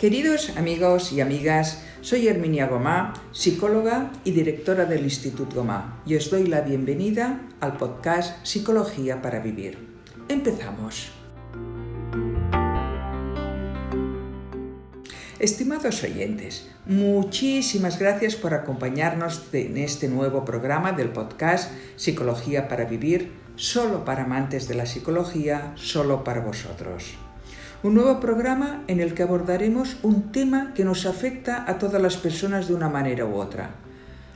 Queridos 0.00 0.56
amigos 0.56 1.12
y 1.12 1.20
amigas, 1.20 1.82
soy 2.00 2.26
Herminia 2.26 2.68
Gomá, 2.68 3.12
psicóloga 3.32 4.10
y 4.24 4.30
directora 4.30 4.86
del 4.86 5.02
Instituto 5.02 5.56
Gomá, 5.56 6.00
y 6.06 6.16
os 6.16 6.30
doy 6.30 6.46
la 6.46 6.62
bienvenida 6.62 7.42
al 7.60 7.76
podcast 7.76 8.42
Psicología 8.46 9.20
para 9.20 9.40
Vivir. 9.40 9.76
Empezamos. 10.30 11.10
Estimados 15.38 16.02
oyentes, 16.02 16.70
muchísimas 16.86 17.98
gracias 17.98 18.36
por 18.36 18.54
acompañarnos 18.54 19.42
en 19.52 19.76
este 19.76 20.08
nuevo 20.08 20.46
programa 20.46 20.92
del 20.92 21.10
podcast 21.10 21.72
Psicología 21.96 22.68
para 22.68 22.86
Vivir, 22.86 23.32
solo 23.56 24.06
para 24.06 24.24
amantes 24.24 24.66
de 24.66 24.76
la 24.76 24.86
psicología, 24.86 25.74
solo 25.76 26.24
para 26.24 26.40
vosotros. 26.40 27.18
Un 27.82 27.94
nuevo 27.94 28.20
programa 28.20 28.84
en 28.88 29.00
el 29.00 29.14
que 29.14 29.22
abordaremos 29.22 29.96
un 30.02 30.32
tema 30.32 30.74
que 30.74 30.84
nos 30.84 31.06
afecta 31.06 31.64
a 31.66 31.78
todas 31.78 32.02
las 32.02 32.18
personas 32.18 32.68
de 32.68 32.74
una 32.74 32.90
manera 32.90 33.24
u 33.24 33.36
otra, 33.36 33.70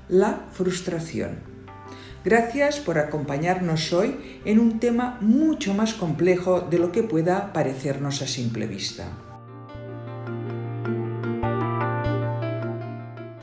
la 0.09 0.47
frustración. 0.51 1.41
Gracias 2.25 2.81
por 2.81 2.97
acompañarnos 2.97 3.93
hoy 3.93 4.41
en 4.47 4.59
un 4.59 4.81
tema 4.81 5.19
mucho 5.21 5.75
más 5.75 5.93
complejo 5.93 6.63
de 6.63 6.79
lo 6.79 6.91
que 6.91 7.03
pueda 7.03 7.53
parecernos 7.53 8.23
a 8.23 8.27
simple 8.27 8.67
vista. 8.67 9.09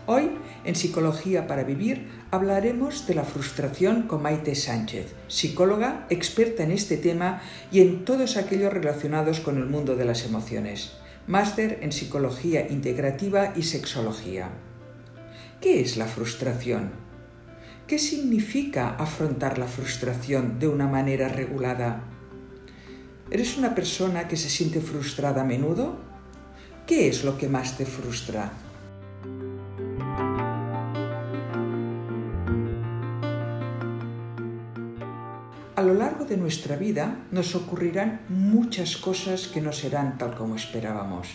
Hoy, 0.08 0.32
en 0.63 0.75
Psicología 0.75 1.47
para 1.47 1.63
Vivir, 1.63 2.07
hablaremos 2.29 3.07
de 3.07 3.15
la 3.15 3.23
frustración 3.23 4.03
con 4.03 4.21
Maite 4.21 4.55
Sánchez, 4.55 5.13
psicóloga 5.27 6.05
experta 6.09 6.63
en 6.63 6.71
este 6.71 6.97
tema 6.97 7.41
y 7.71 7.81
en 7.81 8.05
todos 8.05 8.37
aquellos 8.37 8.71
relacionados 8.71 9.40
con 9.40 9.57
el 9.57 9.65
mundo 9.65 9.95
de 9.95 10.05
las 10.05 10.26
emociones. 10.26 10.93
Máster 11.27 11.79
en 11.81 11.91
Psicología 11.91 12.68
Integrativa 12.70 13.53
y 13.55 13.63
Sexología. 13.63 14.49
¿Qué 15.59 15.81
es 15.81 15.98
la 15.98 16.05
frustración? 16.05 16.91
¿Qué 17.87 17.99
significa 17.99 18.96
afrontar 18.98 19.57
la 19.57 19.68
frustración 19.68 20.59
de 20.59 20.68
una 20.68 20.87
manera 20.87 21.27
regulada? 21.27 22.03
¿Eres 23.29 23.57
una 23.57 23.75
persona 23.75 24.27
que 24.27 24.37
se 24.37 24.49
siente 24.49 24.81
frustrada 24.81 25.41
a 25.41 25.46
menudo? 25.46 25.99
¿Qué 26.87 27.07
es 27.07 27.23
lo 27.23 27.37
que 27.37 27.48
más 27.48 27.77
te 27.77 27.85
frustra? 27.85 28.51
De 36.32 36.37
nuestra 36.37 36.77
vida 36.77 37.18
nos 37.29 37.55
ocurrirán 37.55 38.21
muchas 38.29 38.96
cosas 38.96 39.48
que 39.48 39.60
no 39.60 39.74
serán 39.74 40.18
tal 40.18 40.34
como 40.34 40.55
esperábamos. 40.55 41.27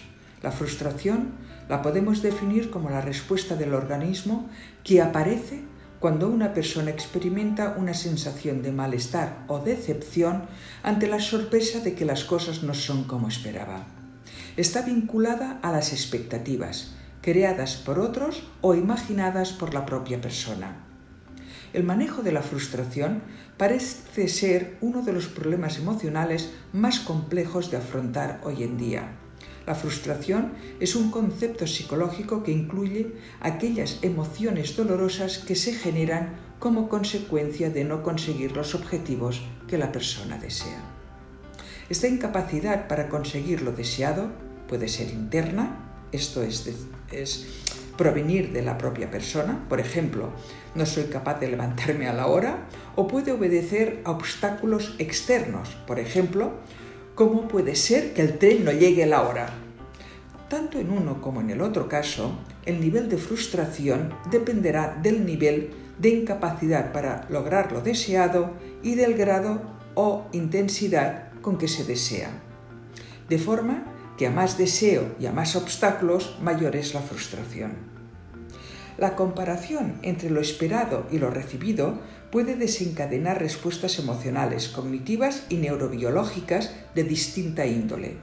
La 0.43 0.51
frustración 0.51 1.33
la 1.69 1.83
podemos 1.83 2.23
definir 2.23 2.71
como 2.71 2.89
la 2.89 3.03
respuesta 3.03 3.57
del 3.57 3.75
organismo 3.75 4.49
que 4.83 5.03
aparece 5.03 5.65
cuando 6.01 6.31
una 6.31 6.55
persona 6.55 6.91
experimenta 6.91 7.77
una 7.77 7.93
sensación 7.93 8.63
de 8.63 8.73
malestar 8.73 9.45
o 9.49 9.59
decepción 9.59 10.45
ante 10.83 11.09
la 11.09 11.21
sorpresa 11.21 11.81
de 11.81 11.95
que 11.95 12.07
las 12.07 12.25
cosas 12.25 12.63
no 12.63 12.73
son 12.73 13.05
como 13.05 13.29
esperaba. 13.29 13.85
Está 14.57 14.81
vinculada 14.81 15.61
a 15.63 15.73
las 15.73 15.93
expectativas, 15.93 16.95
creadas 17.21 17.77
por 17.77 17.99
otros 17.99 18.49
o 18.63 18.75
imaginadas 18.75 19.53
por 19.53 19.75
la 19.75 19.85
propia 19.85 20.23
persona. 20.23 20.86
El 21.77 21.85
manejo 21.85 22.23
de 22.23 22.33
la 22.33 22.41
frustración 22.41 23.21
parece 23.59 24.29
ser 24.29 24.79
uno 24.81 25.03
de 25.03 25.13
los 25.13 25.27
problemas 25.27 25.77
emocionales 25.77 26.55
más 26.73 27.01
complejos 27.01 27.71
de 27.71 27.77
afrontar 27.77 28.41
hoy 28.45 28.63
en 28.63 28.79
día. 28.79 29.13
La 29.67 29.75
frustración 29.75 30.55
es 30.81 30.97
un 30.97 31.11
concepto 31.11 31.67
psicológico 31.67 32.43
que 32.43 32.53
incluye 32.53 33.13
aquellas 33.43 33.99
emociones 34.01 34.75
dolorosas 34.75 35.37
que 35.37 35.55
se 35.55 35.75
generan 35.75 36.37
como 36.59 36.89
consecuencia 36.89 37.69
de 37.69 37.85
no 37.85 38.03
conseguir 38.03 38.57
los 38.57 38.75
objetivos 38.75 39.43
que 39.69 39.77
la 39.77 39.93
persona 39.93 40.39
desea. 40.39 40.81
Esta 41.91 42.09
incapacidad 42.09 42.89
para 42.89 43.11
conseguir 43.11 43.61
lo 43.61 43.73
deseado 43.73 44.31
puede 44.67 44.89
ser 44.89 45.11
interna, 45.11 45.86
esto 46.13 46.43
es, 46.43 47.47
provenir 47.97 48.53
de 48.53 48.63
la 48.63 48.77
propia 48.77 49.11
persona, 49.11 49.65
por 49.69 49.81
ejemplo, 49.81 50.31
no 50.75 50.85
soy 50.85 51.05
capaz 51.05 51.41
de 51.41 51.49
levantarme 51.49 52.09
a 52.09 52.13
la 52.13 52.27
hora, 52.27 52.67
o 52.95 53.09
puede 53.09 53.33
obedecer 53.33 54.03
a 54.05 54.11
obstáculos 54.11 54.95
externos, 54.99 55.71
por 55.87 55.99
ejemplo, 55.99 56.53
¿cómo 57.15 57.49
puede 57.49 57.75
ser 57.75 58.13
que 58.13 58.23
el 58.23 58.39
tren 58.39 58.65
no 58.65 58.73
llegue 58.73 59.05
a 59.05 59.07
la 59.07 59.23
hora? 59.23 59.49
Tanto 60.49 60.79
en 60.79 60.91
uno 60.91 61.21
como 61.21 61.41
en 61.41 61.51
el 61.51 61.61
otro 61.61 61.89
caso, 61.89 62.39
el 62.67 62.81
nivel 62.81 63.09
de 63.09 63.17
frustración 63.17 64.15
dependerá 64.31 64.97
del 65.03 65.25
nivel 65.25 65.71
de 65.99 66.11
incapacidad 66.11 66.93
para 66.93 67.27
lograr 67.31 67.73
lo 67.73 67.81
deseado 67.81 68.53
y 68.83 68.95
del 68.95 69.15
grado 69.15 69.63
o 69.95 70.27
intensidad 70.33 71.33
con 71.41 71.59
que 71.59 71.69
se 71.69 71.85
desea. 71.85 72.31
De 73.29 73.39
forma 73.39 73.96
que 74.17 74.27
a 74.27 74.31
más 74.31 74.59
deseo 74.59 75.15
y 75.21 75.27
a 75.27 75.33
más 75.33 75.57
obstáculos, 75.57 76.37
mayor 76.41 76.77
es 76.77 76.95
la 76.95 77.01
frustración. 77.01 77.97
La 78.99 79.15
comparación 79.15 79.99
entre 80.03 80.31
lo 80.31 80.41
esperado 80.41 81.07
y 81.11 81.19
lo 81.19 81.31
recibido 81.31 81.99
puede 82.31 82.57
desencadenar 82.57 83.41
respuestas 83.41 83.99
emocionales, 83.99 84.69
cognitivas 84.69 85.45
y 85.51 85.57
neurobiológicas 85.57 86.73
de 86.95 87.05
distinta 87.05 87.67
índole. 87.67 88.17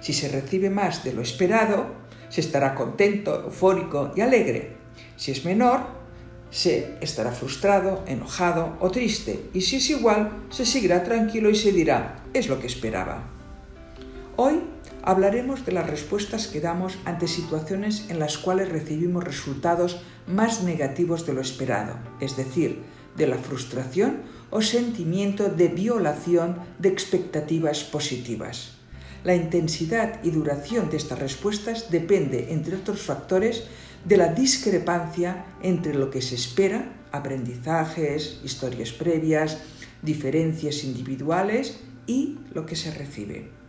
Si 0.00 0.12
se 0.12 0.28
recibe 0.28 0.70
más 0.70 1.02
de 1.02 1.14
lo 1.14 1.22
esperado, 1.22 1.86
se 2.28 2.40
estará 2.40 2.74
contento, 2.74 3.42
eufórico 3.44 4.12
y 4.14 4.20
alegre. 4.20 4.76
Si 5.16 5.32
es 5.32 5.44
menor, 5.44 5.80
se 6.50 6.96
estará 7.00 7.32
frustrado, 7.32 8.04
enojado 8.06 8.76
o 8.80 8.90
triste. 8.90 9.50
Y 9.52 9.62
si 9.62 9.76
es 9.76 9.90
igual, 9.90 10.44
se 10.50 10.64
seguirá 10.64 11.02
tranquilo 11.02 11.50
y 11.50 11.56
se 11.56 11.72
dirá, 11.72 12.22
es 12.32 12.48
lo 12.48 12.60
que 12.60 12.68
esperaba. 12.68 13.24
Hoy 14.36 14.60
hablaremos 15.06 15.66
de 15.66 15.72
las 15.72 15.88
respuestas 15.88 16.46
que 16.46 16.62
damos 16.62 16.98
ante 17.04 17.28
situaciones 17.28 18.08
en 18.08 18.18
las 18.18 18.38
cuales 18.38 18.70
recibimos 18.70 19.22
resultados 19.22 20.00
más 20.26 20.62
negativos 20.62 21.26
de 21.26 21.34
lo 21.34 21.42
esperado, 21.42 21.98
es 22.20 22.36
decir, 22.38 22.82
de 23.14 23.26
la 23.26 23.36
frustración 23.36 24.22
o 24.50 24.62
sentimiento 24.62 25.50
de 25.50 25.68
violación 25.68 26.56
de 26.78 26.88
expectativas 26.88 27.84
positivas. 27.84 28.78
La 29.24 29.34
intensidad 29.34 30.24
y 30.24 30.30
duración 30.30 30.90
de 30.90 30.96
estas 30.96 31.18
respuestas 31.18 31.90
depende, 31.90 32.52
entre 32.52 32.76
otros 32.76 33.02
factores, 33.02 33.64
de 34.04 34.16
la 34.16 34.28
discrepancia 34.28 35.46
entre 35.62 35.94
lo 35.94 36.10
que 36.10 36.22
se 36.22 36.34
espera, 36.34 36.92
aprendizajes, 37.12 38.40
historias 38.42 38.92
previas, 38.92 39.58
diferencias 40.02 40.84
individuales 40.84 41.78
y 42.06 42.38
lo 42.52 42.66
que 42.66 42.76
se 42.76 42.90
recibe. 42.90 43.63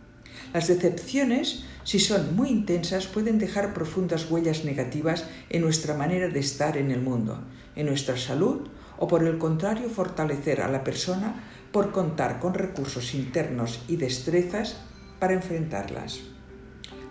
Las 0.52 0.68
decepciones, 0.68 1.64
si 1.84 1.98
son 1.98 2.34
muy 2.34 2.48
intensas, 2.48 3.06
pueden 3.06 3.38
dejar 3.38 3.74
profundas 3.74 4.30
huellas 4.30 4.64
negativas 4.64 5.24
en 5.50 5.62
nuestra 5.62 5.94
manera 5.94 6.28
de 6.28 6.40
estar 6.40 6.76
en 6.76 6.90
el 6.90 7.00
mundo, 7.00 7.42
en 7.74 7.86
nuestra 7.86 8.16
salud 8.16 8.68
o 8.98 9.06
por 9.06 9.24
el 9.24 9.38
contrario 9.38 9.88
fortalecer 9.88 10.60
a 10.60 10.68
la 10.68 10.82
persona 10.82 11.34
por 11.72 11.92
contar 11.92 12.40
con 12.40 12.54
recursos 12.54 13.14
internos 13.14 13.84
y 13.88 13.96
destrezas 13.96 14.78
para 15.18 15.34
enfrentarlas. 15.34 16.20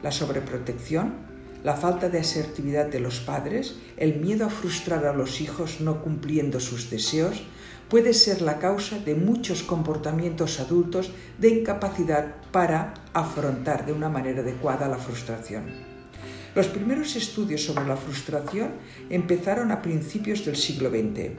La 0.01 0.11
sobreprotección, 0.11 1.13
la 1.63 1.75
falta 1.75 2.09
de 2.09 2.19
asertividad 2.19 2.87
de 2.87 2.99
los 2.99 3.19
padres, 3.19 3.75
el 3.97 4.19
miedo 4.19 4.45
a 4.45 4.49
frustrar 4.49 5.05
a 5.05 5.13
los 5.13 5.41
hijos 5.41 5.81
no 5.81 6.01
cumpliendo 6.01 6.59
sus 6.59 6.89
deseos, 6.89 7.43
puede 7.89 8.13
ser 8.13 8.41
la 8.41 8.59
causa 8.59 8.99
de 8.99 9.15
muchos 9.15 9.63
comportamientos 9.63 10.59
adultos 10.59 11.11
de 11.37 11.49
incapacidad 11.49 12.35
para 12.51 12.93
afrontar 13.13 13.85
de 13.85 13.93
una 13.93 14.09
manera 14.09 14.41
adecuada 14.41 14.87
la 14.87 14.97
frustración. 14.97 15.65
Los 16.55 16.67
primeros 16.67 17.15
estudios 17.15 17.65
sobre 17.65 17.85
la 17.85 17.97
frustración 17.97 18.71
empezaron 19.09 19.71
a 19.71 19.81
principios 19.81 20.45
del 20.45 20.55
siglo 20.55 20.89
XX. 20.89 21.31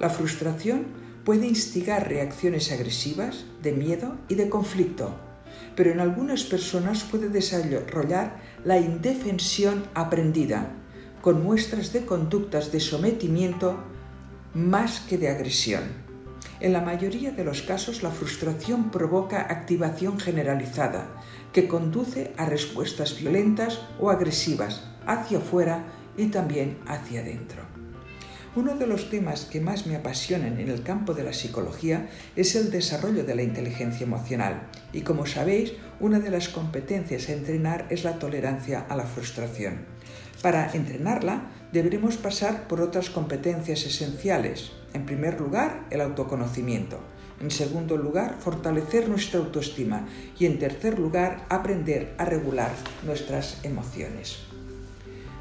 La 0.00 0.08
frustración 0.08 0.86
puede 1.24 1.46
instigar 1.46 2.08
reacciones 2.08 2.72
agresivas, 2.72 3.44
de 3.62 3.72
miedo 3.72 4.16
y 4.28 4.34
de 4.34 4.48
conflicto, 4.48 5.14
pero 5.76 5.92
en 5.92 6.00
algunas 6.00 6.44
personas 6.44 7.04
puede 7.04 7.28
desarrollar 7.28 8.40
la 8.64 8.78
indefensión 8.78 9.84
aprendida, 9.94 10.70
con 11.20 11.44
muestras 11.44 11.92
de 11.92 12.04
conductas 12.04 12.72
de 12.72 12.80
sometimiento 12.80 13.78
más 14.54 15.00
que 15.00 15.18
de 15.18 15.28
agresión. 15.28 15.82
En 16.60 16.72
la 16.72 16.80
mayoría 16.80 17.32
de 17.32 17.44
los 17.44 17.62
casos 17.62 18.02
la 18.02 18.10
frustración 18.10 18.90
provoca 18.90 19.40
activación 19.40 20.20
generalizada, 20.20 21.08
que 21.52 21.66
conduce 21.66 22.32
a 22.36 22.46
respuestas 22.46 23.18
violentas 23.18 23.80
o 23.98 24.10
agresivas 24.10 24.84
hacia 25.06 25.38
afuera 25.38 25.84
y 26.16 26.26
también 26.26 26.78
hacia 26.86 27.20
adentro. 27.20 27.62
Uno 28.54 28.76
de 28.76 28.86
los 28.86 29.08
temas 29.08 29.46
que 29.46 29.62
más 29.62 29.86
me 29.86 29.96
apasionan 29.96 30.60
en 30.60 30.68
el 30.68 30.82
campo 30.82 31.14
de 31.14 31.24
la 31.24 31.32
psicología 31.32 32.10
es 32.36 32.54
el 32.54 32.70
desarrollo 32.70 33.24
de 33.24 33.34
la 33.34 33.42
inteligencia 33.42 34.04
emocional 34.04 34.68
y 34.92 35.00
como 35.00 35.24
sabéis, 35.24 35.72
una 36.00 36.20
de 36.20 36.30
las 36.30 36.50
competencias 36.50 37.28
a 37.28 37.32
entrenar 37.32 37.86
es 37.88 38.04
la 38.04 38.18
tolerancia 38.18 38.84
a 38.90 38.96
la 38.96 39.06
frustración. 39.06 39.86
Para 40.42 40.70
entrenarla 40.72 41.50
deberemos 41.72 42.16
pasar 42.16 42.68
por 42.68 42.80
otras 42.80 43.10
competencias 43.10 43.84
esenciales. 43.84 44.72
En 44.92 45.06
primer 45.06 45.40
lugar, 45.40 45.86
el 45.90 46.00
autoconocimiento. 46.00 47.00
En 47.40 47.50
segundo 47.50 47.96
lugar, 47.96 48.36
fortalecer 48.38 49.08
nuestra 49.08 49.40
autoestima. 49.40 50.06
Y 50.38 50.46
en 50.46 50.58
tercer 50.58 50.98
lugar, 50.98 51.44
aprender 51.48 52.14
a 52.18 52.24
regular 52.24 52.70
nuestras 53.04 53.64
emociones. 53.64 54.38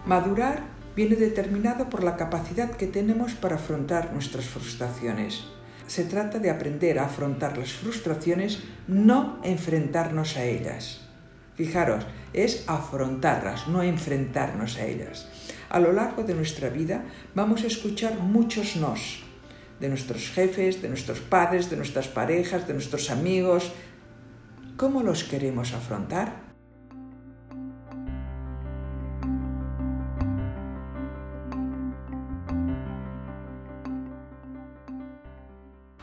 Madurar 0.06 0.64
viene 0.96 1.16
determinado 1.16 1.90
por 1.90 2.04
la 2.04 2.18
capacidad 2.18 2.72
que 2.72 2.88
tenemos 2.88 3.34
para 3.34 3.56
afrontar 3.56 4.14
nuestras 4.14 4.46
frustraciones. 4.46 5.44
Se 5.88 6.06
trata 6.06 6.40
de 6.40 6.50
aprender 6.50 7.00
a 7.00 7.06
afrontar 7.06 7.58
las 7.58 7.74
frustraciones, 7.74 8.64
no 8.88 9.40
enfrentarnos 9.44 10.38
a 10.38 10.46
ellas. 10.46 11.02
Fijaros, 11.56 12.06
es 12.34 12.64
afrontarlas, 12.68 13.68
no 13.68 13.84
enfrentarnos 13.84 14.78
a 14.78 14.86
ellas. 14.86 15.28
A 15.72 15.80
lo 15.80 15.94
largo 15.94 16.24
de 16.24 16.34
nuestra 16.36 16.68
vida 16.68 17.06
vamos 17.34 17.64
a 17.64 17.68
escuchar 17.68 18.20
muchos 18.20 18.76
nos, 18.76 19.24
de 19.80 19.88
nuestros 19.88 20.30
jefes, 20.30 20.82
de 20.82 20.90
nuestros 20.90 21.22
padres, 21.22 21.70
de 21.70 21.78
nuestras 21.78 22.10
parejas, 22.10 22.68
de 22.68 22.74
nuestros 22.74 23.10
amigos. 23.10 23.72
¿Cómo 24.76 25.02
los 25.02 25.24
queremos 25.24 25.74
afrontar? 25.74 26.52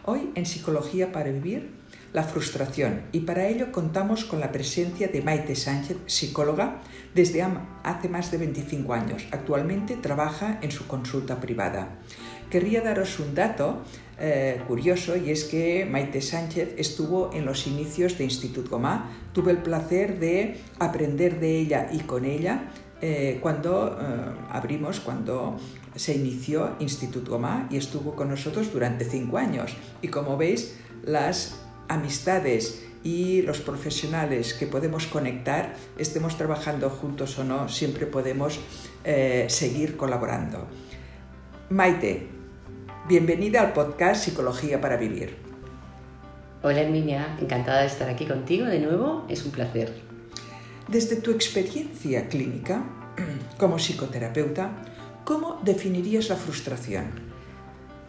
Hoy 0.06 0.32
en 0.35 0.47
Psicología 0.47 1.12
para 1.12 1.31
Vivir, 1.31 1.75
la 2.12 2.22
frustración 2.22 3.02
y 3.12 3.20
para 3.20 3.49
ello 3.49 3.70
contamos 3.72 4.25
con 4.25 4.40
la 4.40 4.50
presencia 4.52 5.08
de 5.08 5.22
Maite 5.22 5.55
Sánchez, 5.55 5.99
psicóloga, 6.06 6.81
desde 7.14 7.44
hace 7.84 8.08
más 8.08 8.31
de 8.31 8.38
25 8.38 8.94
años. 8.94 9.26
Actualmente 9.31 9.96
trabaja 9.96 10.58
en 10.62 10.70
su 10.70 10.87
consulta 10.87 11.40
privada. 11.40 11.99
Querría 12.50 12.81
daros 12.81 13.19
un 13.19 13.34
dato 13.34 13.82
eh, 14.19 14.62
curioso 14.66 15.16
y 15.16 15.31
es 15.31 15.44
que 15.44 15.84
Maite 15.84 16.22
Sánchez 16.22 16.75
estuvo 16.78 17.31
en 17.34 17.44
los 17.44 17.66
inicios 17.66 18.16
de 18.16 18.25
Institut 18.25 18.69
Gomá. 18.69 19.10
Tuve 19.32 19.52
el 19.52 19.58
placer 19.58 20.19
de 20.19 20.58
aprender 20.78 21.40
de 21.40 21.58
ella 21.58 21.88
y 21.93 22.00
con 22.00 22.25
ella 22.25 22.70
eh, 23.00 23.38
cuando 23.40 23.99
eh, 24.00 24.05
abrimos, 24.50 25.00
cuando 25.00 25.56
se 25.94 26.14
inició 26.14 26.76
Institut 26.81 27.28
Gomá 27.28 27.69
y 27.70 27.76
estuvo 27.76 28.16
con 28.16 28.28
nosotros 28.28 28.72
durante 28.72 29.05
cinco 29.05 29.37
años. 29.38 29.76
Y 30.00 30.08
como 30.08 30.37
veis, 30.37 30.75
las 31.05 31.60
amistades 31.88 32.85
y 33.02 33.43
los 33.43 33.61
profesionales 33.61 34.55
que 34.55 34.67
podemos 34.67 35.06
conectar, 35.06 35.75
estemos 35.99 36.37
trabajando 36.37 36.90
juntos 36.90 37.38
o 37.38 37.44
no, 37.44 37.69
siempre 37.69 38.06
podemos 38.06 38.61
eh, 39.05 39.46
seguir 39.49 39.96
colaborando. 39.96 40.67
Maite, 41.70 42.29
bienvenida 43.08 43.61
al 43.61 43.73
podcast 43.73 44.25
Psicología 44.25 44.81
para 44.81 44.96
Vivir. 44.96 45.37
Hola 46.62 46.81
Herminia, 46.81 47.37
encantada 47.40 47.82
de 47.82 47.87
estar 47.87 48.08
aquí 48.08 48.26
contigo 48.26 48.67
de 48.67 48.81
nuevo, 48.81 49.25
es 49.29 49.44
un 49.44 49.52
placer. 49.52 49.94
Desde 50.88 51.17
tu 51.17 51.31
experiencia 51.31 52.29
clínica 52.29 52.82
como 53.58 53.76
psicoterapeuta, 53.79 54.70
¿cómo 55.25 55.61
definirías 55.62 56.29
la 56.29 56.37
frustración? 56.37 57.27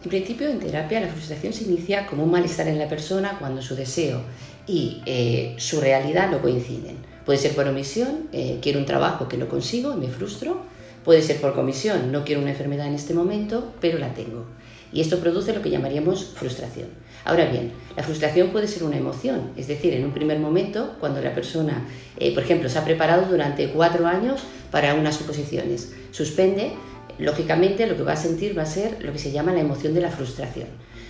En 0.02 0.08
principio, 0.08 0.48
en 0.48 0.58
terapia, 0.58 1.00
la 1.00 1.08
frustración 1.08 1.52
se 1.52 1.64
inicia 1.64 2.06
como 2.06 2.24
un 2.24 2.30
malestar 2.30 2.66
en 2.68 2.78
la 2.78 2.88
persona 2.88 3.36
cuando 3.38 3.60
su 3.60 3.76
deseo 3.76 4.22
y 4.66 5.02
eh, 5.04 5.54
su 5.58 5.78
realidad 5.78 6.30
no 6.30 6.40
coinciden. 6.40 6.96
Puede 7.26 7.38
ser 7.38 7.54
por 7.54 7.68
omisión, 7.68 8.28
eh, 8.32 8.58
quiero 8.62 8.78
un 8.78 8.86
trabajo 8.86 9.28
que 9.28 9.36
no 9.36 9.46
consigo 9.46 9.92
y 9.92 9.98
me 9.98 10.08
frustro. 10.08 10.62
Puede 11.04 11.20
ser 11.20 11.40
por 11.40 11.54
comisión, 11.54 12.12
no 12.12 12.24
quiero 12.24 12.40
una 12.40 12.50
enfermedad 12.50 12.86
en 12.86 12.94
este 12.94 13.12
momento, 13.12 13.74
pero 13.80 13.98
la 13.98 14.14
tengo. 14.14 14.46
Y 14.90 15.02
esto 15.02 15.18
produce 15.18 15.52
lo 15.52 15.60
que 15.60 15.70
llamaríamos 15.70 16.32
frustración. 16.34 16.88
Ahora 17.24 17.44
bien, 17.46 17.72
la 17.96 18.02
frustración 18.02 18.48
puede 18.48 18.68
ser 18.68 18.84
una 18.84 18.96
emoción, 18.96 19.52
es 19.56 19.68
decir, 19.68 19.92
en 19.92 20.04
un 20.04 20.12
primer 20.12 20.38
momento, 20.38 20.96
cuando 20.98 21.20
la 21.20 21.34
persona, 21.34 21.86
eh, 22.18 22.32
por 22.32 22.42
ejemplo, 22.42 22.68
se 22.70 22.78
ha 22.78 22.84
preparado 22.84 23.26
durante 23.30 23.68
cuatro 23.68 24.06
años 24.06 24.42
para 24.70 24.94
unas 24.94 25.20
oposiciones, 25.20 25.92
suspende, 26.10 26.72
lógicamente 27.20 27.86
lo 27.86 27.96
que 27.96 28.02
va 28.02 28.12
a 28.12 28.16
sentir 28.16 28.56
va 28.56 28.62
a 28.62 28.66
ser 28.66 29.02
lo 29.02 29.12
que 29.12 29.18
se 29.18 29.30
llama 29.30 29.52
la 29.52 29.60
emoción 29.60 29.94
de 29.94 30.00
la 30.00 30.10
frustración. 30.10 30.68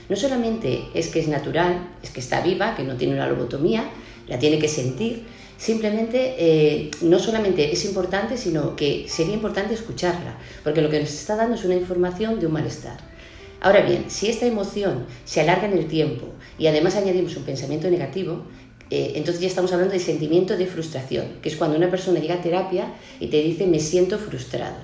No 0.09 0.17
solamente 0.17 0.83
es 0.95 1.09
que 1.09 1.21
es 1.21 1.29
natural, 1.29 1.89
es 2.03 2.11
que 2.11 2.21
está 2.21 2.41
viva, 2.41 2.75
que 2.75 2.83
no 2.83 2.97
tiene 2.97 3.15
una 3.15 3.29
lobotomía, 3.29 3.89
la 4.27 4.39
tiene 4.39 4.59
que 4.59 4.69
sentir, 4.69 5.25
simplemente 5.57 6.35
eh, 6.39 6.91
no 7.03 7.19
solamente 7.19 7.73
es 7.73 7.85
importante, 7.85 8.37
sino 8.37 8.75
que 8.75 9.07
sería 9.09 9.35
importante 9.35 9.75
escucharla, 9.75 10.37
porque 10.65 10.83
lo 10.83 10.91
que 10.91 11.01
nos 11.01 11.11
está 11.11 11.37
dando 11.37 11.55
es 11.55 11.65
una 11.65 11.75
información 11.77 12.41
de 12.41 12.47
un 12.47 12.53
malestar. 12.53 12.99
Ahora 13.61 13.83
bien, 13.83 14.07
si 14.09 14.29
esta 14.29 14.47
emoción 14.47 15.05
se 15.25 15.43
alarga 15.43 15.69
en 15.69 15.77
el 15.77 15.87
tiempo 15.87 16.27
y 16.59 16.67
además 16.67 16.97
añadimos 16.97 17.37
un 17.37 17.45
pensamiento 17.45 17.91
negativo, 17.91 18.47
eh, 18.91 19.13
entonces 19.15 19.41
ya 19.41 19.49
estamos 19.49 19.73
hablando 19.73 19.93
de 19.93 20.01
sentimiento 20.01 20.57
de 20.57 20.67
frustración, 20.67 21.27
que 21.43 21.51
es 21.51 21.57
cuando 21.57 21.77
una 21.77 21.91
persona 21.91 22.19
llega 22.19 22.37
a 22.37 22.43
terapia 22.43 22.95
y 23.21 23.29
te 23.29 23.41
dice 23.43 23.67
me 23.67 23.79
siento 23.79 24.19
frustrado. 24.19 24.77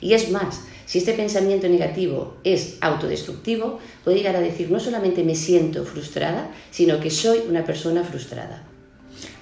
Y 0.00 0.12
es 0.12 0.30
más, 0.30 0.62
si 0.86 0.98
este 0.98 1.14
pensamiento 1.14 1.68
negativo 1.68 2.36
es 2.44 2.76
autodestructivo, 2.80 3.78
puede 4.02 4.18
llegar 4.18 4.36
a 4.36 4.40
decir 4.40 4.70
no 4.70 4.80
solamente 4.80 5.24
me 5.24 5.34
siento 5.34 5.84
frustrada, 5.84 6.50
sino 6.70 7.00
que 7.00 7.10
soy 7.10 7.42
una 7.48 7.64
persona 7.64 8.04
frustrada. 8.04 8.64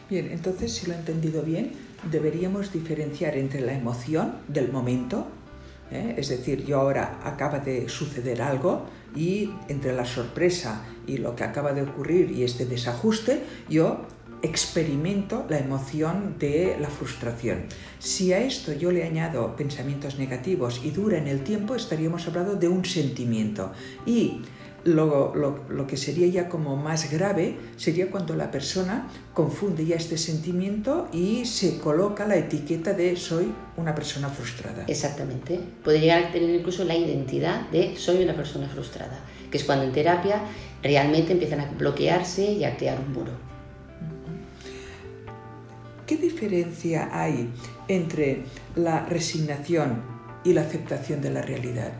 Bien, 0.08 0.30
entonces 0.30 0.72
si 0.72 0.86
lo 0.86 0.92
he 0.92 0.96
entendido 0.96 1.42
bien, 1.42 1.72
deberíamos 2.10 2.72
diferenciar 2.72 3.36
entre 3.36 3.60
la 3.60 3.72
emoción 3.72 4.34
del 4.48 4.70
momento, 4.70 5.26
¿eh? 5.90 6.14
Es 6.16 6.28
decir, 6.28 6.64
yo 6.64 6.80
ahora 6.80 7.20
acaba 7.24 7.60
de 7.60 7.88
suceder 7.88 8.42
algo 8.42 8.86
y 9.14 9.50
entre 9.68 9.92
la 9.92 10.04
sorpresa 10.04 10.84
y 11.06 11.18
lo 11.18 11.36
que 11.36 11.44
acaba 11.44 11.72
de 11.72 11.82
ocurrir 11.82 12.30
y 12.30 12.44
este 12.44 12.64
desajuste, 12.66 13.42
yo 13.68 14.06
experimento 14.42 15.46
la 15.48 15.58
emoción 15.58 16.36
de 16.38 16.76
la 16.80 16.88
frustración. 16.88 17.64
Si 17.98 18.32
a 18.32 18.38
esto 18.38 18.72
yo 18.72 18.90
le 18.90 19.04
añado 19.04 19.56
pensamientos 19.56 20.18
negativos 20.18 20.80
y 20.84 20.90
dura 20.90 21.18
en 21.18 21.28
el 21.28 21.44
tiempo, 21.44 21.74
estaríamos 21.74 22.26
hablando 22.26 22.56
de 22.56 22.68
un 22.68 22.84
sentimiento. 22.84 23.72
Y 24.04 24.42
lo, 24.84 25.32
lo, 25.34 25.86
que 25.86 25.96
sería 25.96 26.26
ya 26.26 26.48
como 26.48 26.76
más 26.76 27.10
grave 27.10 27.56
sería 27.76 28.10
cuando 28.10 28.34
la 28.34 28.50
persona 28.50 29.08
confunde 29.32 29.86
ya 29.86 29.96
este 29.96 30.18
sentimiento 30.18 31.08
y 31.12 31.44
se 31.44 31.78
coloca 31.78 32.26
la 32.26 32.36
etiqueta 32.36 32.92
de 32.92 33.16
soy 33.16 33.52
una 33.76 33.94
persona 33.94 34.28
frustrada. 34.28 34.84
Exactamente. 34.88 35.60
Puede 35.84 36.00
llegar 36.00 36.24
a 36.24 36.32
tener 36.32 36.50
incluso 36.50 36.84
la 36.84 36.96
identidad 36.96 37.68
de 37.70 37.96
soy 37.96 38.24
una 38.24 38.34
persona 38.34 38.68
frustrada, 38.68 39.20
que 39.50 39.58
es 39.58 39.64
cuando 39.64 39.84
en 39.84 39.92
terapia 39.92 40.42
realmente 40.82 41.32
empiezan 41.32 41.60
a 41.60 41.70
bloquearse 41.70 42.52
y 42.52 42.64
a 42.64 42.76
crear 42.76 42.98
un 42.98 43.12
muro. 43.12 43.51
¿Qué 46.12 46.18
diferencia 46.18 47.08
hay 47.10 47.48
entre 47.88 48.42
la 48.76 49.06
resignación 49.06 50.02
y 50.44 50.52
la 50.52 50.60
aceptación 50.60 51.22
de 51.22 51.30
la 51.30 51.40
realidad? 51.40 51.92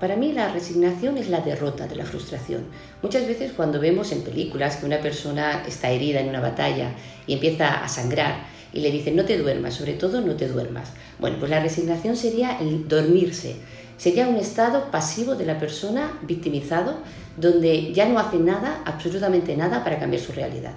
Para 0.00 0.16
mí 0.16 0.32
la 0.32 0.52
resignación 0.52 1.16
es 1.18 1.28
la 1.28 1.40
derrota 1.40 1.86
de 1.86 1.94
la 1.94 2.04
frustración. 2.04 2.64
Muchas 3.00 3.28
veces 3.28 3.52
cuando 3.52 3.78
vemos 3.78 4.10
en 4.10 4.22
películas 4.22 4.78
que 4.78 4.86
una 4.86 5.00
persona 5.00 5.62
está 5.68 5.88
herida 5.88 6.18
en 6.18 6.30
una 6.30 6.40
batalla 6.40 6.96
y 7.28 7.34
empieza 7.34 7.84
a 7.84 7.86
sangrar 7.86 8.44
y 8.72 8.80
le 8.80 8.90
dicen 8.90 9.14
no 9.14 9.24
te 9.24 9.38
duermas, 9.38 9.74
sobre 9.74 9.92
todo 9.92 10.20
no 10.20 10.34
te 10.34 10.48
duermas. 10.48 10.90
Bueno, 11.20 11.36
pues 11.38 11.48
la 11.48 11.60
resignación 11.60 12.16
sería 12.16 12.58
el 12.58 12.88
dormirse. 12.88 13.54
Sería 13.96 14.26
un 14.26 14.34
estado 14.34 14.90
pasivo 14.90 15.36
de 15.36 15.46
la 15.46 15.60
persona 15.60 16.18
victimizado 16.22 16.96
donde 17.36 17.92
ya 17.92 18.08
no 18.08 18.18
hace 18.18 18.38
nada, 18.38 18.82
absolutamente 18.84 19.56
nada 19.56 19.84
para 19.84 20.00
cambiar 20.00 20.20
su 20.20 20.32
realidad. 20.32 20.74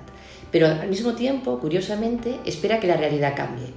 Pero 0.54 0.68
al 0.68 0.88
mismo 0.88 1.14
tiempo, 1.14 1.60
curiosamente, 1.60 2.40
espera 2.46 2.80
que 2.80 2.86
la 2.86 2.96
realidad 2.96 3.34
cambie. 3.36 3.74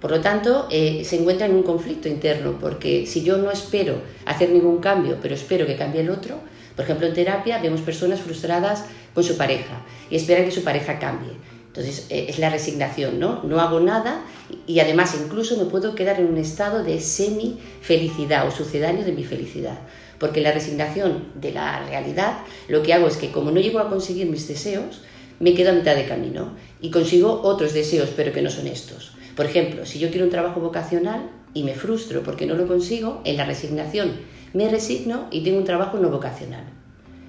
Por 0.00 0.10
lo 0.10 0.20
tanto, 0.22 0.66
eh, 0.70 1.02
se 1.04 1.20
encuentra 1.20 1.46
en 1.46 1.54
un 1.54 1.62
conflicto 1.62 2.08
interno, 2.08 2.58
porque 2.58 3.06
si 3.06 3.22
yo 3.22 3.36
no 3.36 3.50
espero 3.50 3.98
hacer 4.24 4.48
ningún 4.48 4.78
cambio, 4.78 5.18
pero 5.20 5.34
espero 5.34 5.66
que 5.66 5.76
cambie 5.76 6.00
el 6.00 6.08
otro, 6.08 6.40
por 6.74 6.86
ejemplo, 6.86 7.06
en 7.06 7.12
terapia 7.12 7.58
vemos 7.58 7.82
personas 7.82 8.20
frustradas 8.20 8.86
con 9.12 9.22
su 9.22 9.36
pareja 9.36 9.84
y 10.10 10.16
esperan 10.16 10.46
que 10.46 10.50
su 10.50 10.64
pareja 10.64 10.98
cambie. 10.98 11.32
Entonces, 11.66 12.06
eh, 12.08 12.26
es 12.28 12.38
la 12.38 12.48
resignación, 12.48 13.20
¿no? 13.20 13.42
No 13.42 13.60
hago 13.60 13.80
nada 13.80 14.22
y 14.66 14.80
además 14.80 15.14
incluso 15.22 15.58
me 15.58 15.66
puedo 15.66 15.94
quedar 15.94 16.20
en 16.20 16.26
un 16.26 16.38
estado 16.38 16.82
de 16.82 17.00
semi-felicidad 17.00 18.48
o 18.48 18.50
sucedáneo 18.50 19.04
de 19.04 19.12
mi 19.12 19.24
felicidad. 19.24 19.78
Porque 20.18 20.40
la 20.40 20.52
resignación 20.52 21.32
de 21.34 21.52
la 21.52 21.84
realidad, 21.86 22.38
lo 22.68 22.82
que 22.82 22.94
hago 22.94 23.08
es 23.08 23.18
que 23.18 23.30
como 23.30 23.50
no 23.50 23.60
llego 23.60 23.78
a 23.78 23.90
conseguir 23.90 24.26
mis 24.26 24.48
deseos, 24.48 25.02
me 25.40 25.54
quedo 25.54 25.70
a 25.70 25.74
mitad 25.74 25.96
de 25.96 26.06
camino 26.06 26.54
y 26.80 26.90
consigo 26.90 27.40
otros 27.42 27.72
deseos, 27.74 28.10
pero 28.16 28.32
que 28.32 28.42
no 28.42 28.50
son 28.50 28.66
estos. 28.66 29.12
Por 29.36 29.46
ejemplo, 29.46 29.84
si 29.84 29.98
yo 29.98 30.10
quiero 30.10 30.24
un 30.24 30.30
trabajo 30.30 30.60
vocacional 30.60 31.30
y 31.52 31.64
me 31.64 31.74
frustro 31.74 32.22
porque 32.22 32.46
no 32.46 32.54
lo 32.54 32.66
consigo, 32.66 33.20
en 33.24 33.36
la 33.36 33.44
resignación 33.44 34.12
me 34.52 34.68
resigno 34.68 35.26
y 35.30 35.42
tengo 35.42 35.58
un 35.58 35.64
trabajo 35.64 35.98
no 35.98 36.10
vocacional. 36.10 36.64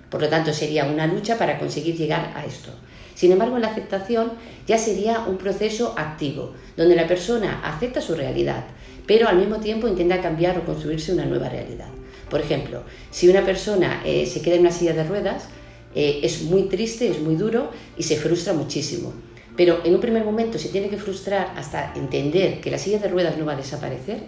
Por 0.09 0.21
lo 0.21 0.29
tanto, 0.29 0.53
sería 0.53 0.85
una 0.85 1.07
lucha 1.07 1.37
para 1.37 1.57
conseguir 1.57 1.97
llegar 1.97 2.31
a 2.35 2.45
esto. 2.45 2.69
Sin 3.15 3.31
embargo, 3.31 3.57
la 3.57 3.69
aceptación 3.69 4.33
ya 4.67 4.77
sería 4.77 5.21
un 5.21 5.37
proceso 5.37 5.95
activo, 5.97 6.53
donde 6.77 6.95
la 6.95 7.07
persona 7.07 7.61
acepta 7.63 8.01
su 8.01 8.13
realidad, 8.13 8.65
pero 9.07 9.27
al 9.27 9.37
mismo 9.37 9.57
tiempo 9.57 9.87
intenta 9.87 10.21
cambiar 10.21 10.57
o 10.59 10.65
construirse 10.65 11.13
una 11.13 11.25
nueva 11.25 11.49
realidad. 11.49 11.87
Por 12.29 12.41
ejemplo, 12.41 12.83
si 13.09 13.27
una 13.27 13.43
persona 13.43 14.01
eh, 14.05 14.25
se 14.25 14.41
queda 14.41 14.55
en 14.55 14.61
una 14.61 14.71
silla 14.71 14.93
de 14.93 15.03
ruedas, 15.03 15.47
eh, 15.95 16.19
es 16.23 16.43
muy 16.43 16.63
triste, 16.63 17.09
es 17.09 17.19
muy 17.19 17.35
duro 17.35 17.71
y 17.97 18.03
se 18.03 18.17
frustra 18.17 18.53
muchísimo. 18.53 19.13
Pero 19.55 19.79
en 19.85 19.95
un 19.95 20.01
primer 20.01 20.25
momento 20.25 20.59
se 20.59 20.69
tiene 20.69 20.89
que 20.89 20.97
frustrar 20.97 21.53
hasta 21.55 21.93
entender 21.95 22.59
que 22.59 22.69
la 22.69 22.77
silla 22.77 22.99
de 22.99 23.07
ruedas 23.07 23.37
no 23.37 23.45
va 23.45 23.53
a 23.53 23.55
desaparecer, 23.57 24.23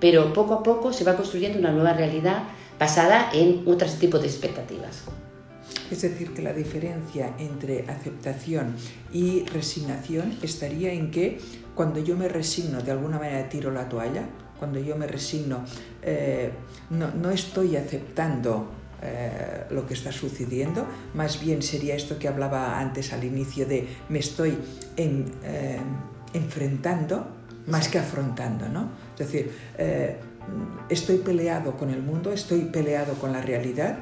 pero 0.00 0.32
poco 0.32 0.54
a 0.54 0.62
poco 0.62 0.92
se 0.92 1.04
va 1.04 1.16
construyendo 1.16 1.58
una 1.58 1.70
nueva 1.70 1.92
realidad 1.92 2.42
basada 2.78 3.30
en 3.32 3.62
otros 3.66 3.98
tipos 3.98 4.20
de 4.20 4.26
expectativas. 4.26 5.04
Es 5.92 6.02
decir, 6.02 6.32
que 6.32 6.42
la 6.42 6.52
diferencia 6.52 7.34
entre 7.38 7.84
aceptación 7.88 8.74
y 9.12 9.44
resignación 9.44 10.36
estaría 10.42 10.92
en 10.92 11.10
que 11.10 11.38
cuando 11.74 12.00
yo 12.00 12.16
me 12.16 12.28
resigno, 12.28 12.80
de 12.82 12.92
alguna 12.92 13.18
manera 13.18 13.48
tiro 13.48 13.70
la 13.70 13.88
toalla, 13.88 14.24
cuando 14.58 14.80
yo 14.80 14.96
me 14.96 15.06
resigno, 15.06 15.64
eh, 16.02 16.50
no, 16.90 17.30
estoy 17.30 17.76
aceptando 17.76 18.70
eh, 19.02 19.64
lo 19.70 19.86
que 19.86 19.94
está 19.94 20.12
sucediendo, 20.12 20.86
más 21.14 21.40
bien 21.40 21.62
sería 21.62 21.94
esto 21.94 22.18
que 22.18 22.28
hablaba 22.28 22.78
antes 22.78 23.12
al 23.12 23.24
inicio 23.24 23.66
de 23.66 23.88
me 24.08 24.18
estoy 24.18 24.56
eh, 24.96 25.78
enfrentando 26.32 27.26
más 27.66 27.88
que 27.88 27.98
afrontando, 27.98 28.68
¿no? 28.68 28.90
Es 29.12 29.18
decir, 29.30 29.52
estoy 30.88 31.18
peleado 31.18 31.76
con 31.76 31.90
el 31.90 32.02
mundo, 32.02 32.32
estoy 32.32 32.62
peleado 32.62 33.14
con 33.14 33.32
la 33.32 33.40
realidad 33.40 33.98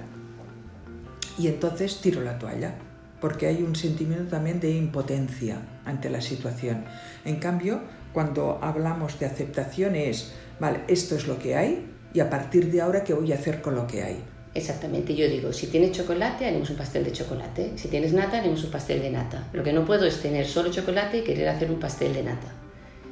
y 1.38 1.48
entonces 1.48 2.00
tiro 2.00 2.22
la 2.22 2.38
toalla 2.38 2.74
porque 3.20 3.46
hay 3.46 3.62
un 3.62 3.76
sentimiento 3.76 4.30
también 4.30 4.60
de 4.60 4.70
impotencia 4.70 5.58
ante 5.84 6.10
la 6.10 6.20
situación. 6.20 6.84
En 7.24 7.36
cambio, 7.36 7.80
cuando 8.12 8.58
hablamos 8.62 9.18
de 9.20 9.26
aceptación 9.26 9.94
es, 9.94 10.32
vale, 10.58 10.80
esto 10.88 11.14
es 11.14 11.26
lo 11.26 11.38
que 11.38 11.56
hay 11.56 11.86
y 12.12 12.20
a 12.20 12.30
partir 12.30 12.70
de 12.72 12.80
ahora, 12.80 13.04
¿qué 13.04 13.14
voy 13.14 13.32
a 13.32 13.36
hacer 13.36 13.60
con 13.60 13.74
lo 13.74 13.86
que 13.86 14.02
hay? 14.02 14.24
Exactamente, 14.52 15.14
yo 15.14 15.28
digo, 15.28 15.52
si 15.52 15.68
tienes 15.68 15.92
chocolate, 15.92 16.44
haremos 16.44 16.70
un 16.70 16.76
pastel 16.76 17.04
de 17.04 17.12
chocolate. 17.12 17.72
Si 17.76 17.88
tienes 17.88 18.12
nata, 18.12 18.38
haremos 18.38 18.64
un 18.64 18.70
pastel 18.70 19.00
de 19.00 19.10
nata. 19.10 19.48
Lo 19.52 19.62
que 19.62 19.72
no 19.72 19.84
puedo 19.84 20.04
es 20.06 20.20
tener 20.20 20.46
solo 20.46 20.72
chocolate 20.72 21.18
y 21.18 21.22
querer 21.22 21.48
hacer 21.48 21.70
un 21.70 21.78
pastel 21.78 22.12
de 22.12 22.24
nata. 22.24 22.48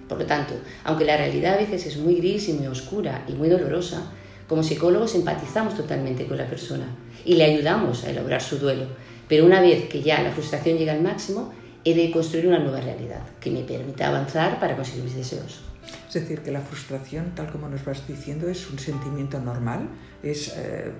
Por 0.09 0.18
lo 0.18 0.26
tanto, 0.26 0.54
aunque 0.85 1.04
la 1.04 1.16
realidad 1.16 1.54
a 1.54 1.59
veces 1.59 1.87
es 1.87 1.99
muy 1.99 2.16
gris 2.16 2.49
y 2.49 2.54
muy 2.54 2.66
oscura 2.66 3.25
y 3.28 3.35
muy 3.35 3.49
dolorosa, 3.49 4.11
como 4.49 4.62
psicólogos 4.62 5.14
empatizamos 5.14 5.76
totalmente 5.76 6.26
con 6.26 6.38
la 6.38 6.47
persona 6.47 6.87
y 7.25 7.35
le 7.35 7.45
ayudamos 7.45 8.02
a 8.04 8.11
elaborar 8.11 8.42
su 8.42 8.59
duelo. 8.59 8.87
Pero 9.28 9.45
una 9.45 9.61
vez 9.61 9.88
que 9.88 10.02
ya 10.02 10.23
la 10.23 10.33
frustración 10.33 10.78
llega 10.78 10.95
al 10.95 11.02
máximo, 11.02 11.52
he 11.85 11.95
de 11.95 12.11
construir 12.11 12.49
una 12.49 12.59
nueva 12.59 12.80
realidad 12.80 13.21
que 13.38 13.50
me 13.50 13.61
permita 13.61 14.09
avanzar 14.09 14.59
para 14.59 14.75
conseguir 14.75 15.04
mis 15.04 15.14
deseos. 15.14 15.68
Es 16.09 16.15
decir, 16.15 16.41
que 16.41 16.50
la 16.50 16.62
frustración, 16.62 17.35
tal 17.35 17.50
como 17.53 17.69
nos 17.69 17.85
vas 17.85 18.07
diciendo, 18.09 18.49
es 18.49 18.71
un 18.71 18.79
sentimiento 18.79 19.38
normal, 19.41 19.88
es, 20.23 20.55
eh, 20.57 20.93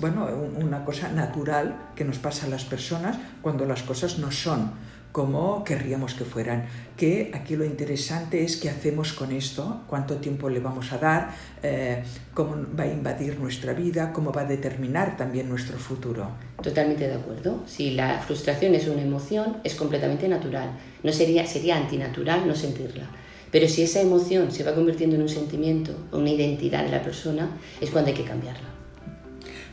bueno, 0.00 0.26
una 0.56 0.84
cosa 0.84 1.08
natural 1.10 1.90
que 1.94 2.04
nos 2.04 2.18
pasa 2.18 2.46
a 2.46 2.48
las 2.48 2.64
personas 2.64 3.16
cuando 3.40 3.64
las 3.64 3.82
cosas 3.82 4.18
no 4.18 4.32
son 4.32 4.72
como 5.12 5.64
querríamos 5.64 6.14
que 6.14 6.24
fueran. 6.24 6.66
Que 6.96 7.30
aquí 7.34 7.56
lo 7.56 7.64
interesante 7.64 8.44
es 8.44 8.56
qué 8.56 8.68
hacemos 8.70 9.12
con 9.12 9.32
esto, 9.32 9.82
cuánto 9.88 10.16
tiempo 10.16 10.48
le 10.48 10.60
vamos 10.60 10.92
a 10.92 10.98
dar, 10.98 11.30
eh, 11.62 12.02
cómo 12.34 12.56
va 12.78 12.84
a 12.84 12.86
invadir 12.86 13.38
nuestra 13.38 13.72
vida, 13.72 14.12
cómo 14.12 14.32
va 14.32 14.42
a 14.42 14.44
determinar 14.44 15.16
también 15.16 15.48
nuestro 15.48 15.78
futuro. 15.78 16.30
Totalmente 16.62 17.08
de 17.08 17.14
acuerdo. 17.14 17.62
Si 17.66 17.92
la 17.92 18.18
frustración 18.20 18.74
es 18.74 18.86
una 18.86 19.02
emoción, 19.02 19.56
es 19.64 19.74
completamente 19.74 20.28
natural. 20.28 20.70
No 21.02 21.12
sería, 21.12 21.46
sería 21.46 21.76
antinatural 21.76 22.46
no 22.46 22.54
sentirla. 22.54 23.08
Pero 23.50 23.68
si 23.68 23.82
esa 23.82 24.00
emoción 24.00 24.50
se 24.50 24.64
va 24.64 24.74
convirtiendo 24.74 25.16
en 25.16 25.22
un 25.22 25.28
sentimiento, 25.28 25.92
una 26.12 26.30
identidad 26.30 26.84
de 26.84 26.90
la 26.90 27.02
persona, 27.02 27.58
es 27.80 27.90
cuando 27.90 28.10
hay 28.10 28.16
que 28.16 28.24
cambiarla. 28.24 28.68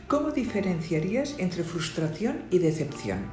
¿Cómo 0.08 0.30
diferenciarías 0.30 1.34
entre 1.38 1.64
frustración 1.64 2.44
y 2.50 2.58
decepción? 2.58 3.26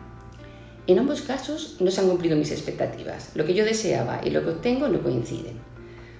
En 0.86 1.00
ambos 1.00 1.22
casos 1.22 1.78
no 1.80 1.92
se 1.92 2.02
han 2.02 2.10
cumplido 2.10 2.36
mis 2.36 2.52
expectativas. 2.52 3.30
Lo 3.36 3.46
que 3.46 3.54
yo 3.54 3.64
deseaba 3.64 4.22
y 4.24 4.32
lo 4.32 4.44
que 4.44 4.50
obtengo 4.50 4.90
no 4.90 5.02
coinciden. 5.02 5.54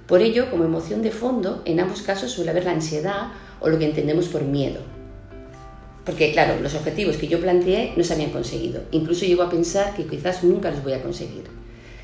Por 0.08 0.22
ello, 0.22 0.50
como 0.52 0.64
emoción 0.64 1.02
de 1.02 1.12
fondo, 1.12 1.62
en 1.66 1.80
ambos 1.80 2.02
casos 2.02 2.32
suele 2.32 2.52
haber 2.52 2.66
la 2.66 2.72
ansiedad 2.72 3.32
o 3.60 3.70
lo 3.70 3.80
que 3.80 3.86
entendemos 3.86 4.28
por 4.28 4.44
miedo. 4.44 4.80
Porque, 6.06 6.32
claro, 6.32 6.62
los 6.62 6.76
objetivos 6.76 7.18
que 7.18 7.28
yo 7.28 7.40
planteé 7.40 7.94
no 7.98 8.04
se 8.04 8.14
habían 8.14 8.32
conseguido. 8.32 8.84
Incluso 8.92 9.26
llego 9.26 9.44
a 9.44 9.50
pensar 9.50 9.96
que 9.96 10.06
quizás 10.06 10.44
nunca 10.44 10.72
los 10.72 10.84
voy 10.84 10.94
a 10.94 11.02
conseguir. 11.02 11.63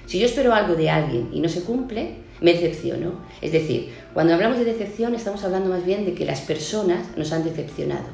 Si 0.10 0.18
yo 0.18 0.26
espero 0.26 0.56
algo 0.56 0.74
de 0.74 0.90
alguien 0.90 1.30
y 1.32 1.40
no 1.40 1.48
se 1.50 1.62
cumple, 1.62 2.16
me 2.42 2.54
decepciono. 2.54 3.20
Es 3.44 3.52
decir, 3.52 3.94
cuando 4.12 4.34
hablamos 4.34 4.58
de 4.58 4.66
decepción 4.66 5.14
estamos 5.14 5.44
hablando 5.44 5.70
más 5.70 5.86
bien 5.86 6.04
de 6.04 6.16
que 6.16 6.26
las 6.26 6.42
personas 6.42 7.16
nos 7.16 7.32
han 7.32 7.44
decepcionado. 7.44 8.08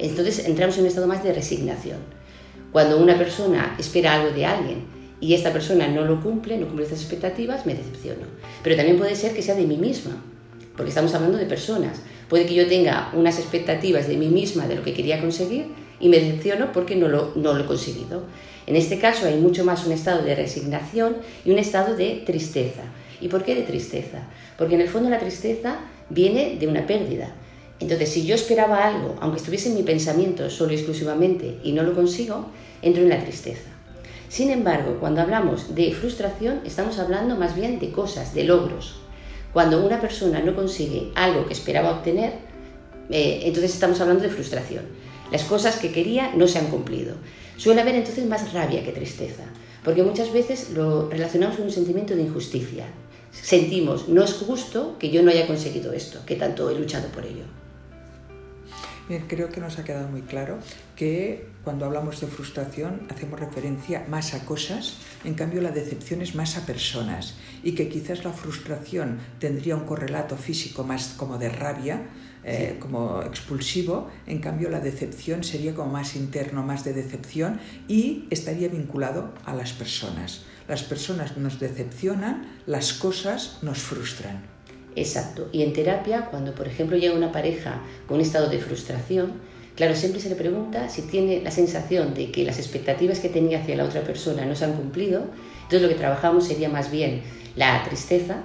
Entonces 0.00 0.48
entramos 0.48 0.76
en 0.76 0.82
un 0.82 0.88
estado 0.88 1.06
más 1.06 1.22
de 1.22 1.32
resignación. 1.32 1.98
Cuando 2.72 2.98
una 2.98 3.16
persona 3.16 3.76
espera 3.78 4.14
algo 4.14 4.34
de 4.34 4.46
alguien 4.46 4.78
y 5.20 5.34
esta 5.34 5.52
persona 5.52 5.86
no 5.86 6.04
lo 6.04 6.20
cumple, 6.20 6.58
no 6.58 6.66
cumple 6.66 6.86
esas 6.86 7.02
expectativas, 7.02 7.66
me 7.66 7.76
decepciono. 7.76 8.26
Pero 8.64 8.74
también 8.74 8.98
puede 8.98 9.14
ser 9.14 9.32
que 9.32 9.42
sea 9.42 9.54
de 9.54 9.64
mí 9.64 9.76
misma, 9.76 10.20
porque 10.76 10.88
estamos 10.88 11.14
hablando 11.14 11.38
de 11.38 11.46
personas. 11.46 12.00
Puede 12.28 12.46
que 12.46 12.54
yo 12.54 12.66
tenga 12.66 13.12
unas 13.14 13.38
expectativas 13.38 14.08
de 14.08 14.16
mí 14.16 14.26
misma 14.26 14.66
de 14.66 14.74
lo 14.74 14.82
que 14.82 14.92
quería 14.92 15.20
conseguir 15.20 15.66
y 16.00 16.08
me 16.08 16.18
decepciono 16.18 16.72
porque 16.72 16.96
no 16.96 17.06
lo, 17.06 17.30
no 17.36 17.54
lo 17.54 17.62
he 17.62 17.66
conseguido. 17.66 18.24
En 18.68 18.76
este 18.76 18.98
caso 18.98 19.26
hay 19.26 19.36
mucho 19.36 19.64
más 19.64 19.86
un 19.86 19.92
estado 19.92 20.22
de 20.22 20.34
resignación 20.34 21.16
y 21.42 21.52
un 21.52 21.58
estado 21.58 21.96
de 21.96 22.22
tristeza. 22.26 22.82
¿Y 23.18 23.28
por 23.28 23.42
qué 23.42 23.54
de 23.54 23.62
tristeza? 23.62 24.18
Porque 24.58 24.74
en 24.74 24.82
el 24.82 24.88
fondo 24.88 25.08
la 25.08 25.18
tristeza 25.18 25.78
viene 26.10 26.56
de 26.60 26.68
una 26.68 26.86
pérdida. 26.86 27.34
Entonces, 27.80 28.10
si 28.10 28.26
yo 28.26 28.34
esperaba 28.34 28.86
algo, 28.86 29.16
aunque 29.22 29.38
estuviese 29.38 29.70
en 29.70 29.74
mi 29.74 29.84
pensamiento 29.84 30.50
solo 30.50 30.72
y 30.72 30.74
exclusivamente 30.74 31.56
y 31.64 31.72
no 31.72 31.82
lo 31.82 31.94
consigo, 31.94 32.50
entro 32.82 33.02
en 33.02 33.08
la 33.08 33.24
tristeza. 33.24 33.70
Sin 34.28 34.50
embargo, 34.50 34.98
cuando 35.00 35.22
hablamos 35.22 35.74
de 35.74 35.90
frustración, 35.94 36.60
estamos 36.66 36.98
hablando 36.98 37.36
más 37.36 37.56
bien 37.56 37.78
de 37.78 37.90
cosas, 37.90 38.34
de 38.34 38.44
logros. 38.44 39.00
Cuando 39.54 39.82
una 39.82 39.98
persona 39.98 40.40
no 40.40 40.54
consigue 40.54 41.10
algo 41.14 41.46
que 41.46 41.54
esperaba 41.54 41.92
obtener, 41.92 42.34
eh, 43.08 43.40
entonces 43.44 43.72
estamos 43.72 43.98
hablando 44.02 44.24
de 44.24 44.28
frustración. 44.28 44.84
Las 45.32 45.44
cosas 45.44 45.76
que 45.76 45.90
quería 45.90 46.32
no 46.34 46.46
se 46.46 46.58
han 46.58 46.66
cumplido. 46.66 47.14
Suele 47.58 47.82
haber 47.82 47.96
entonces 47.96 48.24
más 48.24 48.54
rabia 48.54 48.82
que 48.82 48.92
tristeza, 48.92 49.44
porque 49.84 50.02
muchas 50.02 50.32
veces 50.32 50.70
lo 50.70 51.10
relacionamos 51.10 51.56
con 51.56 51.66
un 51.66 51.72
sentimiento 51.72 52.16
de 52.16 52.22
injusticia. 52.22 52.86
Sentimos, 53.30 54.08
no 54.08 54.24
es 54.24 54.32
justo 54.32 54.96
que 54.98 55.10
yo 55.10 55.22
no 55.22 55.30
haya 55.30 55.46
conseguido 55.46 55.92
esto, 55.92 56.24
que 56.24 56.36
tanto 56.36 56.70
he 56.70 56.78
luchado 56.78 57.08
por 57.08 57.26
ello 57.26 57.44
creo 59.26 59.48
que 59.48 59.60
nos 59.60 59.78
ha 59.78 59.84
quedado 59.84 60.08
muy 60.08 60.22
claro 60.22 60.58
que 60.94 61.48
cuando 61.64 61.86
hablamos 61.86 62.20
de 62.20 62.26
frustración 62.26 63.06
hacemos 63.10 63.40
referencia 63.40 64.04
más 64.08 64.34
a 64.34 64.44
cosas, 64.44 64.98
en 65.24 65.34
cambio 65.34 65.62
la 65.62 65.70
decepción 65.70 66.20
es 66.20 66.34
más 66.34 66.56
a 66.56 66.66
personas 66.66 67.34
y 67.62 67.72
que 67.72 67.88
quizás 67.88 68.24
la 68.24 68.32
frustración 68.32 69.18
tendría 69.38 69.76
un 69.76 69.84
correlato 69.84 70.36
físico 70.36 70.84
más 70.84 71.14
como 71.16 71.38
de 71.38 71.48
rabia, 71.48 72.08
eh, 72.44 72.76
como 72.78 73.22
expulsivo, 73.22 74.08
en 74.26 74.38
cambio 74.38 74.70
la 74.70 74.80
decepción 74.80 75.44
sería 75.44 75.74
como 75.74 75.92
más 75.92 76.16
interno, 76.16 76.62
más 76.62 76.84
de 76.84 76.92
decepción 76.92 77.60
y 77.88 78.26
estaría 78.30 78.68
vinculado 78.68 79.34
a 79.44 79.54
las 79.54 79.72
personas. 79.72 80.42
Las 80.68 80.82
personas 80.82 81.36
nos 81.36 81.58
decepcionan, 81.58 82.60
las 82.66 82.92
cosas 82.92 83.58
nos 83.62 83.78
frustran. 83.78 84.42
Exacto. 84.94 85.48
Y 85.52 85.62
en 85.62 85.72
terapia, 85.72 86.26
cuando 86.26 86.54
por 86.54 86.66
ejemplo 86.66 86.96
llega 86.96 87.14
una 87.14 87.32
pareja 87.32 87.80
con 88.06 88.16
un 88.16 88.22
estado 88.22 88.48
de 88.48 88.58
frustración, 88.58 89.32
claro, 89.76 89.94
siempre 89.94 90.20
se 90.20 90.28
le 90.28 90.34
pregunta 90.34 90.88
si 90.88 91.02
tiene 91.02 91.42
la 91.42 91.50
sensación 91.50 92.14
de 92.14 92.30
que 92.30 92.44
las 92.44 92.58
expectativas 92.58 93.20
que 93.20 93.28
tenía 93.28 93.60
hacia 93.60 93.76
la 93.76 93.84
otra 93.84 94.02
persona 94.02 94.44
no 94.44 94.54
se 94.54 94.64
han 94.64 94.74
cumplido. 94.74 95.24
Entonces 95.62 95.82
lo 95.82 95.88
que 95.88 95.94
trabajamos 95.94 96.46
sería 96.46 96.68
más 96.68 96.90
bien 96.90 97.22
la 97.56 97.82
tristeza 97.84 98.42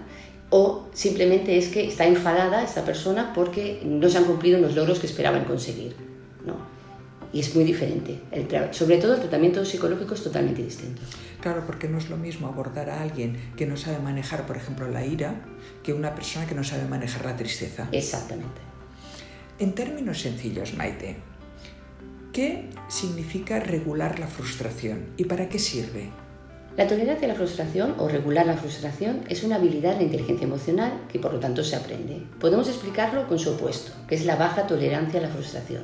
o 0.56 0.88
simplemente 0.94 1.58
es 1.58 1.70
que 1.70 1.88
está 1.88 2.06
enfadada 2.06 2.64
esta 2.64 2.86
persona 2.86 3.34
porque 3.34 3.82
no 3.84 4.08
se 4.08 4.20
han 4.20 4.26
cumplido 4.26 4.60
los 4.60 4.76
logros 4.76 5.00
que 5.00 5.08
esperaban 5.08 5.46
conseguir. 5.46 5.96
¿no? 6.46 6.74
y 7.34 7.40
es 7.40 7.56
muy 7.56 7.64
diferente. 7.64 8.20
sobre 8.72 8.98
todo 8.98 9.16
el 9.16 9.20
tratamiento 9.20 9.66
psicológico 9.66 10.14
es 10.14 10.24
totalmente 10.24 10.62
distinto. 10.62 11.02
Claro, 11.42 11.64
porque 11.66 11.90
no 11.90 11.98
es 11.98 12.08
lo 12.10 12.18
mismo 12.18 12.48
abordar 12.48 12.92
a 12.92 13.02
alguien 13.02 13.36
que 13.58 13.66
no 13.66 13.76
sabe 13.76 13.98
manejar, 13.98 14.46
por 14.46 14.56
ejemplo, 14.56 14.88
la 14.88 15.04
ira, 15.04 15.42
que 15.82 15.94
una 15.94 16.14
persona 16.14 16.46
que 16.46 16.54
no 16.54 16.64
sabe 16.64 16.86
manejar 16.86 17.26
la 17.26 17.36
tristeza. 17.36 17.90
Exactamente. 17.92 18.62
En 19.58 19.74
términos 19.74 20.22
sencillos, 20.22 20.76
Maite, 20.76 21.16
¿qué 22.32 22.70
significa 22.88 23.60
regular 23.60 24.20
la 24.20 24.28
frustración 24.28 25.08
y 25.18 25.26
para 25.26 25.50
qué 25.50 25.58
sirve? 25.58 26.12
La 26.76 26.88
tolerancia 26.88 27.26
a 27.26 27.28
la 27.28 27.36
frustración 27.36 27.94
o 28.00 28.08
regular 28.08 28.48
la 28.48 28.58
frustración 28.58 29.22
es 29.30 29.44
una 29.44 29.58
habilidad 29.58 29.92
de 29.92 29.98
la 29.98 30.04
inteligencia 30.06 30.48
emocional 30.48 30.92
que 31.08 31.20
por 31.20 31.32
lo 31.32 31.40
tanto 31.40 31.64
se 31.64 31.76
aprende. 31.76 32.24
Podemos 32.40 32.68
explicarlo 32.68 33.28
con 33.28 33.38
su 33.38 33.52
opuesto, 33.52 33.92
que 34.08 34.16
es 34.16 34.26
la 34.26 34.38
baja 34.38 34.66
tolerancia 34.66 35.20
a 35.20 35.24
la 35.24 35.30
frustración. 35.30 35.84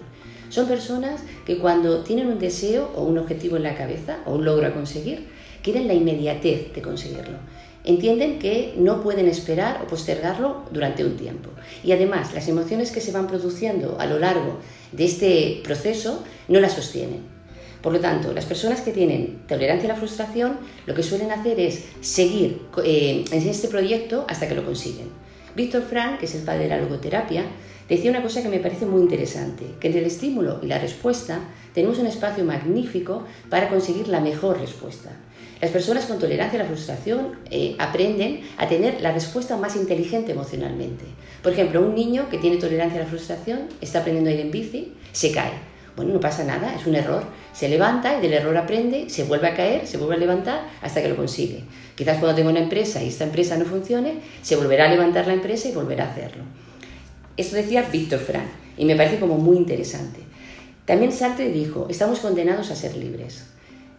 Son 0.50 0.68
personas 0.68 1.22
que 1.46 1.60
cuando 1.60 2.00
tienen 2.04 2.28
un 2.28 2.40
deseo 2.40 2.90
o 2.96 3.04
un 3.04 3.20
objetivo 3.20 3.56
en 3.58 3.64
la 3.64 3.76
cabeza 3.76 4.18
o 4.26 4.34
un 4.34 4.46
logro 4.46 4.66
a 4.66 4.74
conseguir, 4.74 5.28
quieren 5.62 5.88
la 5.88 5.94
inmediatez 5.94 6.74
de 6.74 6.82
conseguirlo. 6.82 7.38
Entienden 7.84 8.40
que 8.40 8.74
no 8.76 9.04
pueden 9.04 9.28
esperar 9.28 9.82
o 9.84 9.88
postergarlo 9.88 10.64
durante 10.72 11.06
un 11.06 11.18
tiempo. 11.18 11.52
Y 11.84 11.92
además, 11.92 12.34
las 12.34 12.48
emociones 12.48 12.92
que 12.92 13.00
se 13.00 13.12
van 13.12 13.28
produciendo 13.28 13.98
a 14.00 14.08
lo 14.08 14.18
largo 14.18 14.58
de 14.92 15.06
este 15.06 15.62
proceso 15.64 16.24
no 16.48 16.60
las 16.60 16.74
sostienen. 16.74 17.39
Por 17.82 17.94
lo 17.94 18.00
tanto, 18.00 18.34
las 18.34 18.46
personas 18.46 18.82
que 18.82 18.92
tienen 18.92 19.40
tolerancia 19.48 19.90
a 19.90 19.94
la 19.94 20.00
frustración 20.00 20.58
lo 20.86 20.94
que 20.94 21.04
suelen 21.04 21.32
hacer 21.32 21.60
es 21.60 21.86
seguir 22.02 22.62
eh, 22.84 23.24
en 23.32 23.48
este 23.48 23.70
proyecto 23.70 24.26
hasta 24.28 24.48
que 24.48 24.56
lo 24.56 24.66
consiguen. 24.66 25.08
Víctor 25.56 25.84
Frank, 25.84 26.20
que 26.20 26.26
es 26.26 26.36
el 26.36 26.44
padre 26.44 26.64
de 26.64 26.70
la 26.70 26.82
logoterapia, 26.82 27.46
decía 27.88 28.12
una 28.12 28.22
cosa 28.22 28.44
que 28.44 28.50
me 28.50 28.60
parece 28.60 28.86
muy 28.86 29.02
interesante, 29.02 29.66
que 29.80 29.88
entre 29.88 30.02
el 30.02 30.08
estímulo 30.08 30.60
y 30.62 30.68
la 30.68 30.78
respuesta 30.78 31.40
tenemos 31.74 32.00
un 32.00 32.08
espacio 32.08 32.44
magnífico 32.44 33.24
para 33.50 33.70
conseguir 33.70 34.10
la 34.10 34.20
mejor 34.20 34.60
respuesta. 34.60 35.12
Las 35.62 35.72
personas 35.72 36.06
con 36.06 36.20
tolerancia 36.20 36.60
a 36.60 36.64
la 36.64 36.70
frustración 36.70 37.40
eh, 37.50 37.76
aprenden 37.80 38.42
a 38.58 38.68
tener 38.68 39.02
la 39.02 39.12
respuesta 39.12 39.58
más 39.58 39.76
inteligente 39.76 40.34
emocionalmente. 40.34 41.06
Por 41.42 41.54
ejemplo, 41.54 41.82
un 41.82 41.96
niño 41.96 42.30
que 42.30 42.38
tiene 42.38 42.58
tolerancia 42.58 43.00
a 43.00 43.04
la 43.04 43.10
frustración 43.10 43.68
está 43.82 44.00
aprendiendo 44.00 44.30
a 44.30 44.34
ir 44.34 44.40
en 44.42 44.52
bici, 44.52 44.94
se 45.12 45.32
cae 45.32 45.69
bueno, 46.00 46.14
no 46.14 46.22
pasa 46.22 46.46
nada, 46.46 46.74
es 46.74 46.88
un 46.88 46.96
error. 46.96 47.24
Se 47.52 47.68
levanta 47.68 48.18
y 48.18 48.22
del 48.22 48.32
error 48.32 48.56
aprende, 48.56 49.10
se 49.10 49.26
vuelve 49.26 49.50
a 49.50 49.54
caer, 49.54 49.86
se 49.86 49.98
vuelve 49.98 50.16
a 50.16 50.18
levantar 50.18 50.62
hasta 50.82 51.02
que 51.02 51.10
lo 51.10 51.18
consigue. 51.18 51.66
Quizás 51.94 52.20
cuando 52.20 52.38
tenga 52.38 52.52
una 52.52 52.62
empresa 52.62 53.04
y 53.04 53.10
esta 53.10 53.26
empresa 53.26 53.58
no 53.58 53.66
funcione, 53.66 54.22
se 54.42 54.56
volverá 54.56 54.86
a 54.86 54.88
levantar 54.88 55.28
la 55.28 55.34
empresa 55.34 55.68
y 55.68 55.74
volverá 55.74 56.06
a 56.06 56.12
hacerlo. 56.12 56.44
Esto 57.36 57.58
decía 57.58 57.82
Víctor 57.92 58.20
Frank 58.22 58.48
y 58.78 58.86
me 58.86 58.96
parece 58.96 59.20
como 59.20 59.38
muy 59.38 59.58
interesante. 59.58 60.22
También 60.86 61.12
Sartre 61.12 61.50
dijo, 61.50 61.88
estamos 61.90 62.20
condenados 62.20 62.72
a 62.72 62.76
ser 62.76 62.96
libres. 62.96 63.48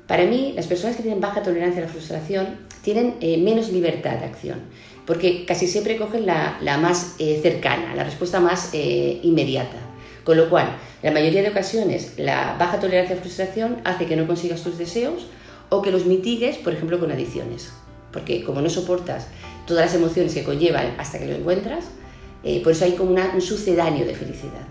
Para 0.07 0.25
mí, 0.25 0.54
las 0.57 0.66
personas 0.66 0.97
que 0.97 1.02
tienen 1.02 1.21
baja 1.21 1.42
tolerancia 1.42 1.83
a 1.83 1.85
la 1.85 1.92
frustración 1.92 2.47
tienen 2.80 3.16
eh, 3.21 3.37
menos 3.37 3.71
libertad 3.71 4.16
de 4.16 4.25
acción, 4.25 4.61
porque 5.04 5.45
casi 5.45 5.66
siempre 5.66 5.99
cogen 5.99 6.25
la, 6.25 6.78
más 6.80 7.16
eh, 7.19 7.40
cercana, 7.42 7.95
la 7.95 8.04
respuesta 8.04 8.40
más 8.40 8.71
eh, 8.73 9.21
inmediata. 9.23 9.89
Con 10.25 10.37
lo 10.37 10.50
cual, 10.50 10.77
la 11.03 11.11
mayoría 11.11 11.43
de 11.43 11.50
ocasiones, 11.50 12.15
la 12.19 12.57
baja 12.59 12.79
tolerancia 12.79 13.17
a 13.17 13.21
frustración 13.21 13.81
hace 13.85 14.07
que 14.07 14.17
no 14.17 14.27
consigas 14.27 14.62
tus 14.62 14.79
deseos 14.79 15.27
o 15.71 15.83
que 15.83 15.91
los 15.91 16.07
mitigues, 16.07 16.59
por 16.59 16.73
ejemplo, 16.73 16.99
con 16.99 17.11
adicciones. 17.11 17.73
Porque 18.12 18.45
como 18.45 18.61
no 18.61 18.69
soportas 18.69 19.29
todas 19.67 19.87
las 19.87 19.95
emociones 19.95 20.35
que 20.35 20.45
conllevan 20.45 20.95
hasta 20.99 21.19
que 21.19 21.27
lo 21.27 21.35
encuentras, 21.35 21.85
eh, 22.43 22.62
por 22.62 22.73
eso 22.73 22.85
hay 22.85 22.93
como 22.93 23.12
un 23.12 23.41
sucedáneo 23.41 24.07
de 24.07 24.15
felicidad. 24.15 24.67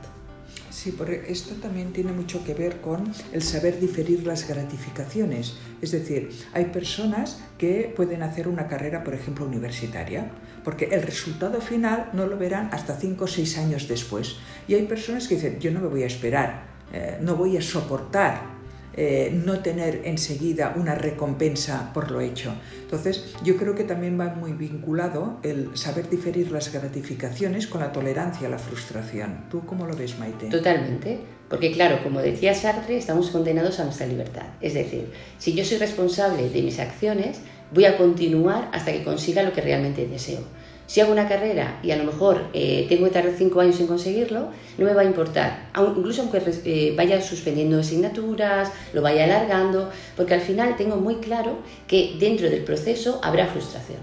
Sí, 0.70 0.94
porque 0.94 1.26
esto 1.28 1.56
también 1.56 1.92
tiene 1.92 2.14
mucho 2.14 2.44
que 2.46 2.54
ver 2.54 2.80
con 2.80 3.12
el 3.34 3.42
saber 3.42 3.82
diferir 3.82 4.26
las 4.26 4.48
gratificaciones. 4.48 5.56
Es 5.82 5.92
decir, 5.92 6.30
hay 6.54 6.66
personas 6.66 7.42
que 7.58 7.92
pueden 7.94 8.24
hacer 8.24 8.48
una 8.48 8.68
carrera, 8.68 9.04
por 9.04 9.14
ejemplo, 9.14 9.46
universitaria, 9.46 10.32
porque 10.70 10.86
el 10.92 11.02
resultado 11.02 11.62
final 11.62 12.12
no 12.14 12.28
lo 12.28 12.38
verán 12.38 12.70
hasta 12.72 12.94
5 12.94 13.24
o 13.24 13.28
6 13.28 13.58
años 13.58 13.88
después. 13.88 14.36
Y 14.68 14.76
hay 14.76 14.84
personas 14.84 15.28
que 15.28 15.34
dicen, 15.34 15.60
yo 15.60 15.72
no 15.72 15.80
me 15.80 15.88
voy 15.88 16.04
a 16.04 16.06
esperar, 16.06 16.62
eh, 16.94 17.18
no 17.22 17.36
voy 17.36 17.58
a 17.58 17.62
soportar 17.64 18.60
eh, 18.96 19.32
no 19.34 19.62
tener 19.62 20.02
enseguida 20.06 20.76
una 20.76 20.94
recompensa 20.94 21.92
por 21.92 22.12
lo 22.12 22.22
hecho. 22.22 22.54
Entonces, 22.82 23.34
yo 23.44 23.58
creo 23.58 23.74
que 23.74 23.84
también 23.84 24.20
va 24.20 24.36
muy 24.36 24.54
vinculado 24.54 25.40
el 25.42 25.76
saber 25.76 26.08
diferir 26.08 26.52
las 26.52 26.72
gratificaciones 26.72 27.66
con 27.66 27.82
la 27.82 27.92
tolerancia 27.92 28.48
a 28.48 28.52
la 28.52 28.60
frustración. 28.60 29.46
¿Tú 29.50 29.66
cómo 29.66 29.88
lo 29.88 29.96
ves, 29.96 30.20
Maite? 30.20 30.50
Totalmente. 30.50 31.18
Porque 31.50 31.72
claro, 31.72 32.04
como 32.04 32.20
decía 32.20 32.54
Sartre, 32.54 32.96
estamos 32.96 33.32
condenados 33.32 33.80
a 33.80 33.86
nuestra 33.86 34.06
libertad. 34.06 34.46
Es 34.62 34.76
decir, 34.76 35.12
si 35.40 35.56
yo 35.56 35.66
soy 35.66 35.80
responsable 35.80 36.48
de 36.48 36.62
mis 36.62 36.78
acciones, 36.78 37.40
voy 37.74 37.86
a 37.86 37.98
continuar 37.98 38.70
hasta 38.72 38.92
que 38.92 39.04
consiga 39.04 39.42
lo 39.44 39.54
que 39.54 39.62
realmente 39.62 40.06
deseo. 40.08 40.42
Si 40.90 41.02
hago 41.02 41.12
una 41.12 41.30
carrera 41.30 41.80
y 41.84 41.92
a 41.92 41.98
lo 41.98 42.04
mejor 42.04 42.48
eh, 42.52 42.88
tengo 42.90 43.06
que 43.06 43.12
tardar 43.12 43.34
cinco 43.38 43.60
años 43.60 43.80
en 43.80 43.86
conseguirlo, 43.86 44.50
no 44.80 44.86
me 44.86 44.92
va 44.96 45.02
a 45.02 45.06
importar, 45.06 45.70
incluso 45.96 46.24
aunque 46.24 46.42
eh, 46.66 46.96
vaya 46.98 47.22
suspendiendo 47.22 47.80
asignaturas, 47.80 48.72
lo 48.92 49.04
vaya 49.04 49.26
alargando, 49.26 49.92
porque 50.18 50.34
al 50.34 50.42
final 50.42 50.76
tengo 50.78 50.96
muy 50.96 51.18
claro 51.18 51.60
que 51.88 52.16
dentro 52.20 52.50
del 52.50 52.64
proceso 52.64 53.22
habrá 53.24 53.46
frustración. 53.46 54.00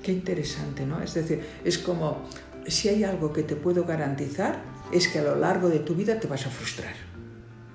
Qué 0.00 0.12
interesante, 0.12 0.86
¿no? 0.86 1.02
Es 1.02 1.14
decir, 1.14 1.44
es 1.64 1.76
como 1.78 2.18
si 2.68 2.88
hay 2.90 3.02
algo 3.02 3.32
que 3.32 3.42
te 3.42 3.56
puedo 3.56 3.82
garantizar, 3.82 4.62
es 4.92 5.08
que 5.08 5.18
a 5.18 5.22
lo 5.22 5.34
largo 5.34 5.68
de 5.68 5.80
tu 5.80 5.96
vida 5.96 6.20
te 6.20 6.28
vas 6.28 6.46
a 6.46 6.50
frustrar. 6.50 6.94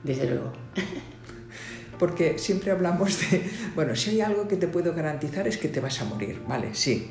Desde 0.05 0.25
luego. 0.27 0.53
Porque 1.99 2.39
siempre 2.39 2.71
hablamos 2.71 3.29
de, 3.29 3.43
bueno, 3.75 3.93
si 3.97 4.11
hay 4.11 4.21
algo 4.21 4.47
que 4.47 4.55
te 4.55 4.69
puedo 4.69 4.93
garantizar 4.93 5.49
es 5.49 5.57
que 5.57 5.67
te 5.67 5.81
vas 5.81 5.99
a 6.01 6.05
morir, 6.05 6.41
¿vale? 6.47 6.69
Sí, 6.71 7.09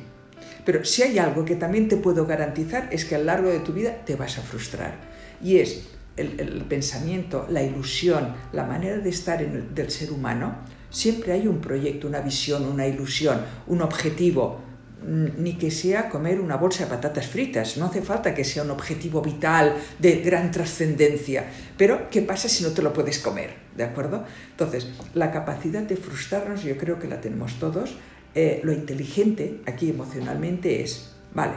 pero 0.64 0.84
si 0.84 1.02
hay 1.02 1.18
algo 1.18 1.44
que 1.44 1.56
también 1.56 1.88
te 1.88 1.96
puedo 1.96 2.26
garantizar 2.26 2.88
es 2.92 3.04
que 3.04 3.16
a 3.16 3.18
lo 3.18 3.24
largo 3.24 3.50
de 3.50 3.60
tu 3.60 3.72
vida 3.72 4.04
te 4.04 4.16
vas 4.16 4.38
a 4.38 4.42
frustrar. 4.42 4.94
Y 5.42 5.58
es 5.58 5.88
el, 6.16 6.64
pensamiento, 6.68 7.46
la 7.48 7.62
ilusión, 7.62 8.34
la 8.52 8.64
manera 8.64 8.98
de 8.98 9.10
estar 9.10 9.42
en 9.42 9.74
del 9.74 9.90
ser 9.90 10.12
humano. 10.12 10.56
Siempre 10.90 11.32
hay 11.32 11.48
un 11.48 11.60
proyecto, 11.60 12.06
una 12.06 12.20
visión, 12.20 12.64
una 12.66 12.86
ilusión, 12.86 13.40
un 13.66 13.82
objetivo, 13.82 14.60
ni 15.04 15.54
que 15.54 15.72
sea 15.72 16.08
comer 16.08 16.38
una 16.38 16.56
bolsa 16.56 16.84
de 16.84 16.90
patatas 16.90 17.26
fritas. 17.26 17.76
No 17.76 17.86
hace 17.86 18.02
falta 18.02 18.34
que 18.34 18.44
sea 18.44 18.62
un 18.62 18.70
objetivo 18.70 19.20
vital 19.20 19.74
de 19.98 20.20
gran 20.20 20.52
trascendencia. 20.52 21.46
Pero, 21.76 22.08
¿qué 22.08 22.22
pasa 22.22 22.48
si 22.48 22.62
no 22.62 22.70
te 22.70 22.82
lo 22.82 22.92
puedes 22.92 23.18
comer? 23.18 23.54
¿De 23.76 23.82
acuerdo? 23.82 24.24
Entonces, 24.50 24.88
la 25.14 25.32
capacidad 25.32 25.82
de 25.82 25.96
frustrarnos 25.96 26.62
yo 26.62 26.76
creo 26.76 27.00
que 27.00 27.08
la 27.08 27.20
tenemos 27.20 27.58
todos 27.58 27.96
eh, 28.34 28.60
lo 28.64 28.72
inteligente 28.72 29.60
aquí 29.66 29.90
emocionalmente 29.90 30.82
es, 30.82 31.10
vale, 31.34 31.54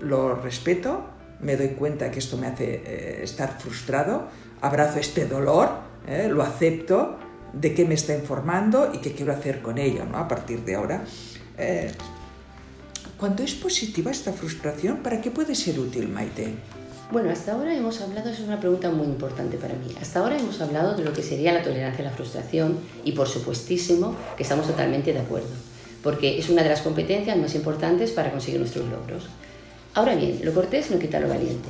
lo 0.00 0.34
respeto, 0.34 1.04
me 1.40 1.56
doy 1.56 1.68
cuenta 1.68 2.10
que 2.10 2.18
esto 2.18 2.38
me 2.38 2.46
hace 2.46 2.82
eh, 2.84 3.20
estar 3.22 3.60
frustrado, 3.60 4.28
abrazo 4.62 4.98
este 4.98 5.26
dolor, 5.26 5.68
eh, 6.06 6.28
lo 6.30 6.42
acepto, 6.42 7.18
de 7.52 7.74
qué 7.74 7.84
me 7.84 7.94
está 7.94 8.14
informando 8.14 8.90
y 8.92 8.98
qué 8.98 9.12
quiero 9.12 9.32
hacer 9.32 9.62
con 9.62 9.78
ello 9.78 10.04
¿no? 10.04 10.18
a 10.18 10.28
partir 10.28 10.64
de 10.64 10.74
ahora. 10.74 11.04
cuando 13.16 13.42
es 13.42 13.54
positiva 13.54 14.10
esta 14.10 14.32
frustración, 14.32 14.98
¿para 14.98 15.20
qué 15.20 15.30
puede 15.30 15.54
ser 15.54 15.78
útil, 15.78 16.08
Maite? 16.08 16.54
Bueno, 17.12 17.30
hasta 17.30 17.52
ahora 17.52 17.72
hemos 17.72 18.00
hablado, 18.00 18.30
es 18.30 18.40
una 18.40 18.58
pregunta 18.58 18.90
muy 18.90 19.06
importante 19.06 19.58
para 19.58 19.74
mí, 19.74 19.94
hasta 20.00 20.18
ahora 20.18 20.36
hemos 20.36 20.60
hablado 20.60 20.96
de 20.96 21.04
lo 21.04 21.12
que 21.12 21.22
sería 21.22 21.52
la 21.52 21.62
tolerancia 21.62 22.04
a 22.04 22.10
la 22.10 22.14
frustración 22.14 22.78
y 23.04 23.12
por 23.12 23.28
supuestísimo 23.28 24.16
que 24.36 24.42
estamos 24.42 24.66
totalmente 24.66 25.12
de 25.12 25.20
acuerdo, 25.20 25.54
porque 26.02 26.36
es 26.36 26.48
una 26.48 26.64
de 26.64 26.68
las 26.68 26.80
competencias 26.80 27.36
más 27.36 27.54
importantes 27.54 28.10
para 28.10 28.32
conseguir 28.32 28.58
nuestros 28.58 28.88
logros. 28.88 29.28
Ahora 29.94 30.16
bien, 30.16 30.40
lo 30.42 30.52
cortés 30.52 30.90
no 30.90 30.98
quita 30.98 31.20
lo 31.20 31.28
valiente. 31.28 31.68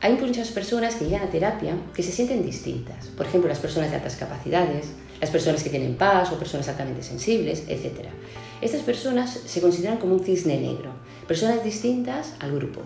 Hay 0.00 0.14
muchas 0.14 0.48
personas 0.48 0.94
que 0.94 1.04
llegan 1.04 1.28
a 1.28 1.30
terapia 1.30 1.74
que 1.94 2.02
se 2.02 2.10
sienten 2.10 2.46
distintas, 2.46 3.08
por 3.08 3.26
ejemplo 3.26 3.50
las 3.50 3.58
personas 3.58 3.90
de 3.90 3.96
altas 3.96 4.16
capacidades, 4.16 4.86
las 5.20 5.28
personas 5.28 5.62
que 5.62 5.68
tienen 5.68 5.96
paz 5.96 6.32
o 6.32 6.38
personas 6.38 6.66
altamente 6.70 7.02
sensibles, 7.02 7.64
etc. 7.68 8.08
Estas 8.62 8.80
personas 8.80 9.40
se 9.44 9.60
consideran 9.60 9.98
como 9.98 10.14
un 10.14 10.24
cisne 10.24 10.58
negro, 10.58 10.90
personas 11.28 11.62
distintas 11.62 12.32
al 12.40 12.54
grupo. 12.54 12.80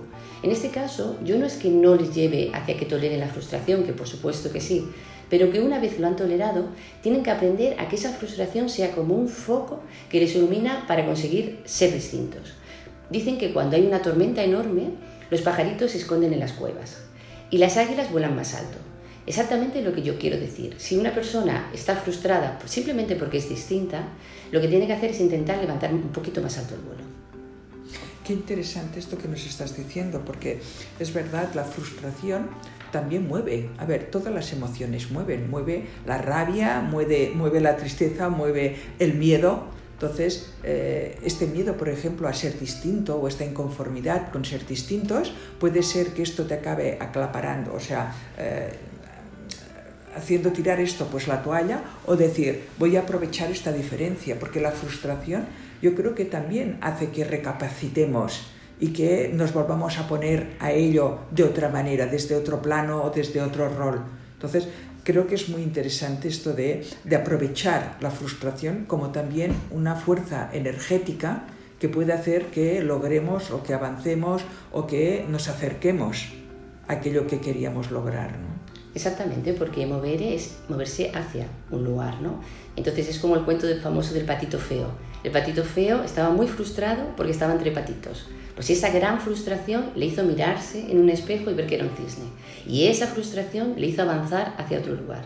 En 0.45 0.51
este 0.51 0.69
caso, 0.69 1.17
yo 1.25 1.39
no 1.39 1.47
es 1.47 1.55
que 1.55 1.71
no 1.71 1.95
les 1.95 2.15
lleve 2.15 2.51
hacia 2.53 2.77
que 2.77 2.85
toleren 2.85 3.19
la 3.19 3.29
frustración, 3.29 3.83
que 3.85 3.95
por 3.95 4.07
supuesto 4.07 4.53
que 4.53 4.61
sí, 4.61 4.87
pero 5.31 5.51
que 5.51 5.63
una 5.63 5.81
vez 5.81 5.99
lo 5.99 6.07
han 6.07 6.17
tolerado, 6.17 6.67
tienen 7.01 7.23
que 7.23 7.31
aprender 7.31 7.81
a 7.81 7.89
que 7.89 7.97
esa 7.97 8.13
frustración 8.13 8.69
sea 8.69 8.91
como 8.91 9.15
un 9.15 9.31
foco 9.31 9.81
que 10.11 10.21
les 10.21 10.37
ilumina 10.37 10.85
para 10.87 11.07
conseguir 11.07 11.63
ser 11.65 11.95
distintos. 11.95 12.53
Dicen 13.09 13.39
que 13.39 13.55
cuando 13.55 13.77
hay 13.77 13.87
una 13.87 14.03
tormenta 14.03 14.45
enorme, 14.45 14.91
los 15.31 15.41
pajaritos 15.41 15.93
se 15.93 15.97
esconden 15.97 16.35
en 16.35 16.41
las 16.41 16.53
cuevas 16.53 16.99
y 17.49 17.57
las 17.57 17.79
águilas 17.79 18.13
vuelan 18.13 18.37
más 18.37 18.53
alto. 18.53 18.77
Exactamente 19.27 19.81
lo 19.81 19.95
que 19.95 20.03
yo 20.03 20.19
quiero 20.19 20.37
decir. 20.37 20.75
Si 20.77 20.99
una 20.99 21.15
persona 21.15 21.71
está 21.73 21.97
frustrada 21.97 22.59
simplemente 22.67 23.17
porque 23.17 23.39
es 23.39 23.49
distinta, 23.49 24.09
lo 24.53 24.61
que 24.61 24.69
tiene 24.69 24.87
que 24.87 24.93
hacer 24.93 25.13
es 25.13 25.21
intentar 25.21 25.57
levantar 25.57 25.95
un 25.95 26.03
poquito 26.13 26.43
más 26.43 26.59
alto 26.59 26.75
el 26.75 26.83
vuelo. 26.83 27.24
Qué 28.25 28.33
interesante 28.33 28.99
esto 28.99 29.19
que 29.19 29.29
nos 29.29 29.45
estás 29.45 29.77
diciendo, 29.77 30.23
porque 30.25 30.59
es 30.99 31.13
verdad, 31.13 31.53
la 31.55 31.65
frustración 31.65 32.49
también 32.91 33.29
mueve. 33.29 33.69
A 33.77 33.85
ver, 33.85 34.07
todas 34.11 34.33
las 34.33 34.51
emociones 34.51 35.11
mueven. 35.11 35.51
Mueve 35.51 35.85
la 36.07 36.17
rabia, 36.17 36.81
mueve, 36.81 37.33
mueve 37.35 37.61
la 37.61 37.77
tristeza, 37.77 38.31
mueve 38.31 38.77
el 38.99 39.15
miedo. 39.15 39.65
Entonces, 39.93 40.55
eh, 40.63 41.19
este 41.23 41.47
miedo, 41.47 41.77
por 41.77 41.91
ejemplo, 41.91 42.27
a 42.27 42.33
ser 42.33 42.59
distinto 42.59 43.17
o 43.17 43.29
esta 43.29 43.45
inconformidad 43.45 44.33
con 44.33 44.47
ser 44.47 44.67
distintos, 44.67 45.35
puede 45.61 45.83
ser 45.83 46.15
que 46.15 46.23
esto 46.23 46.47
te 46.47 46.55
acabe 46.55 46.97
aclaparando, 47.01 47.75
o 47.75 47.81
sea, 47.81 48.15
eh, 48.39 48.73
haciendo 50.17 50.51
tirar 50.51 50.81
esto, 50.81 51.09
pues 51.11 51.29
la 51.29 51.43
toalla, 51.43 51.83
o 52.07 52.17
decir, 52.17 52.65
voy 52.79 52.97
a 52.97 53.01
aprovechar 53.01 53.51
esta 53.51 53.73
diferencia, 53.73 54.39
porque 54.39 54.61
la 54.61 54.71
frustración 54.71 55.45
yo 55.85 55.95
creo 55.95 56.15
que 56.15 56.25
también 56.25 56.79
hace 56.81 57.11
que 57.11 57.25
recapacitemos 57.27 58.47
y 58.81 58.95
que 58.95 59.31
nos 59.35 59.53
volvamos 59.53 59.99
a 59.99 60.09
poner 60.09 60.57
a 60.59 60.73
ello 60.73 61.19
de 61.31 61.45
otra 61.45 61.69
manera, 61.69 62.07
desde 62.07 62.37
otro 62.37 62.63
plano 62.63 63.03
o 63.03 63.11
desde 63.11 63.43
otro 63.43 63.69
rol. 63.69 64.01
Entonces, 64.33 64.67
creo 65.03 65.27
que 65.27 65.35
es 65.35 65.51
muy 65.51 65.61
interesante 65.61 66.29
esto 66.29 66.55
de, 66.55 66.87
de 67.05 67.17
aprovechar 67.17 67.99
la 68.01 68.11
frustración 68.11 68.87
como 68.87 69.13
también 69.13 69.53
una 69.71 69.95
fuerza 69.95 70.49
energética 70.55 71.45
que 71.79 71.91
puede 71.91 72.15
hacer 72.15 72.47
que 72.47 72.83
logremos 72.83 73.51
o 73.51 73.63
que 73.63 73.75
avancemos 73.75 74.43
o 74.73 74.87
que 74.87 75.27
nos 75.29 75.49
acerquemos 75.49 76.33
a 76.89 76.95
aquello 76.95 77.27
que 77.27 77.41
queríamos 77.41 77.91
lograr. 77.91 78.31
¿no? 78.39 78.54
Exactamente, 78.95 79.55
porque 79.55 79.87
mover 79.87 80.23
es 80.23 80.59
moverse 80.69 81.11
hacia 81.15 81.47
un 81.71 81.85
lugar, 81.85 82.21
¿no? 82.23 82.41
Entonces 82.77 83.09
es 83.09 83.19
como 83.19 83.35
el 83.35 83.43
cuento 83.43 83.67
del 83.67 83.81
famoso 83.81 84.15
del 84.15 84.25
patito 84.25 84.59
feo. 84.59 84.87
El 85.25 85.33
patito 85.33 85.65
feo 85.65 86.05
estaba 86.05 86.31
muy 86.31 86.47
frustrado 86.47 87.09
porque 87.17 87.33
estaba 87.33 87.53
entre 87.53 87.73
patitos. 87.73 88.27
Pues 88.55 88.71
esa 88.71 88.91
gran 88.91 89.21
frustración 89.21 89.91
le 89.97 90.07
hizo 90.07 90.23
mirarse 90.23 90.91
en 90.91 91.01
un 91.01 91.11
espejo 91.11 91.51
y 91.51 91.55
ver 91.55 91.67
que 91.67 91.75
era 91.75 91.85
un 91.85 91.97
cisne. 91.97 92.27
Y 92.69 92.87
esa 92.87 93.09
frustración 93.09 93.75
le 93.77 93.89
hizo 93.89 94.03
avanzar 94.03 94.55
hacia 94.59 94.79
otro 94.79 94.95
lugar. 94.95 95.25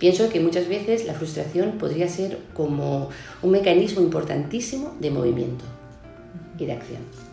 Pienso 0.00 0.28
que 0.28 0.40
muchas 0.40 0.68
veces 0.68 1.06
la 1.06 1.14
frustración 1.14 1.78
podría 1.78 2.08
ser 2.08 2.38
como 2.52 3.10
un 3.42 3.50
mecanismo 3.50 4.02
importantísimo 4.02 4.94
de 5.00 5.10
movimiento 5.10 5.64
y 6.58 6.66
de 6.66 6.72
acción. 6.72 7.25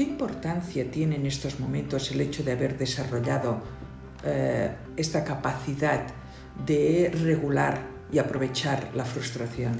¿Qué 0.00 0.06
importancia 0.06 0.90
tiene 0.90 1.16
en 1.16 1.26
estos 1.26 1.60
momentos 1.60 2.10
el 2.10 2.22
hecho 2.22 2.42
de 2.42 2.52
haber 2.52 2.78
desarrollado 2.78 3.60
eh, 4.24 4.70
esta 4.96 5.22
capacidad 5.24 6.06
de 6.64 7.12
regular 7.22 7.82
y 8.10 8.18
aprovechar 8.18 8.92
la 8.94 9.04
frustración? 9.04 9.72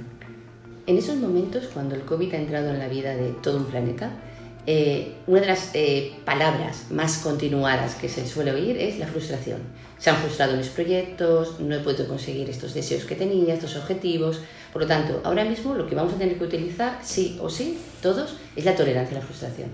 En 0.87 0.98
esos 0.98 1.16
momentos, 1.16 1.68
cuando 1.72 1.94
el 1.94 2.02
COVID 2.02 2.35
ha 2.35 2.37
entrado 2.37 2.68
en 2.68 2.78
la 2.78 2.88
vida 2.88 3.16
de 3.16 3.30
todo 3.42 3.56
un 3.56 3.64
planeta, 3.64 4.11
eh, 4.66 5.14
una 5.26 5.40
de 5.40 5.46
las 5.46 5.70
eh, 5.72 6.12
palabras 6.26 6.90
más 6.90 7.16
continuadas 7.18 7.94
que 7.94 8.11
se 8.11 8.26
suele 8.26 8.52
oír 8.52 8.76
es 8.76 8.98
la 8.98 9.06
frustración. 9.06 9.62
Se 9.98 10.11
han 10.11 10.16
frustrado 10.16 10.54
mis 10.54 10.68
proyectos, 10.68 11.61
no 11.61 11.74
he 11.74 11.78
podido 11.78 12.06
conseguir 12.06 12.50
estos 12.50 12.74
deseos 12.74 13.04
que 13.04 13.14
tenía, 13.14 13.54
estos 13.54 13.74
objetivos. 13.74 14.42
Por 14.70 14.83
lo 14.83 14.88
tanto, 14.88 15.22
ahora 15.24 15.46
mismo 15.46 15.74
lo 15.74 15.87
que 15.87 15.94
vamos 15.94 16.12
a 16.12 16.18
tener 16.18 16.37
que 16.37 16.44
utilizar, 16.44 16.98
sí 17.02 17.38
o 17.40 17.48
sí, 17.48 17.78
todos, 18.02 18.37
es 18.54 18.66
la 18.66 18.76
tolerancia 18.76 19.16
a 19.16 19.20
la 19.20 19.26
frustración. 19.26 19.70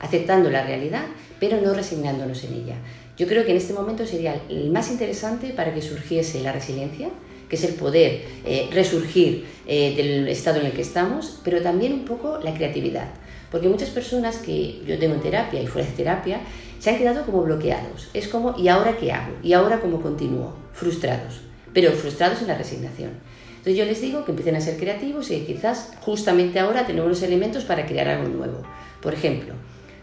Aceptando 0.00 0.50
la 0.50 0.64
realidad, 0.64 1.04
pero 1.38 1.60
no 1.60 1.72
resignándonos 1.72 2.42
en 2.44 2.54
ella. 2.54 2.74
Yo 3.16 3.26
creo 3.26 3.44
que 3.44 3.52
en 3.52 3.58
este 3.58 3.72
momento 3.72 4.06
sería 4.06 4.40
el 4.48 4.70
más 4.70 4.90
interesante 4.90 5.50
para 5.50 5.72
que 5.72 5.82
surgiese 5.82 6.42
la 6.42 6.52
resiliencia, 6.52 7.10
que 7.48 7.56
es 7.56 7.64
el 7.64 7.74
poder 7.74 8.22
eh, 8.44 8.68
resurgir 8.72 9.44
del 9.66 10.26
estado 10.28 10.60
en 10.60 10.66
el 10.66 10.72
que 10.72 10.82
estamos, 10.82 11.40
pero 11.44 11.60
también 11.62 11.92
un 11.92 12.04
poco 12.04 12.38
la 12.42 12.54
creatividad. 12.54 13.08
Porque 13.50 13.68
muchas 13.68 13.90
personas 13.90 14.38
que 14.38 14.80
yo 14.86 14.98
tengo 14.98 15.14
en 15.14 15.20
terapia 15.20 15.60
y 15.60 15.66
fuera 15.66 15.86
de 15.86 15.94
terapia 15.94 16.40
se 16.78 16.90
han 16.90 16.98
quedado 16.98 17.26
como 17.26 17.42
bloqueados. 17.42 18.08
Es 18.14 18.28
como, 18.28 18.56
¿y 18.58 18.68
ahora 18.68 18.96
qué 18.96 19.12
hago? 19.12 19.34
¿Y 19.42 19.52
ahora 19.52 19.80
cómo 19.80 20.00
continúo? 20.00 20.54
Frustrados, 20.72 21.40
pero 21.74 21.92
frustrados 21.92 22.40
en 22.40 22.48
la 22.48 22.56
resignación. 22.56 23.10
Entonces 23.50 23.76
yo 23.76 23.84
les 23.84 24.00
digo 24.00 24.24
que 24.24 24.30
empiecen 24.30 24.56
a 24.56 24.60
ser 24.60 24.78
creativos 24.78 25.30
y 25.30 25.40
quizás 25.40 25.92
justamente 26.00 26.58
ahora 26.58 26.86
tenemos 26.86 27.10
los 27.10 27.22
elementos 27.22 27.64
para 27.64 27.84
crear 27.84 28.08
algo 28.08 28.28
nuevo. 28.28 28.62
Por 29.02 29.12
ejemplo, 29.12 29.52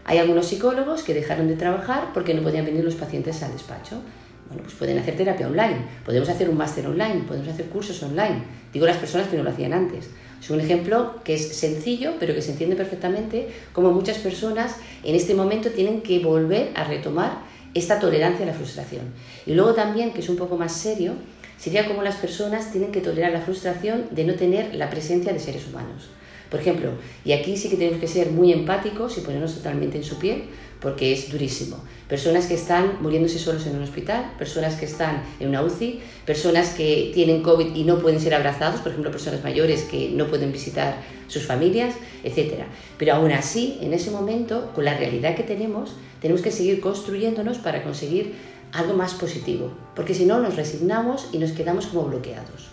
hay 0.08 0.16
algunos 0.16 0.46
psicólogos 0.46 1.02
que 1.02 1.12
dejaron 1.12 1.48
de 1.48 1.54
trabajar 1.54 2.12
porque 2.14 2.32
no 2.32 2.42
podían 2.42 2.64
venir 2.64 2.82
los 2.82 2.94
pacientes 2.94 3.42
al 3.42 3.52
despacho. 3.52 4.00
Bueno, 4.48 4.62
pues 4.62 4.74
pueden 4.74 4.98
hacer 4.98 5.18
terapia 5.18 5.46
online, 5.46 5.76
podemos 6.02 6.30
hacer 6.30 6.48
un 6.48 6.56
máster 6.56 6.86
online, 6.86 7.24
podemos 7.28 7.46
hacer 7.48 7.66
cursos 7.66 8.02
online. 8.02 8.42
Digo 8.72 8.86
las 8.86 8.96
personas 8.96 9.28
que 9.28 9.36
no 9.36 9.42
lo 9.42 9.50
hacían 9.50 9.74
antes. 9.74 10.08
Es 10.40 10.48
un 10.48 10.60
ejemplo 10.60 11.16
que 11.24 11.34
es 11.34 11.54
sencillo, 11.54 12.14
pero 12.18 12.34
que 12.34 12.40
se 12.40 12.52
entiende 12.52 12.74
perfectamente 12.74 13.50
como 13.74 13.90
muchas 13.90 14.16
personas 14.16 14.76
en 15.04 15.14
este 15.14 15.34
momento 15.34 15.68
tienen 15.72 16.00
que 16.00 16.20
volver 16.20 16.70
a 16.74 16.84
retomar 16.84 17.40
esta 17.74 18.00
tolerancia 18.00 18.46
a 18.46 18.48
la 18.48 18.54
frustración. 18.54 19.12
Y 19.44 19.52
luego 19.52 19.74
también, 19.74 20.14
que 20.14 20.20
es 20.20 20.28
un 20.30 20.36
poco 20.36 20.56
más 20.56 20.72
serio, 20.72 21.12
sería 21.58 21.86
como 21.86 22.02
las 22.02 22.16
personas 22.16 22.72
tienen 22.72 22.92
que 22.92 23.02
tolerar 23.02 23.32
la 23.32 23.42
frustración 23.42 24.06
de 24.12 24.24
no 24.24 24.36
tener 24.36 24.74
la 24.74 24.88
presencia 24.88 25.34
de 25.34 25.38
seres 25.38 25.66
humanos. 25.68 26.08
Por 26.50 26.60
ejemplo, 26.60 26.92
y 27.24 27.32
aquí 27.32 27.56
sí 27.56 27.68
que 27.68 27.76
tenemos 27.76 28.00
que 28.00 28.06
ser 28.06 28.30
muy 28.30 28.52
empáticos 28.52 29.18
y 29.18 29.20
ponernos 29.20 29.54
totalmente 29.54 29.98
en 29.98 30.04
su 30.04 30.18
piel, 30.18 30.44
porque 30.80 31.12
es 31.12 31.30
durísimo. 31.30 31.76
Personas 32.08 32.46
que 32.46 32.54
están 32.54 33.02
muriéndose 33.02 33.38
solos 33.38 33.66
en 33.66 33.76
un 33.76 33.82
hospital, 33.82 34.32
personas 34.38 34.76
que 34.76 34.86
están 34.86 35.22
en 35.40 35.48
una 35.48 35.62
UCI, 35.62 36.00
personas 36.24 36.70
que 36.70 37.10
tienen 37.12 37.42
COVID 37.42 37.74
y 37.74 37.84
no 37.84 37.98
pueden 37.98 38.20
ser 38.20 38.34
abrazados, 38.34 38.80
por 38.80 38.92
ejemplo, 38.92 39.10
personas 39.10 39.42
mayores 39.42 39.82
que 39.82 40.10
no 40.10 40.26
pueden 40.28 40.52
visitar 40.52 40.96
sus 41.26 41.44
familias, 41.44 41.94
etc. 42.24 42.62
Pero 42.96 43.14
aún 43.14 43.32
así, 43.32 43.78
en 43.82 43.92
ese 43.92 44.10
momento, 44.10 44.70
con 44.74 44.84
la 44.84 44.96
realidad 44.96 45.36
que 45.36 45.42
tenemos, 45.42 45.96
tenemos 46.22 46.40
que 46.40 46.50
seguir 46.50 46.80
construyéndonos 46.80 47.58
para 47.58 47.82
conseguir 47.82 48.34
algo 48.72 48.94
más 48.94 49.14
positivo, 49.14 49.72
porque 49.94 50.14
si 50.14 50.24
no 50.24 50.40
nos 50.40 50.56
resignamos 50.56 51.28
y 51.32 51.38
nos 51.38 51.52
quedamos 51.52 51.86
como 51.86 52.04
bloqueados. 52.04 52.68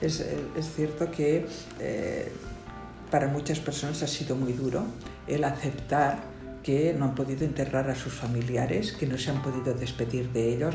Es, 0.00 0.20
es 0.20 0.74
cierto 0.74 1.10
que 1.12 1.46
eh, 1.78 2.28
para 3.12 3.28
muchas 3.28 3.60
personas 3.60 4.02
ha 4.02 4.06
sido 4.06 4.34
muy 4.36 4.54
duro 4.54 4.84
el 5.28 5.44
aceptar 5.44 6.32
que 6.62 6.94
no 6.98 7.04
han 7.06 7.14
podido 7.14 7.44
enterrar 7.44 7.90
a 7.90 7.94
sus 7.94 8.14
familiares, 8.14 8.92
que 8.92 9.06
no 9.06 9.18
se 9.18 9.30
han 9.30 9.42
podido 9.42 9.74
despedir 9.74 10.30
de 10.30 10.54
ellos. 10.54 10.74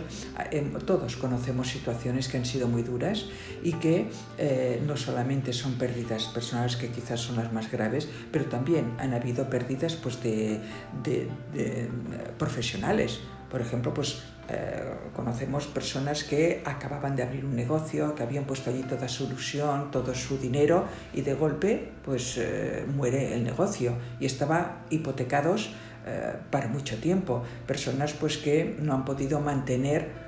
Em, 0.51 0.73
todos 0.73 1.15
conocemos 1.15 1.69
situaciones 1.69 2.27
que 2.27 2.37
han 2.37 2.45
sido 2.45 2.67
muy 2.67 2.83
duras 2.83 3.25
y 3.63 3.71
que 3.73 4.09
eh, 4.37 4.83
no 4.85 4.97
solamente 4.97 5.51
son 5.51 5.73
pérdidas 5.79 6.25
personales 6.25 6.75
que 6.75 6.89
quizás 6.89 7.21
son 7.21 7.37
las 7.37 7.51
más 7.51 7.71
graves, 7.71 8.07
pero 8.31 8.45
también 8.45 8.93
han 8.99 9.13
habido 9.13 9.49
pérdidas 9.49 9.95
pues, 9.95 10.21
de, 10.21 10.59
de, 11.03 11.27
de 11.53 11.89
profesionales. 12.37 13.21
Por 13.49 13.61
ejemplo, 13.61 13.93
pues 13.93 14.23
eh, 14.49 14.81
conocemos 15.13 15.67
personas 15.67 16.23
que 16.23 16.61
acababan 16.65 17.15
de 17.15 17.23
abrir 17.23 17.45
un 17.45 17.55
negocio, 17.55 18.15
que 18.15 18.23
habían 18.23 18.45
puesto 18.45 18.69
allí 18.69 18.83
toda 18.83 19.07
su 19.07 19.25
ilusión, 19.25 19.91
todo 19.91 20.13
su 20.15 20.37
dinero 20.37 20.85
y 21.13 21.21
de 21.21 21.33
golpe 21.33 21.91
pues 22.03 22.37
eh, 22.37 22.85
muere 22.95 23.33
el 23.33 23.43
negocio 23.43 23.93
y 24.19 24.25
estaba 24.25 24.85
hipotecados 24.89 25.71
eh, 26.05 26.33
para 26.49 26.67
mucho 26.67 26.97
tiempo. 26.97 27.43
Personas 27.65 28.13
pues 28.13 28.37
que 28.37 28.77
no 28.79 28.93
han 28.93 29.03
podido 29.03 29.39
mantener 29.39 30.26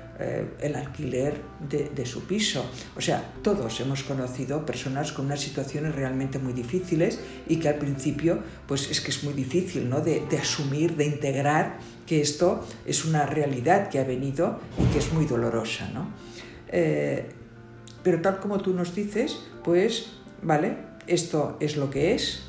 el 0.60 0.76
alquiler 0.76 1.40
de, 1.68 1.90
de, 1.94 2.06
su 2.06 2.24
piso. 2.24 2.64
O 2.96 3.00
sea, 3.00 3.32
todos 3.42 3.80
hemos 3.80 4.02
conocido 4.02 4.66
personas 4.66 5.12
con 5.12 5.26
unas 5.26 5.40
situaciones 5.40 5.94
realmente 5.94 6.38
muy 6.38 6.52
difíciles 6.52 7.20
y 7.48 7.56
que 7.56 7.68
al 7.68 7.76
principio, 7.76 8.40
pues 8.66 8.90
es 8.90 9.00
que 9.00 9.10
es 9.10 9.24
muy 9.24 9.32
difícil, 9.32 9.88
¿no? 9.88 10.00
De, 10.00 10.22
de 10.28 10.38
asumir, 10.38 10.96
de 10.96 11.06
integrar 11.06 11.78
que 12.10 12.20
esto 12.20 12.66
es 12.86 13.04
una 13.04 13.24
realidad 13.24 13.88
que 13.88 14.00
ha 14.00 14.02
venido 14.02 14.58
y 14.76 14.92
que 14.92 14.98
es 14.98 15.12
muy 15.12 15.26
dolorosa. 15.26 15.88
¿no? 15.94 16.10
Eh, 16.66 17.30
pero 18.02 18.20
tal 18.20 18.40
como 18.40 18.58
tú 18.58 18.74
nos 18.74 18.92
dices, 18.96 19.38
pues, 19.62 20.10
vale, 20.42 20.76
esto 21.06 21.56
es 21.60 21.76
lo 21.76 21.88
que 21.88 22.12
es 22.12 22.42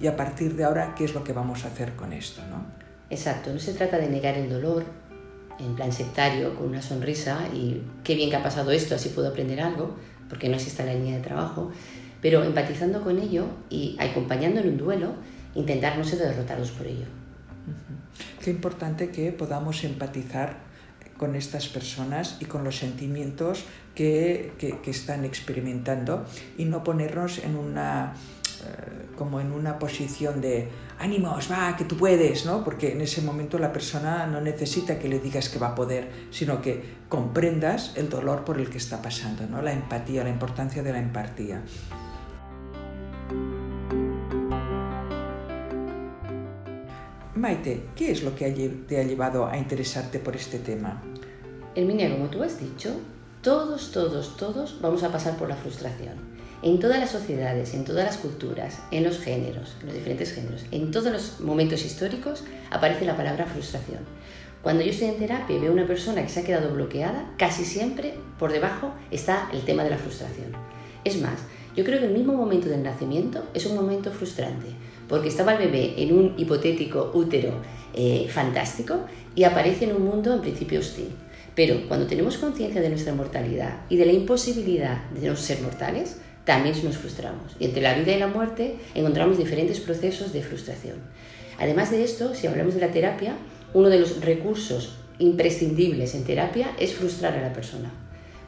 y 0.00 0.06
a 0.06 0.16
partir 0.16 0.54
de 0.54 0.62
ahora, 0.62 0.94
¿qué 0.94 1.04
es 1.04 1.14
lo 1.14 1.24
que 1.24 1.32
vamos 1.32 1.64
a 1.64 1.66
hacer 1.66 1.96
con 1.96 2.12
esto? 2.12 2.42
¿no? 2.48 2.64
Exacto, 3.10 3.52
no 3.52 3.58
se 3.58 3.74
trata 3.74 3.98
de 3.98 4.08
negar 4.08 4.36
el 4.36 4.48
dolor 4.48 4.84
en 5.58 5.74
plan 5.74 5.92
sectario, 5.92 6.54
con 6.54 6.68
una 6.68 6.82
sonrisa 6.82 7.48
y 7.54 7.82
qué 8.04 8.14
bien 8.14 8.30
que 8.30 8.36
ha 8.36 8.42
pasado 8.42 8.70
esto, 8.70 8.94
así 8.94 9.10
puedo 9.10 9.28
aprender 9.28 9.60
algo, 9.60 9.96
porque 10.28 10.48
no 10.48 10.56
existe 10.56 10.84
la 10.84 10.94
línea 10.94 11.16
de 11.16 11.22
trabajo, 11.22 11.70
pero 12.20 12.44
empatizando 12.44 13.02
con 13.02 13.18
ello 13.18 13.46
y 13.70 13.96
acompañando 13.98 14.60
en 14.60 14.68
un 14.68 14.76
duelo, 14.76 15.14
intentar 15.54 15.96
no 15.98 16.04
ser 16.04 16.18
derrotados 16.18 16.70
por 16.70 16.86
ello. 16.86 17.06
Qué 18.42 18.50
importante 18.50 19.10
que 19.10 19.32
podamos 19.32 19.84
empatizar 19.84 20.68
con 21.16 21.34
estas 21.34 21.68
personas 21.68 22.36
y 22.40 22.44
con 22.44 22.62
los 22.64 22.76
sentimientos 22.76 23.64
que, 23.94 24.52
que, 24.58 24.78
que 24.80 24.90
están 24.90 25.24
experimentando 25.24 26.24
y 26.56 26.64
no 26.64 26.84
ponernos 26.84 27.38
en 27.38 27.56
una 27.56 28.14
eh, 28.66 29.06
como 29.16 29.40
en 29.40 29.52
una 29.52 29.78
posición 29.78 30.40
de 30.40 30.68
ánimos, 30.98 31.50
va, 31.50 31.76
que 31.76 31.84
tú 31.84 31.96
puedes, 31.96 32.46
¿no? 32.46 32.64
Porque 32.64 32.92
en 32.92 33.00
ese 33.00 33.22
momento 33.22 33.58
la 33.58 33.72
persona 33.72 34.26
no 34.26 34.40
necesita 34.40 34.98
que 34.98 35.08
le 35.08 35.18
digas 35.18 35.48
que 35.48 35.58
va 35.58 35.68
a 35.68 35.74
poder, 35.74 36.10
sino 36.30 36.62
que 36.62 36.98
comprendas 37.08 37.92
el 37.96 38.08
dolor 38.08 38.44
por 38.44 38.58
el 38.58 38.70
que 38.70 38.78
está 38.78 39.02
pasando, 39.02 39.46
¿no? 39.46 39.62
La 39.62 39.72
empatía, 39.72 40.24
la 40.24 40.30
importancia 40.30 40.82
de 40.82 40.92
la 40.92 40.98
empatía. 40.98 41.62
Maite, 47.34 47.90
¿qué 47.94 48.10
es 48.10 48.22
lo 48.22 48.34
que 48.34 48.50
te 48.88 48.98
ha 48.98 49.04
llevado 49.04 49.46
a 49.46 49.56
interesarte 49.56 50.18
por 50.18 50.34
este 50.34 50.58
tema? 50.58 51.00
Herminia, 51.74 52.10
como 52.10 52.28
tú 52.28 52.42
has 52.42 52.58
dicho, 52.58 53.00
todos, 53.42 53.92
todos, 53.92 54.36
todos 54.36 54.78
vamos 54.80 55.04
a 55.04 55.12
pasar 55.12 55.36
por 55.36 55.48
la 55.48 55.54
frustración. 55.54 56.37
En 56.60 56.80
todas 56.80 56.98
las 56.98 57.10
sociedades, 57.10 57.72
en 57.74 57.84
todas 57.84 58.04
las 58.04 58.16
culturas, 58.16 58.80
en 58.90 59.04
los 59.04 59.20
géneros, 59.20 59.76
en 59.80 59.86
los 59.86 59.94
diferentes 59.94 60.32
géneros, 60.32 60.64
en 60.72 60.90
todos 60.90 61.12
los 61.12 61.40
momentos 61.40 61.84
históricos 61.84 62.42
aparece 62.70 63.04
la 63.04 63.16
palabra 63.16 63.46
frustración. 63.46 64.00
Cuando 64.60 64.82
yo 64.82 64.90
estoy 64.90 65.08
en 65.08 65.18
terapia 65.18 65.56
y 65.56 65.60
veo 65.60 65.72
una 65.72 65.86
persona 65.86 66.20
que 66.22 66.28
se 66.28 66.40
ha 66.40 66.44
quedado 66.44 66.74
bloqueada, 66.74 67.30
casi 67.38 67.64
siempre 67.64 68.14
por 68.40 68.50
debajo 68.50 68.92
está 69.12 69.48
el 69.52 69.60
tema 69.62 69.84
de 69.84 69.90
la 69.90 69.98
frustración. 69.98 70.48
Es 71.04 71.20
más, 71.20 71.38
yo 71.76 71.84
creo 71.84 72.00
que 72.00 72.06
el 72.06 72.12
mismo 72.12 72.32
momento 72.32 72.68
del 72.68 72.82
nacimiento 72.82 73.44
es 73.54 73.64
un 73.64 73.76
momento 73.76 74.10
frustrante, 74.10 74.66
porque 75.08 75.28
estaba 75.28 75.52
el 75.52 75.58
bebé 75.58 75.94
en 75.98 76.12
un 76.12 76.34
hipotético 76.36 77.12
útero 77.14 77.52
eh, 77.94 78.26
fantástico 78.28 79.04
y 79.36 79.44
aparece 79.44 79.84
en 79.84 79.94
un 79.94 80.04
mundo 80.04 80.34
en 80.34 80.40
principio 80.40 80.80
hostil. 80.80 81.10
Pero 81.54 81.86
cuando 81.86 82.08
tenemos 82.08 82.36
conciencia 82.36 82.80
de 82.80 82.88
nuestra 82.88 83.14
mortalidad 83.14 83.82
y 83.88 83.96
de 83.96 84.06
la 84.06 84.12
imposibilidad 84.12 85.08
de 85.10 85.28
no 85.28 85.36
ser 85.36 85.60
mortales, 85.62 86.18
también 86.48 86.74
nos 86.82 86.96
frustramos. 86.96 87.54
Y 87.60 87.66
entre 87.66 87.82
la 87.82 87.92
vida 87.92 88.16
y 88.16 88.18
la 88.18 88.26
muerte 88.26 88.76
encontramos 88.94 89.36
diferentes 89.36 89.80
procesos 89.80 90.32
de 90.32 90.40
frustración. 90.40 90.96
Además 91.58 91.90
de 91.90 92.02
esto, 92.02 92.34
si 92.34 92.46
hablamos 92.46 92.72
de 92.72 92.80
la 92.80 92.90
terapia, 92.90 93.36
uno 93.74 93.90
de 93.90 94.00
los 94.00 94.22
recursos 94.22 94.94
imprescindibles 95.18 96.14
en 96.14 96.24
terapia 96.24 96.70
es 96.78 96.94
frustrar 96.94 97.34
a 97.34 97.42
la 97.42 97.52
persona, 97.52 97.90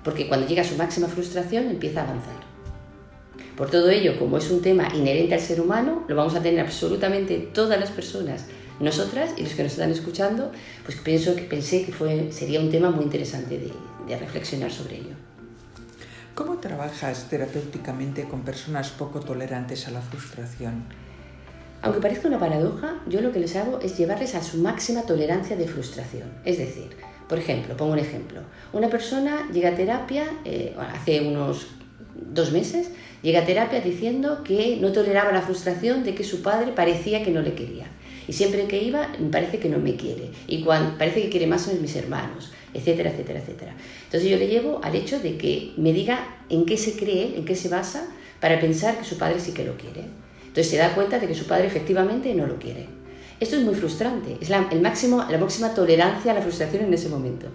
porque 0.02 0.28
cuando 0.28 0.46
llega 0.46 0.62
a 0.62 0.64
su 0.64 0.76
máxima 0.76 1.08
frustración 1.08 1.68
empieza 1.68 2.00
a 2.00 2.04
avanzar. 2.04 2.40
Por 3.54 3.70
todo 3.70 3.90
ello, 3.90 4.18
como 4.18 4.38
es 4.38 4.50
un 4.50 4.62
tema 4.62 4.88
inherente 4.94 5.34
al 5.34 5.40
ser 5.40 5.60
humano, 5.60 6.06
lo 6.08 6.16
vamos 6.16 6.34
a 6.34 6.42
tener 6.42 6.60
absolutamente 6.60 7.50
todas 7.52 7.78
las 7.78 7.90
personas, 7.90 8.46
nosotras 8.80 9.34
y 9.36 9.42
los 9.42 9.52
que 9.52 9.62
nos 9.62 9.72
están 9.72 9.90
escuchando, 9.90 10.52
pues 10.86 10.96
pienso 10.96 11.36
que 11.36 11.42
pensé 11.42 11.84
que 11.84 12.32
sería 12.32 12.60
un 12.60 12.70
tema 12.70 12.90
muy 12.90 13.04
interesante 13.04 13.60
de 14.08 14.16
reflexionar 14.16 14.72
sobre 14.72 14.96
ello. 14.96 15.29
¿Cómo 16.40 16.57
trabajas 16.57 17.26
terapéuticamente 17.29 18.24
con 18.24 18.40
personas 18.44 18.88
poco 18.88 19.20
tolerantes 19.20 19.87
a 19.87 19.90
la 19.90 20.00
frustración? 20.00 20.85
Aunque 21.83 22.00
parezca 22.00 22.29
una 22.29 22.38
paradoja, 22.38 22.94
yo 23.07 23.20
lo 23.20 23.31
que 23.31 23.40
les 23.40 23.55
hago 23.57 23.79
es 23.81 23.98
llevarles 23.98 24.35
a 24.35 24.42
su 24.42 24.57
máxima 24.57 25.03
tolerancia 25.03 25.55
de 25.55 25.68
frustración. 25.68 26.31
Es 26.46 26.57
decir, 26.57 26.96
por 27.29 27.38
ejemplo, 27.38 27.76
pongo 27.76 27.92
un 27.92 27.98
ejemplo. 27.98 28.40
Una 28.72 28.88
persona 28.88 29.50
llega 29.53 29.68
a 29.68 29.74
terapia 29.74 30.24
eh, 30.46 30.74
hace 30.94 31.20
unos 31.20 31.66
dos 32.14 32.53
meses, 32.53 32.88
llega 33.20 33.40
a 33.40 33.44
terapia 33.44 33.83
diciendo 33.83 34.42
que 34.42 34.79
no 34.81 34.92
toleraba 34.92 35.33
la 35.33 35.42
frustración 35.42 36.05
de 36.05 36.14
que 36.14 36.24
su 36.24 36.40
padre 36.40 36.72
parecía 36.72 37.22
que 37.22 37.33
no 37.33 37.42
le 37.42 37.53
quería. 37.53 37.85
Y 38.26 38.33
siempre 38.33 38.64
que 38.64 38.83
iba, 38.83 39.09
parece 39.31 39.59
que 39.59 39.68
no 39.68 39.79
me 39.79 39.96
quiere. 39.96 40.31
Y 40.46 40.64
cuando, 40.64 40.96
parece 40.96 41.20
que 41.20 41.29
quiere 41.29 41.46
más 41.46 41.68
a 41.68 41.74
mis 41.74 41.96
hermanos, 41.96 42.50
etcétera, 42.74 43.11
etcétera, 43.11 43.40
etcétera. 43.40 43.74
Entonces 44.04 44.28
yo 44.30 44.37
le 44.37 44.48
llevo 44.48 44.80
al 44.83 44.94
hecho 44.94 45.20
de 45.20 45.37
que 45.37 45.72
me 45.76 45.92
diga 45.92 46.38
en 46.48 46.66
qué 46.66 46.76
se 46.76 46.96
cree, 46.96 47.37
en 47.37 47.44
qué 47.44 47.54
se 47.54 47.68
basa, 47.68 48.06
para 48.40 48.59
pensar 48.59 48.98
que 48.98 49.04
su 49.04 49.18
padre 49.18 49.38
sí 49.40 49.52
que 49.52 49.64
lo 49.64 49.76
quiere. 49.76 50.04
Entonces 50.40 50.68
se 50.68 50.78
da 50.78 50.94
cuenta 50.94 51.18
de 51.18 51.26
que 51.26 51.35
su 51.35 51.46
padre 51.46 51.66
efectivamente 51.66 52.35
no 52.35 52.46
lo 52.46 52.59
quiere. 52.59 52.87
Esto 53.38 53.56
es 53.56 53.62
muy 53.62 53.74
frustrante, 53.74 54.37
es 54.40 54.50
la, 54.50 54.68
el 54.70 54.80
máximo, 54.80 55.24
la 55.30 55.38
máxima 55.38 55.74
tolerancia 55.74 56.33
a 56.33 56.35
la 56.35 56.42
frustración 56.42 56.85
en 56.85 56.94
ese 56.94 57.09
momento. 57.09 57.46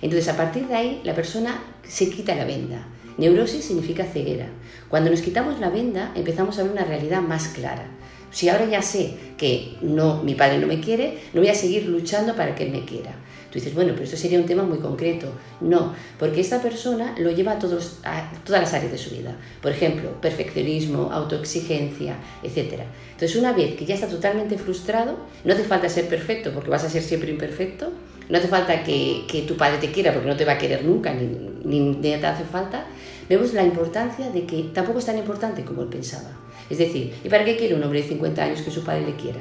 Entonces 0.00 0.28
a 0.28 0.36
partir 0.36 0.66
de 0.66 0.74
ahí 0.74 1.00
la 1.04 1.14
persona 1.14 1.62
se 1.82 2.08
quita 2.10 2.34
la 2.34 2.44
venda. 2.44 2.88
Neurosis 3.18 3.64
significa 3.64 4.04
ceguera. 4.04 4.48
Cuando 4.88 5.10
nos 5.10 5.22
quitamos 5.22 5.58
la 5.60 5.70
venda 5.70 6.12
empezamos 6.14 6.58
a 6.58 6.62
ver 6.62 6.72
una 6.72 6.84
realidad 6.84 7.20
más 7.20 7.48
clara. 7.48 7.97
Si 8.30 8.48
ahora 8.48 8.66
ya 8.66 8.82
sé 8.82 9.14
que 9.36 9.76
no, 9.80 10.22
mi 10.22 10.34
padre 10.34 10.58
no 10.58 10.66
me 10.66 10.80
quiere, 10.80 11.18
no 11.32 11.40
voy 11.40 11.50
a 11.50 11.54
seguir 11.54 11.86
luchando 11.86 12.34
para 12.34 12.54
que 12.54 12.64
él 12.64 12.70
me 12.70 12.84
quiera. 12.84 13.14
Tú 13.50 13.54
dices, 13.54 13.74
bueno, 13.74 13.92
pero 13.92 14.04
esto 14.04 14.16
sería 14.16 14.38
un 14.38 14.44
tema 14.44 14.62
muy 14.62 14.78
concreto. 14.78 15.32
No, 15.62 15.94
porque 16.18 16.40
esta 16.40 16.60
persona 16.60 17.14
lo 17.18 17.30
lleva 17.30 17.52
a, 17.52 17.58
todos, 17.58 18.00
a 18.04 18.30
todas 18.44 18.60
las 18.60 18.74
áreas 18.74 18.92
de 18.92 18.98
su 18.98 19.10
vida. 19.10 19.36
Por 19.62 19.72
ejemplo, 19.72 20.20
perfeccionismo, 20.20 21.10
autoexigencia, 21.10 22.16
etc. 22.42 22.82
Entonces, 23.12 23.36
una 23.36 23.54
vez 23.54 23.74
que 23.74 23.86
ya 23.86 23.94
está 23.94 24.06
totalmente 24.06 24.58
frustrado, 24.58 25.16
no 25.44 25.54
hace 25.54 25.64
falta 25.64 25.88
ser 25.88 26.08
perfecto 26.08 26.52
porque 26.52 26.68
vas 26.68 26.84
a 26.84 26.90
ser 26.90 27.02
siempre 27.02 27.30
imperfecto, 27.30 27.90
no 28.28 28.36
hace 28.36 28.48
falta 28.48 28.84
que, 28.84 29.44
tu 29.48 29.56
padre 29.56 29.78
te 29.78 29.90
quiera 29.90 30.12
porque 30.12 30.28
no 30.28 30.36
te 30.36 30.44
va 30.44 30.52
a 30.52 30.58
querer 30.58 30.84
nunca, 30.84 31.14
ni, 31.14 31.26
ni, 31.64 31.80
ni 31.80 31.94
te 31.94 32.26
hace 32.26 32.44
falta, 32.44 32.86
vemos 33.28 33.52
la 33.54 33.64
importancia 33.64 34.30
de 34.30 34.46
que 34.46 34.70
tampoco 34.74 34.98
es 34.98 35.06
tan 35.06 35.18
importante 35.18 35.64
como 35.64 35.82
él 35.82 35.88
pensaba. 35.88 36.30
Es 36.70 36.78
decir, 36.78 37.14
¿y 37.24 37.28
para 37.28 37.44
qué 37.44 37.56
quiere 37.56 37.74
un 37.74 37.82
hombre 37.82 38.02
de 38.02 38.08
50 38.08 38.42
años 38.42 38.62
que 38.62 38.70
su 38.70 38.84
padre 38.84 39.06
le 39.06 39.16
quiera? 39.16 39.40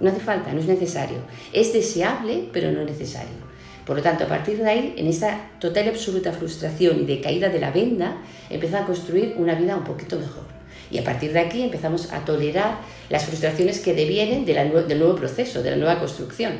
No 0.00 0.10
hace 0.10 0.20
falta, 0.20 0.52
no 0.52 0.60
es 0.60 0.66
necesario. 0.66 1.18
Es 1.52 1.72
deseable, 1.72 2.48
pero 2.52 2.70
no 2.70 2.84
necesario. 2.84 3.46
Por 3.86 3.96
lo 3.96 4.02
tanto, 4.02 4.24
a 4.24 4.28
partir 4.28 4.58
de 4.58 4.68
ahí, 4.68 4.94
en 4.96 5.06
esta 5.06 5.52
total 5.60 5.86
y 5.86 5.88
absoluta 5.90 6.32
frustración 6.32 7.00
y 7.00 7.06
de 7.06 7.20
caída 7.20 7.48
de 7.48 7.60
la 7.60 7.70
venda, 7.70 8.18
empieza 8.50 8.80
a 8.82 8.86
construir 8.86 9.34
una 9.38 9.54
vida 9.54 9.76
un 9.76 9.84
poquito 9.84 10.18
mejor. 10.18 10.44
Y 10.90 10.98
a 10.98 11.04
partir 11.04 11.32
de 11.32 11.40
aquí 11.40 11.62
empezamos 11.62 12.12
a 12.12 12.24
tolerar 12.24 12.78
las 13.08 13.24
frustraciones 13.24 13.80
que 13.80 13.94
devienen 13.94 14.44
de 14.44 14.54
la, 14.54 14.64
del 14.64 14.98
nuevo 14.98 15.16
proceso, 15.16 15.62
de 15.62 15.70
la 15.70 15.76
nueva 15.76 15.98
construcción. 15.98 16.54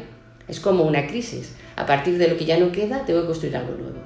Es 0.49 0.61
como 0.61 0.85
una 0.85 1.07
crisis. 1.07 1.55
A 1.75 1.85
partir 1.85 2.17
de 2.17 2.29
lo 2.29 2.37
que 2.37 2.45
ya 2.45 2.59
no 2.59 2.73
queda, 2.73 3.05
tengo 3.05 3.23
que 3.23 3.27
construir 3.27 3.57
algo 3.57 3.75
nuevo. 3.75 3.99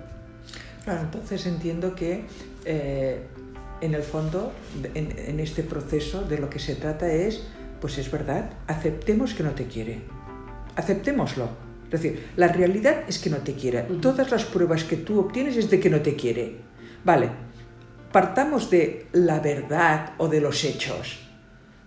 Claro, 0.85 1.03
entonces 1.03 1.45
entiendo 1.47 1.95
que 1.95 2.25
eh, 2.65 3.23
en 3.81 3.95
el 3.95 4.03
fondo, 4.03 4.53
en, 4.95 5.15
en 5.17 5.41
este 5.41 5.63
proceso, 5.63 6.23
de 6.23 6.39
lo 6.39 6.51
que 6.51 6.59
se 6.59 6.75
trata 6.75 7.11
es, 7.11 7.47
pues 7.81 7.99
es 7.99 8.11
verdad, 8.11 8.51
aceptemos 8.67 9.35
que 9.35 9.43
no 9.43 9.53
te 9.53 9.67
quiere. 9.67 10.03
Aceptémoslo 10.77 11.71
es 11.91 12.01
decir, 12.01 12.29
la 12.37 12.47
realidad 12.47 13.03
es 13.09 13.19
que 13.19 13.31
no 13.31 13.39
te 13.39 13.55
quiere. 13.55 13.83
Todas 14.01 14.31
las 14.31 14.45
pruebas 14.45 14.85
que 14.85 14.97
tú 14.97 15.19
obtienes 15.19 15.57
es 15.57 15.71
de 15.71 15.81
que 15.81 15.91
no 15.91 16.01
te 16.01 16.15
quiere. 16.15 16.59
Vale, 17.05 17.31
partamos 18.13 18.71
de 18.71 19.07
la 19.13 19.41
verdad 19.41 20.13
o 20.19 20.29
de 20.29 20.41
los 20.41 20.63
hechos. 20.63 21.19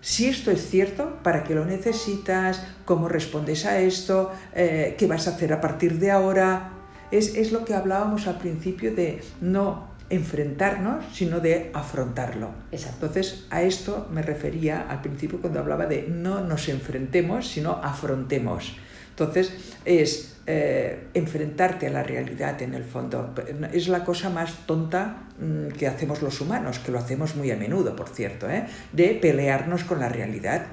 Si 0.01 0.27
esto 0.27 0.51
es 0.51 0.67
cierto, 0.67 1.19
¿para 1.23 1.45
qué 1.45 1.55
lo 1.55 1.63
necesitas? 1.63 2.61
¿Cómo 2.83 3.07
respondes 3.07 3.65
a 3.65 3.79
esto? 3.79 4.33
Eh, 4.53 4.95
¿Qué 4.97 5.07
vas 5.07 5.29
a 5.29 5.31
hacer 5.31 5.53
a 5.53 5.61
partir 5.61 5.99
de 5.99 6.11
ahora? 6.11 6.73
Es, 7.09 7.35
es 7.35 7.53
lo 7.53 7.63
que 7.63 7.73
hablábamos 7.73 8.27
al 8.27 8.39
principio 8.39 8.93
de 8.93 9.21
no 9.39 9.92
enfrentarnos, 10.13 11.05
sino 11.13 11.39
de 11.39 11.71
afrontarlo. 11.73 12.51
Exacto. 12.71 13.07
Entonces, 13.07 13.45
a 13.49 13.61
esto 13.63 14.07
me 14.11 14.21
refería 14.21 14.85
al 14.89 15.01
principio 15.01 15.41
cuando 15.41 15.59
hablaba 15.59 15.85
de 15.85 16.07
no 16.07 16.41
nos 16.41 16.69
enfrentemos, 16.69 17.47
sino 17.47 17.71
afrontemos. 17.83 18.75
Entonces, 19.09 19.53
es 19.85 20.37
eh, 20.45 21.07
enfrentarte 21.13 21.87
a 21.87 21.89
la 21.89 22.03
realidad 22.03 22.61
en 22.61 22.73
el 22.73 22.83
fondo. 22.83 23.33
Es 23.71 23.87
la 23.87 24.03
cosa 24.03 24.29
más 24.29 24.65
tonta 24.65 25.29
mm, 25.39 25.69
que 25.69 25.87
hacemos 25.87 26.21
los 26.21 26.41
humanos, 26.41 26.79
que 26.79 26.91
lo 26.91 26.99
hacemos 26.99 27.35
muy 27.35 27.51
a 27.51 27.55
menudo, 27.55 27.95
por 27.95 28.09
cierto, 28.09 28.49
¿eh? 28.49 28.65
de 28.91 29.17
pelearnos 29.21 29.83
con 29.83 29.99
la 29.99 30.09
realidad. 30.09 30.65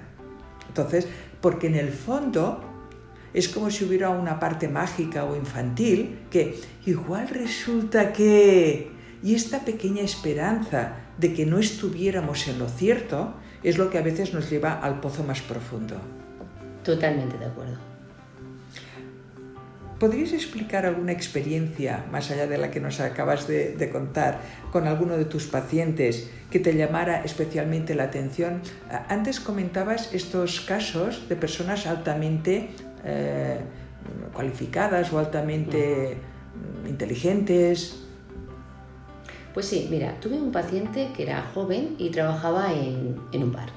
Entonces, 0.69 1.07
porque 1.41 1.69
en 1.69 1.77
el 1.77 1.91
fondo 1.91 2.65
es 3.33 3.49
como 3.49 3.71
si 3.71 3.85
hubiera 3.85 4.11
una 4.11 4.41
parte 4.41 4.69
mágica 4.69 5.25
o 5.25 5.37
infantil 5.37 6.21
que 6.31 6.61
igual 6.87 7.29
resulta 7.29 8.13
que... 8.13 9.00
Y 9.23 9.35
esta 9.35 9.61
pequeña 9.61 10.03
esperanza 10.03 10.95
de 11.19 11.35
que 11.35 11.47
no 11.47 11.59
estuviéramos 11.59 12.49
en 12.49 12.59
lo 12.59 12.69
cierto 12.69 13.35
es 13.63 13.77
lo 13.77 13.91
que 13.91 13.99
a 13.99 14.03
veces 14.03 14.33
nos 14.33 14.49
lleva 14.51 14.81
al 14.81 15.01
pozo 15.01 15.23
más 15.23 15.41
profundo. 15.43 15.97
Totalmente 16.83 17.37
de 17.37 17.45
acuerdo. 17.45 17.77
¿Podrías 19.99 20.33
explicar 20.33 20.87
alguna 20.87 21.13
experiencia, 21.13 22.07
más 22.11 22.31
allá 22.31 22.47
de 22.47 22.57
la 22.57 22.71
que 22.71 22.81
nos 22.81 23.01
acabas 23.01 23.47
de, 23.47 23.77
de, 23.77 23.91
contar, 23.91 24.41
con 24.73 24.87
alguno 24.87 25.19
de 25.19 25.27
tus 25.27 25.47
pacientes 25.47 26.31
que 26.51 26.59
te 26.59 26.75
llamara 26.75 27.23
especialmente 27.23 27.95
la 27.95 28.05
atención? 28.05 28.63
Antes 29.09 29.41
comentabas 29.41 30.15
estos 30.15 30.63
casos 30.63 31.29
de 31.29 31.37
personas 31.37 31.87
altamente 31.87 32.71
eh, 33.05 33.59
cualificadas 34.33 35.13
o 35.13 35.19
altamente 35.19 36.17
mm. 36.85 36.89
inteligentes. 36.89 38.07
Pues 39.55 39.67
sí, 39.67 39.89
mira, 39.91 40.19
tuve 40.21 40.37
un 40.37 40.53
paciente 40.53 41.11
que 41.17 41.25
era 41.25 41.51
joven 41.55 41.97
y 41.99 42.11
trabajaba 42.11 42.73
en, 42.73 43.21
en 43.33 43.43
un 43.43 43.53
bar. 43.53 43.69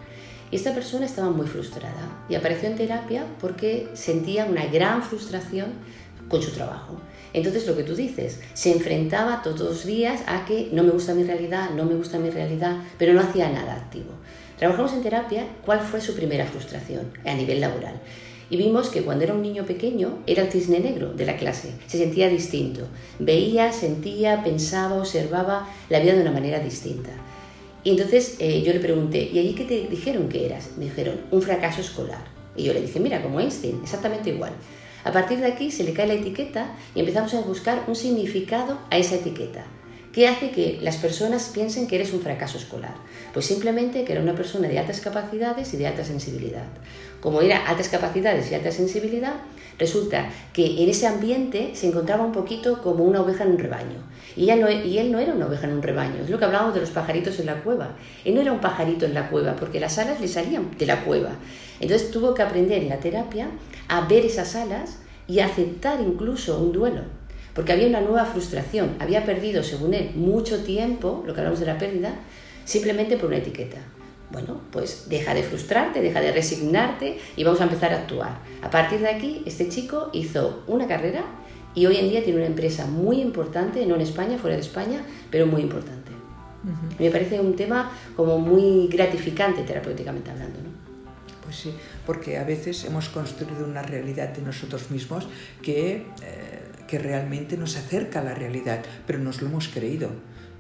Y 0.52 0.56
esta 0.56 0.74
persona 0.74 1.06
estaba 1.06 1.32
muy 1.32 1.48
frustrada 1.48 2.26
y 2.30 2.36
apareció 2.36 2.70
en 2.70 2.76
terapia 2.76 3.26
porque 3.42 3.90
sentía 3.94 4.46
una 4.46 4.66
gran 4.68 5.02
frustración 5.02 5.72
con 6.28 6.42
su 6.42 6.52
trabajo. 6.52 6.98
Entonces 7.34 7.66
lo 7.66 7.76
que 7.76 7.84
tú 7.84 7.96
dices, 7.96 8.40
se 8.54 8.72
enfrentaba 8.72 9.42
todos 9.42 9.62
los 9.62 9.86
días 9.86 10.22
a 10.28 10.46
que 10.46 10.70
no 10.72 10.84
me 10.84 10.92
gusta 10.92 11.16
mi 11.16 11.24
realidad, 11.24 11.72
no 11.72 11.86
me 11.86 11.96
gusta 11.96 12.20
mi 12.20 12.30
realidad, 12.30 12.78
pero 13.00 13.14
no 13.14 13.22
hacía 13.22 13.50
nada 13.50 13.74
activo. 13.74 14.12
Trabajamos 14.58 14.94
en 14.94 15.02
terapia 15.02 15.48
cuál 15.66 15.80
fue 15.80 16.00
su 16.00 16.16
primera 16.16 16.46
frustración 16.46 17.12
a 17.26 17.34
nivel 17.34 17.60
laboral. 17.60 17.96
Y 18.50 18.58
vimos 18.58 18.90
que 18.90 19.02
cuando 19.02 19.24
era 19.24 19.34
un 19.34 19.42
niño 19.42 19.66
pequeño 19.66 20.20
era 20.28 20.44
el 20.44 20.52
cisne 20.52 20.80
negro 20.80 21.14
de 21.14 21.26
la 21.26 21.38
clase, 21.38 21.72
se 21.88 21.98
sentía 21.98 22.30
distinto, 22.30 22.88
veía, 23.20 23.72
sentía, 23.72 24.44
pensaba, 24.44 24.96
observaba 24.96 25.68
la 25.90 26.00
vida 26.00 26.14
de 26.14 26.22
una 26.22 26.32
manera 26.32 26.60
distinta. 26.60 27.12
Y 27.84 27.92
entonces 27.92 28.38
eh, 28.40 28.62
yo 28.62 28.72
le 28.74 28.80
pregunté, 28.80 29.30
¿y 29.32 29.40
allí 29.40 29.54
qué 29.56 29.66
te 29.66 29.88
dijeron 29.88 30.30
que 30.30 30.46
eras? 30.46 30.80
Dijeron, 30.80 31.20
un 31.32 31.42
fracaso 31.42 31.82
escolar. 31.82 32.24
Y 32.56 32.64
yo 32.64 32.74
le 32.74 32.82
dije, 32.82 33.00
mira, 33.00 33.22
como 33.22 33.40
Einstein, 33.40 33.80
exactamente 33.84 34.30
igual. 34.30 34.54
A 35.04 35.12
partir 35.12 35.40
de 35.40 35.48
aquí 35.48 35.70
se 35.70 35.84
le 35.84 35.94
cae 35.94 36.08
la 36.08 36.14
etiqueta 36.14 36.76
y 36.96 37.02
empezamos 37.02 37.34
a 37.34 37.42
buscar 37.42 37.84
un 37.88 37.96
significado 37.96 38.80
a 38.90 38.98
esa 38.98 39.16
etiqueta. 39.16 39.66
¿Qué 40.14 40.28
hace 40.28 40.52
que 40.52 40.78
las 40.82 40.98
personas 40.98 41.50
piensen 41.52 41.88
que 41.88 41.96
eres 41.96 42.14
un 42.14 42.22
fracaso 42.22 42.58
escolar? 42.58 42.94
Pues 43.34 43.48
simplemente 43.48 44.06
que 44.06 44.14
era 44.14 44.22
una 44.22 44.36
persona 44.36 44.68
de 44.68 44.78
altas 44.78 45.02
capacidades 45.02 45.74
y 45.74 45.78
de 45.78 45.88
alta 45.88 46.06
sensibilidad. 46.06 46.68
Como 47.24 47.40
era 47.40 47.66
altas 47.66 47.88
capacidades 47.88 48.52
y 48.52 48.56
alta 48.56 48.70
sensibilidad, 48.70 49.36
resulta 49.80 50.28
que 50.52 50.84
en 50.84 50.90
ese 50.90 51.08
ambiente 51.08 51.72
se 51.74 51.88
encontraba 51.88 52.26
un 52.26 52.34
poquito 52.34 52.82
como 52.82 53.06
una 53.06 53.22
oveja 53.22 53.46
en 53.46 53.52
un 53.52 53.60
rebaño. 53.60 53.96
Y, 54.36 54.48
no, 54.48 54.70
y 54.70 54.98
él 54.98 55.10
no 55.10 55.20
era 55.20 55.34
una 55.34 55.46
oveja 55.46 55.66
en 55.66 55.72
un 55.72 55.82
rebaño, 55.82 56.22
es 56.22 56.30
lo 56.30 56.38
que 56.38 56.44
hablábamos 56.44 56.74
de 56.74 56.82
los 56.82 56.90
pajaritos 56.90 57.40
en 57.40 57.46
la 57.46 57.64
cueva. 57.64 57.96
Él 58.26 58.36
no 58.36 58.42
era 58.42 58.52
un 58.52 58.60
pajarito 58.60 59.06
en 59.06 59.14
la 59.14 59.30
cueva, 59.30 59.56
porque 59.56 59.80
las 59.80 59.98
alas 60.00 60.20
le 60.20 60.28
salían 60.28 60.72
de 60.78 60.86
la 60.86 61.06
cueva. 61.06 61.30
Entonces 61.80 62.12
tuvo 62.12 62.34
que 62.34 62.42
aprender 62.42 62.84
en 62.84 62.90
la 62.90 63.00
terapia 63.00 63.48
a 63.88 64.02
ver 64.02 64.26
esas 64.26 64.58
alas 64.58 64.98
y 65.26 65.40
aceptar 65.40 66.02
incluso 66.02 66.60
un 66.60 66.74
duelo, 66.74 67.04
porque 67.54 67.72
había 67.72 67.88
una 67.88 68.02
nueva 68.02 68.26
frustración, 68.26 68.98
había 69.00 69.24
perdido, 69.24 69.64
según 69.64 69.94
él, 69.94 70.12
mucho 70.14 70.62
tiempo, 70.66 71.24
lo 71.26 71.34
que 71.34 71.40
hablamos 71.40 71.62
de 71.62 71.68
la 71.68 71.78
pérdida, 71.78 72.16
simplemente 72.66 73.16
por 73.16 73.28
una 73.28 73.38
etiqueta. 73.38 73.78
Bueno, 74.34 74.60
pues 74.72 75.06
deja 75.10 75.36
de 75.36 75.44
frustrarte, 75.44 76.02
deja 76.02 76.20
de 76.20 76.32
resignarte 76.32 77.20
y 77.36 77.44
vamos 77.44 77.62
a 77.62 77.66
empezar 77.66 77.94
a 77.94 77.98
actuar. 77.98 78.40
A 78.64 78.70
partir 78.72 79.00
de 79.00 79.10
aquí, 79.10 79.44
este 79.46 79.70
chico 79.70 80.10
hizo 80.12 80.64
una 80.66 80.88
carrera 80.88 81.24
y 81.76 81.86
hoy 81.86 81.98
en 81.98 82.10
día 82.10 82.24
tiene 82.24 82.40
una 82.40 82.48
empresa 82.48 82.88
muy 82.88 83.22
importante, 83.22 83.86
no 83.86 83.94
en 83.94 84.02
España, 84.02 84.40
fuera 84.40 84.56
de 84.56 84.64
España, 84.64 85.06
pero 85.30 85.46
muy 85.46 85.62
importante. 85.62 86.12
Me 86.98 87.12
parece 87.12 87.40
un 87.40 87.56
tema 87.56 87.92
como 88.16 88.40
muy 88.40 88.88
gratificante 88.88 89.62
terapéuticamente 89.64 90.32
hablando. 90.32 90.60
¿no? 90.60 90.70
Pues 91.44 91.58
sí, 91.58 91.74
porque 92.06 92.38
a 92.38 92.44
veces 92.44 92.86
hemos 92.86 93.10
construido 93.10 93.66
una 93.66 93.84
realidad 93.84 94.30
de 94.30 94.42
nosotros 94.42 94.90
mismos 94.90 95.28
que, 95.62 96.08
eh, 96.24 96.62
que 96.88 96.98
realmente 96.98 97.56
nos 97.58 97.76
acerca 97.76 98.22
a 98.22 98.24
la 98.24 98.34
realidad, 98.34 98.82
pero 99.06 99.20
nos 99.20 99.42
lo 99.42 99.50
hemos 99.50 99.68
creído 99.68 100.10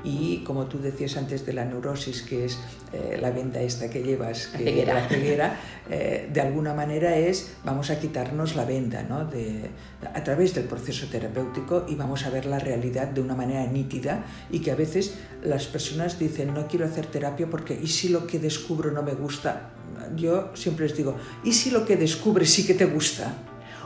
y 0.03 0.39
como 0.39 0.65
tú 0.65 0.79
decías 0.79 1.15
antes 1.17 1.45
de 1.45 1.53
la 1.53 1.65
neurosis, 1.65 2.21
que 2.23 2.45
es 2.45 2.59
eh, 2.91 3.17
la 3.21 3.31
venda 3.31 3.61
esta 3.61 3.89
que 3.89 4.03
llevas, 4.03 4.47
que 4.47 4.65
ceguera. 4.65 4.93
la 4.95 5.07
ceguera, 5.07 5.59
eh, 5.89 6.29
de 6.31 6.41
alguna 6.41 6.73
manera 6.73 7.15
es 7.15 7.53
vamos 7.63 7.89
a 7.89 7.99
quitarnos 7.99 8.55
la 8.55 8.65
venda 8.65 9.03
¿no? 9.03 9.25
de, 9.25 9.69
a 10.13 10.23
través 10.23 10.53
del 10.53 10.65
proceso 10.65 11.07
terapéutico 11.07 11.85
y 11.87 11.95
vamos 11.95 12.25
a 12.25 12.29
ver 12.29 12.45
la 12.45 12.59
realidad 12.59 13.07
de 13.07 13.21
una 13.21 13.35
manera 13.35 13.65
nítida 13.65 14.25
y 14.51 14.59
que 14.59 14.71
a 14.71 14.75
veces 14.75 15.15
las 15.41 15.65
personas 15.67 16.19
dicen 16.19 16.53
no 16.53 16.67
quiero 16.67 16.85
hacer 16.85 17.05
terapia 17.05 17.47
porque 17.49 17.79
¿y 17.81 17.87
si 17.87 18.09
lo 18.09 18.27
que 18.27 18.39
descubro 18.39 18.91
no 18.91 19.03
me 19.03 19.13
gusta? 19.13 19.71
Yo 20.15 20.51
siempre 20.53 20.87
les 20.87 20.97
digo, 20.97 21.15
¿y 21.43 21.53
si 21.53 21.71
lo 21.71 21.85
que 21.85 21.95
descubres 21.95 22.49
sí 22.49 22.65
que 22.65 22.73
te 22.73 22.85
gusta? 22.85 23.33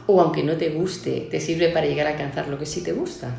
O 0.07 0.21
aunque 0.21 0.43
no 0.43 0.57
te 0.57 0.69
guste, 0.69 1.27
te 1.29 1.39
sirve 1.39 1.69
para 1.69 1.85
llegar 1.85 2.07
a 2.07 2.11
alcanzar 2.11 2.47
lo 2.47 2.57
que 2.57 2.65
sí 2.65 2.81
te 2.81 2.93
gusta. 2.93 3.35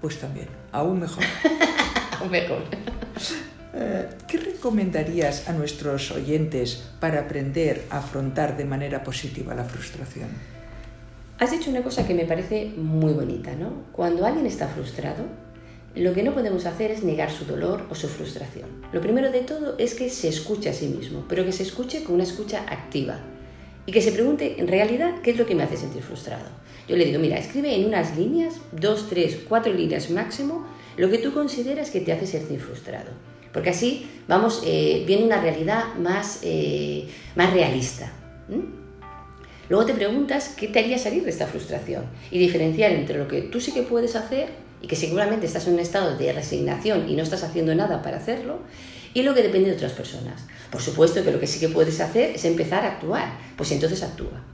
Pues 0.00 0.18
también, 0.18 0.48
aún 0.72 1.00
mejor. 1.00 1.24
mejor. 2.26 2.62
Eh, 3.74 4.08
¿Qué 4.26 4.38
recomendarías 4.38 5.48
a 5.48 5.52
nuestros 5.52 6.10
oyentes 6.10 6.84
para 7.00 7.20
aprender 7.20 7.84
a 7.90 7.98
afrontar 7.98 8.56
de 8.56 8.64
manera 8.64 9.04
positiva 9.04 9.54
la 9.54 9.64
frustración? 9.64 10.28
Has 11.38 11.52
dicho 11.52 11.70
una 11.70 11.82
cosa 11.82 12.06
que 12.06 12.14
me 12.14 12.24
parece 12.24 12.72
muy 12.76 13.12
bonita, 13.12 13.54
¿no? 13.54 13.84
Cuando 13.92 14.26
alguien 14.26 14.46
está 14.46 14.66
frustrado, 14.66 15.24
lo 15.94 16.12
que 16.12 16.22
no 16.22 16.34
podemos 16.34 16.66
hacer 16.66 16.90
es 16.90 17.02
negar 17.04 17.30
su 17.30 17.44
dolor 17.44 17.86
o 17.90 17.94
su 17.94 18.08
frustración. 18.08 18.68
Lo 18.92 19.00
primero 19.00 19.30
de 19.30 19.40
todo 19.40 19.76
es 19.78 19.94
que 19.94 20.10
se 20.10 20.28
escuche 20.28 20.68
a 20.68 20.72
sí 20.72 20.88
mismo, 20.88 21.24
pero 21.28 21.44
que 21.44 21.52
se 21.52 21.62
escuche 21.62 22.02
con 22.02 22.16
una 22.16 22.24
escucha 22.24 22.64
activa 22.68 23.18
y 23.86 23.92
que 23.92 24.02
se 24.02 24.12
pregunte 24.12 24.60
en 24.60 24.68
realidad 24.68 25.20
qué 25.22 25.30
es 25.30 25.38
lo 25.38 25.46
que 25.46 25.54
me 25.54 25.62
hace 25.62 25.76
sentir 25.76 26.02
frustrado. 26.02 26.44
Yo 26.88 26.96
le 26.96 27.04
digo, 27.04 27.18
mira, 27.18 27.38
escribe 27.38 27.74
en 27.74 27.86
unas 27.86 28.16
líneas, 28.16 28.54
dos, 28.72 29.08
tres, 29.08 29.38
cuatro 29.48 29.72
líneas 29.72 30.10
máximo, 30.10 30.66
lo 30.98 31.08
que 31.08 31.18
tú 31.18 31.32
consideras 31.32 31.90
que 31.90 32.00
te 32.00 32.12
hace 32.12 32.26
sentir 32.26 32.60
frustrado. 32.60 33.10
Porque 33.52 33.70
así 33.70 34.06
vamos 34.28 34.62
eh, 34.66 35.04
viendo 35.06 35.24
una 35.24 35.40
realidad 35.40 35.94
más, 35.98 36.40
eh, 36.42 37.08
más 37.34 37.52
realista. 37.52 38.12
Luego 39.68 39.86
te 39.86 39.94
preguntas 39.94 40.54
qué 40.56 40.68
te 40.68 40.80
haría 40.80 40.98
salir 40.98 41.24
de 41.24 41.30
esta 41.30 41.46
frustración 41.46 42.04
y 42.30 42.38
diferenciar 42.38 42.92
entre 42.92 43.18
lo 43.18 43.28
que 43.28 43.42
tú 43.42 43.60
sí 43.60 43.72
que 43.72 43.82
puedes 43.82 44.16
hacer 44.16 44.48
y 44.82 44.86
que 44.86 44.96
seguramente 44.96 45.46
estás 45.46 45.66
en 45.66 45.74
un 45.74 45.80
estado 45.80 46.16
de 46.16 46.32
resignación 46.32 47.08
y 47.08 47.14
no 47.14 47.22
estás 47.22 47.42
haciendo 47.42 47.74
nada 47.74 48.02
para 48.02 48.18
hacerlo, 48.18 48.60
y 49.14 49.22
lo 49.22 49.34
que 49.34 49.42
depende 49.42 49.70
de 49.70 49.76
otras 49.76 49.92
personas. 49.92 50.44
Por 50.70 50.80
supuesto 50.80 51.24
que 51.24 51.32
lo 51.32 51.40
que 51.40 51.46
sí 51.46 51.58
que 51.58 51.68
puedes 51.68 52.00
hacer 52.00 52.36
es 52.36 52.44
empezar 52.44 52.84
a 52.84 52.92
actuar, 52.92 53.38
pues 53.56 53.72
entonces 53.72 54.02
actúa. 54.02 54.44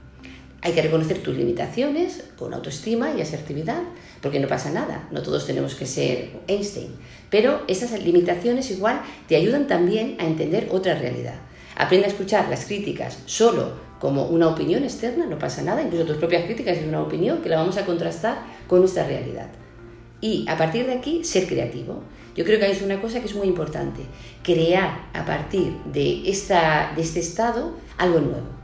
Hay 0.64 0.72
que 0.72 0.80
reconocer 0.80 1.18
tus 1.18 1.36
limitaciones 1.36 2.24
con 2.38 2.54
autoestima 2.54 3.12
y 3.14 3.20
asertividad, 3.20 3.82
porque 4.22 4.40
no 4.40 4.48
pasa 4.48 4.70
nada, 4.70 5.06
no 5.10 5.20
todos 5.20 5.46
tenemos 5.46 5.74
que 5.74 5.84
ser 5.84 6.30
Einstein, 6.46 6.88
pero 7.28 7.60
esas 7.68 8.02
limitaciones 8.02 8.70
igual 8.70 9.02
te 9.28 9.36
ayudan 9.36 9.66
también 9.66 10.16
a 10.18 10.24
entender 10.24 10.68
otra 10.70 10.94
realidad. 10.94 11.34
Aprende 11.76 12.06
a 12.06 12.08
escuchar 12.08 12.48
las 12.48 12.64
críticas 12.64 13.18
solo 13.26 13.72
como 14.00 14.24
una 14.28 14.48
opinión 14.48 14.84
externa, 14.84 15.26
no 15.26 15.38
pasa 15.38 15.60
nada, 15.60 15.82
incluso 15.82 16.06
tus 16.06 16.16
propias 16.16 16.46
críticas 16.46 16.78
es 16.78 16.86
una 16.86 17.02
opinión 17.02 17.42
que 17.42 17.50
la 17.50 17.58
vamos 17.58 17.76
a 17.76 17.84
contrastar 17.84 18.38
con 18.66 18.80
nuestra 18.80 19.06
realidad. 19.06 19.48
Y 20.22 20.46
a 20.48 20.56
partir 20.56 20.86
de 20.86 20.94
aquí, 20.94 21.24
ser 21.24 21.46
creativo. 21.46 22.02
Yo 22.34 22.42
creo 22.46 22.58
que 22.58 22.70
es 22.70 22.80
una 22.80 23.02
cosa 23.02 23.20
que 23.20 23.26
es 23.26 23.34
muy 23.34 23.48
importante, 23.48 24.00
crear 24.42 25.10
a 25.12 25.26
partir 25.26 25.74
de, 25.92 26.26
esta, 26.30 26.94
de 26.96 27.02
este 27.02 27.20
estado 27.20 27.74
algo 27.98 28.20
nuevo. 28.20 28.63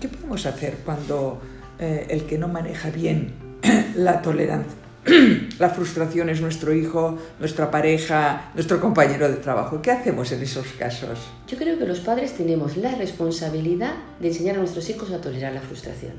¿Qué 0.00 0.08
podemos 0.08 0.46
hacer 0.46 0.78
cuando 0.84 1.40
eh, 1.80 2.06
el 2.10 2.24
que 2.24 2.38
no 2.38 2.46
maneja 2.46 2.90
bien 2.90 3.34
la 3.96 4.22
tolerancia, 4.22 4.78
la 5.58 5.70
frustración 5.70 6.28
es 6.28 6.40
nuestro 6.40 6.72
hijo, 6.72 7.18
nuestra 7.40 7.68
pareja, 7.68 8.52
nuestro 8.54 8.80
compañero 8.80 9.28
de 9.28 9.36
trabajo? 9.36 9.82
¿Qué 9.82 9.90
hacemos 9.90 10.30
en 10.30 10.42
esos 10.42 10.68
casos? 10.78 11.18
Yo 11.48 11.58
creo 11.58 11.78
que 11.78 11.86
los 11.86 11.98
padres 11.98 12.34
tenemos 12.34 12.76
la 12.76 12.94
responsabilidad 12.94 13.94
de 14.20 14.28
enseñar 14.28 14.54
a 14.54 14.58
nuestros 14.60 14.88
hijos 14.88 15.10
a 15.10 15.20
tolerar 15.20 15.52
la 15.52 15.60
frustración. 15.60 16.12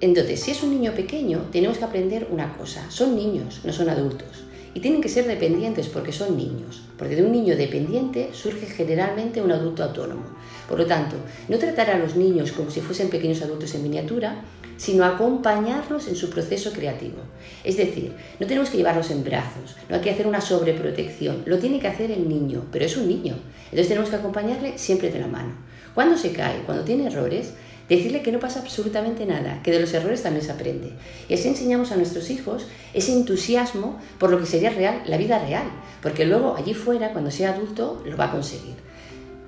Entonces, 0.00 0.40
si 0.40 0.50
es 0.50 0.62
un 0.62 0.70
niño 0.70 0.92
pequeño, 0.92 1.46
tenemos 1.50 1.78
que 1.78 1.84
aprender 1.84 2.28
una 2.30 2.56
cosa. 2.56 2.88
Son 2.90 3.16
niños, 3.16 3.62
no 3.64 3.72
son 3.72 3.88
adultos. 3.88 4.44
Y 4.74 4.80
tienen 4.80 5.00
que 5.00 5.08
ser 5.08 5.26
dependientes 5.26 5.88
porque 5.88 6.12
son 6.12 6.36
niños. 6.36 6.82
Porque 6.98 7.16
de 7.16 7.24
un 7.24 7.32
niño 7.32 7.56
dependiente 7.56 8.30
surge 8.32 8.66
generalmente 8.66 9.42
un 9.42 9.50
adulto 9.50 9.82
autónomo. 9.82 10.24
Por 10.68 10.78
lo 10.78 10.86
tanto, 10.86 11.16
no 11.48 11.58
tratar 11.58 11.90
a 11.90 11.98
los 11.98 12.14
niños 12.14 12.52
como 12.52 12.70
si 12.70 12.80
fuesen 12.80 13.08
pequeños 13.08 13.40
adultos 13.40 13.74
en 13.74 13.82
miniatura, 13.82 14.42
sino 14.76 15.04
acompañarlos 15.04 16.08
en 16.08 16.14
su 16.14 16.28
proceso 16.30 16.72
creativo. 16.72 17.18
Es 17.64 17.76
decir, 17.78 18.12
no 18.38 18.46
tenemos 18.46 18.70
que 18.70 18.76
llevarlos 18.76 19.10
en 19.10 19.24
brazos, 19.24 19.76
no 19.88 19.96
hay 19.96 20.02
que 20.02 20.10
hacer 20.10 20.26
una 20.26 20.40
sobreprotección, 20.40 21.42
lo 21.46 21.58
tiene 21.58 21.80
que 21.80 21.88
hacer 21.88 22.10
el 22.10 22.28
niño, 22.28 22.66
pero 22.70 22.84
es 22.84 22.96
un 22.96 23.08
niño. 23.08 23.36
Entonces 23.64 23.88
tenemos 23.88 24.10
que 24.10 24.16
acompañarle 24.16 24.78
siempre 24.78 25.10
de 25.10 25.18
la 25.18 25.26
mano. 25.26 25.54
Cuando 25.94 26.16
se 26.16 26.32
cae, 26.32 26.62
cuando 26.64 26.84
tiene 26.84 27.06
errores, 27.06 27.54
decirle 27.88 28.22
que 28.22 28.30
no 28.30 28.38
pasa 28.38 28.60
absolutamente 28.60 29.24
nada, 29.24 29.62
que 29.62 29.72
de 29.72 29.80
los 29.80 29.92
errores 29.94 30.22
también 30.22 30.44
se 30.44 30.52
aprende. 30.52 30.92
Y 31.28 31.34
así 31.34 31.48
enseñamos 31.48 31.90
a 31.90 31.96
nuestros 31.96 32.30
hijos 32.30 32.66
ese 32.92 33.14
entusiasmo 33.14 33.98
por 34.18 34.30
lo 34.30 34.38
que 34.38 34.46
sería 34.46 34.70
real, 34.70 35.02
la 35.06 35.16
vida 35.16 35.38
real, 35.38 35.66
porque 36.02 36.26
luego 36.26 36.56
allí 36.56 36.74
fuera, 36.74 37.12
cuando 37.12 37.30
sea 37.30 37.54
adulto, 37.54 38.02
lo 38.04 38.16
va 38.16 38.26
a 38.26 38.30
conseguir. 38.30 38.87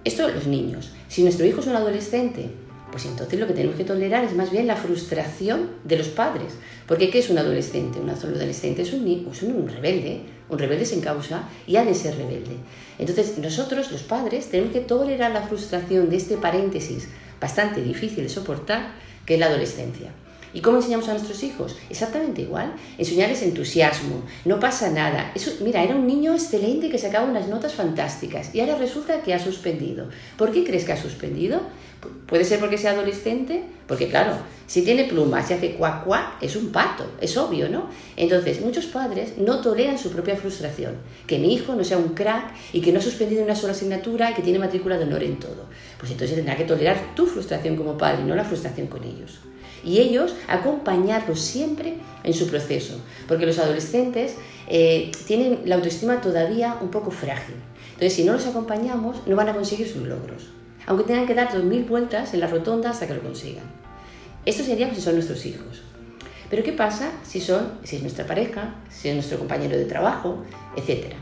Esto 0.04 0.28
los 0.28 0.46
niños. 0.46 0.90
Si 1.08 1.22
nuestro 1.22 1.46
hijo 1.46 1.60
es 1.60 1.66
un 1.66 1.76
adolescente, 1.76 2.50
pues 2.90 3.04
entonces 3.04 3.38
lo 3.38 3.46
que 3.46 3.52
tenemos 3.52 3.76
que 3.76 3.84
tolerar 3.84 4.24
es 4.24 4.34
más 4.34 4.50
bien 4.50 4.66
la 4.66 4.76
frustración 4.76 5.70
de 5.84 5.98
los 5.98 6.08
padres. 6.08 6.54
Porque 6.86 7.10
¿qué 7.10 7.18
es 7.18 7.30
un 7.30 7.38
adolescente? 7.38 8.00
Un 8.00 8.10
adolescente 8.10 8.82
es 8.82 8.92
un, 8.92 9.06
es 9.30 9.42
un 9.42 9.68
rebelde, 9.68 10.22
un 10.48 10.58
rebelde 10.58 10.84
sin 10.84 11.00
causa 11.00 11.48
y 11.66 11.76
ha 11.76 11.84
de 11.84 11.94
ser 11.94 12.16
rebelde. 12.16 12.56
Entonces 12.98 13.38
nosotros, 13.38 13.92
los 13.92 14.02
padres, 14.02 14.48
tenemos 14.50 14.72
que 14.72 14.80
tolerar 14.80 15.30
la 15.32 15.42
frustración 15.42 16.10
de 16.10 16.16
este 16.16 16.36
paréntesis 16.36 17.08
bastante 17.40 17.82
difícil 17.82 18.24
de 18.24 18.28
soportar, 18.28 18.92
que 19.24 19.34
es 19.34 19.40
la 19.40 19.46
adolescencia. 19.46 20.10
¿Y 20.52 20.60
cómo 20.60 20.78
enseñamos 20.78 21.08
a 21.08 21.12
nuestros 21.12 21.42
hijos? 21.42 21.76
Exactamente 21.88 22.42
igual. 22.42 22.72
Enseñarles 22.98 23.42
entusiasmo, 23.42 24.24
no 24.44 24.58
pasa 24.58 24.90
nada. 24.90 25.30
Eso, 25.34 25.52
mira, 25.62 25.82
era 25.82 25.94
un 25.94 26.06
niño 26.06 26.32
excelente 26.32 26.90
que 26.90 26.98
sacaba 26.98 27.28
unas 27.28 27.48
notas 27.48 27.74
fantásticas 27.74 28.54
y 28.54 28.60
ahora 28.60 28.76
resulta 28.76 29.22
que 29.22 29.34
ha 29.34 29.38
suspendido. 29.38 30.08
¿Por 30.36 30.50
qué 30.52 30.64
crees 30.64 30.84
que 30.84 30.92
ha 30.92 31.00
suspendido? 31.00 31.60
Puede 32.26 32.44
ser 32.44 32.58
porque 32.60 32.78
sea 32.78 32.92
adolescente, 32.92 33.62
porque 33.86 34.08
claro, 34.08 34.32
si 34.66 34.82
tiene 34.82 35.04
plumas 35.04 35.50
y 35.50 35.54
hace 35.54 35.74
cuac 35.74 36.04
cuac, 36.04 36.42
es 36.42 36.56
un 36.56 36.72
pato, 36.72 37.04
es 37.20 37.36
obvio, 37.36 37.68
¿no? 37.68 37.90
Entonces, 38.16 38.60
muchos 38.60 38.86
padres 38.86 39.34
no 39.36 39.60
toleran 39.60 39.98
su 39.98 40.10
propia 40.10 40.36
frustración, 40.36 40.94
que 41.26 41.38
mi 41.38 41.52
hijo 41.52 41.74
no 41.74 41.84
sea 41.84 41.98
un 41.98 42.14
crack 42.14 42.54
y 42.72 42.80
que 42.80 42.92
no 42.92 43.00
ha 43.00 43.02
suspendido 43.02 43.44
una 43.44 43.54
sola 43.54 43.72
asignatura 43.72 44.30
y 44.30 44.34
que 44.34 44.42
tiene 44.42 44.58
matrícula 44.58 44.96
de 44.96 45.04
honor 45.04 45.24
en 45.24 45.38
todo. 45.38 45.66
Pues 45.98 46.10
entonces 46.10 46.36
tendrá 46.36 46.56
que 46.56 46.64
tolerar 46.64 47.14
tu 47.14 47.26
frustración 47.26 47.76
como 47.76 47.98
padre, 47.98 48.24
no 48.24 48.34
la 48.34 48.44
frustración 48.44 48.86
con 48.86 49.04
ellos. 49.04 49.40
Y 49.84 49.98
ellos 49.98 50.34
acompañarlos 50.48 51.40
siempre 51.40 51.94
en 52.24 52.34
su 52.34 52.48
proceso, 52.48 53.00
porque 53.26 53.46
los 53.46 53.58
adolescentes 53.58 54.34
eh, 54.68 55.10
tienen 55.26 55.60
la 55.64 55.76
autoestima 55.76 56.20
todavía 56.20 56.76
un 56.80 56.90
poco 56.90 57.10
frágil. 57.10 57.56
Entonces, 57.92 58.14
si 58.14 58.24
no 58.24 58.32
los 58.32 58.46
acompañamos, 58.46 59.26
no 59.26 59.36
van 59.36 59.48
a 59.48 59.54
conseguir 59.54 59.88
sus 59.88 60.02
logros 60.06 60.48
aunque 60.86 61.04
tengan 61.04 61.26
que 61.26 61.34
dar 61.34 61.52
dos 61.52 61.62
mil 61.62 61.84
vueltas 61.84 62.34
en 62.34 62.40
la 62.40 62.46
rotonda 62.46 62.90
hasta 62.90 63.06
que 63.06 63.14
lo 63.14 63.22
consigan. 63.22 63.64
Esto 64.44 64.64
sería 64.64 64.92
si 64.92 65.00
son 65.00 65.14
nuestros 65.14 65.46
hijos. 65.46 65.82
Pero 66.48 66.64
¿qué 66.64 66.72
pasa 66.72 67.12
si, 67.22 67.40
son, 67.40 67.74
si 67.84 67.96
es 67.96 68.02
nuestra 68.02 68.26
pareja, 68.26 68.74
si 68.88 69.08
es 69.08 69.14
nuestro 69.14 69.38
compañero 69.38 69.76
de 69.76 69.84
trabajo, 69.84 70.42
etcétera? 70.76 71.16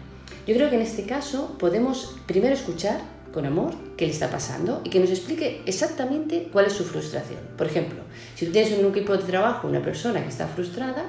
Yo 0.46 0.54
creo 0.54 0.70
que 0.70 0.76
en 0.76 0.82
este 0.82 1.04
caso 1.04 1.56
podemos 1.58 2.16
primero 2.26 2.54
escuchar 2.54 3.00
con 3.32 3.46
amor 3.46 3.72
qué 3.96 4.06
le 4.06 4.12
está 4.12 4.30
pasando 4.30 4.80
y 4.84 4.90
que 4.90 5.00
nos 5.00 5.10
explique 5.10 5.62
exactamente 5.66 6.48
cuál 6.52 6.66
es 6.66 6.72
su 6.72 6.84
frustración. 6.84 7.40
Por 7.56 7.66
ejemplo, 7.66 8.00
si 8.34 8.46
tú 8.46 8.52
tienes 8.52 8.72
en 8.72 8.84
un 8.84 8.92
equipo 8.92 9.16
de 9.16 9.24
trabajo 9.24 9.68
una 9.68 9.82
persona 9.82 10.22
que 10.22 10.28
está 10.28 10.46
frustrada, 10.46 11.04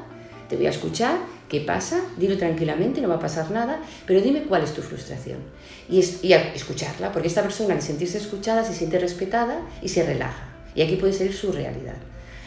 te 0.50 0.56
voy 0.56 0.66
a 0.66 0.72
escuchar, 0.72 1.18
¿qué 1.48 1.62
pasa? 1.62 2.02
Dilo 2.18 2.38
tranquilamente, 2.38 3.02
no 3.02 3.08
va 3.08 3.16
a 3.16 3.20
pasar 3.20 3.52
nada, 3.52 3.80
pero 4.08 4.20
dime 4.20 4.44
cuál 4.44 4.64
es 4.64 4.74
tu 4.74 4.82
frustración. 4.82 5.38
Y, 5.88 6.00
escucharla, 6.00 7.12
porque 7.12 7.28
esta 7.28 7.44
persona 7.44 7.76
al 7.76 7.82
sentirse 7.82 8.18
escuchada 8.18 8.64
se 8.64 8.74
siente 8.74 8.98
respetada 8.98 9.62
y 9.82 9.90
se 9.90 10.04
relaja. 10.04 10.50
Y 10.74 10.82
aquí 10.82 10.96
puede 10.96 11.14
ser 11.14 11.34
su 11.34 11.52
realidad. 11.52 11.98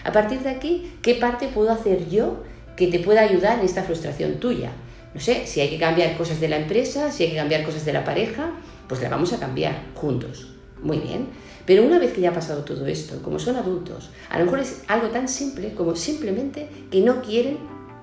A 0.04 0.12
partir 0.12 0.40
de 0.40 0.50
aquí, 0.50 0.92
¿qué 1.00 1.14
parte 1.14 1.48
puedo 1.48 1.70
hacer 1.70 2.08
yo 2.08 2.42
que 2.76 2.88
te 2.88 2.98
pueda 2.98 3.20
ayudar 3.20 3.60
en 3.60 3.64
esta 3.64 3.84
frustración 3.84 4.40
tuya? 4.40 4.72
No 5.14 5.20
sé, 5.20 5.46
si 5.46 5.60
hay 5.60 5.68
que 5.68 5.78
cambiar 5.78 6.16
cosas 6.16 6.40
de 6.40 6.48
la 6.48 6.56
empresa, 6.56 7.12
si 7.12 7.24
hay 7.24 7.30
que 7.30 7.36
cambiar 7.36 7.64
cosas 7.64 7.84
de 7.84 7.92
la 7.92 8.04
pareja, 8.04 8.52
pues 8.92 9.00
la 9.00 9.08
vamos 9.08 9.32
a 9.32 9.38
cambiar 9.38 9.86
juntos. 9.94 10.48
Muy 10.82 10.98
bien. 10.98 11.28
Pero 11.64 11.82
una 11.82 11.98
vez 11.98 12.12
que 12.12 12.20
ya 12.20 12.28
ha 12.28 12.34
pasado 12.34 12.62
todo 12.62 12.84
esto, 12.84 13.22
como 13.22 13.38
son 13.38 13.56
adultos, 13.56 14.10
a 14.28 14.38
lo 14.38 14.44
mejor 14.44 14.60
es 14.60 14.82
algo 14.86 15.08
tan 15.08 15.28
simple 15.28 15.72
como 15.72 15.96
simplemente 15.96 16.68
que 16.90 17.00
no 17.00 17.22
quieren 17.22 17.56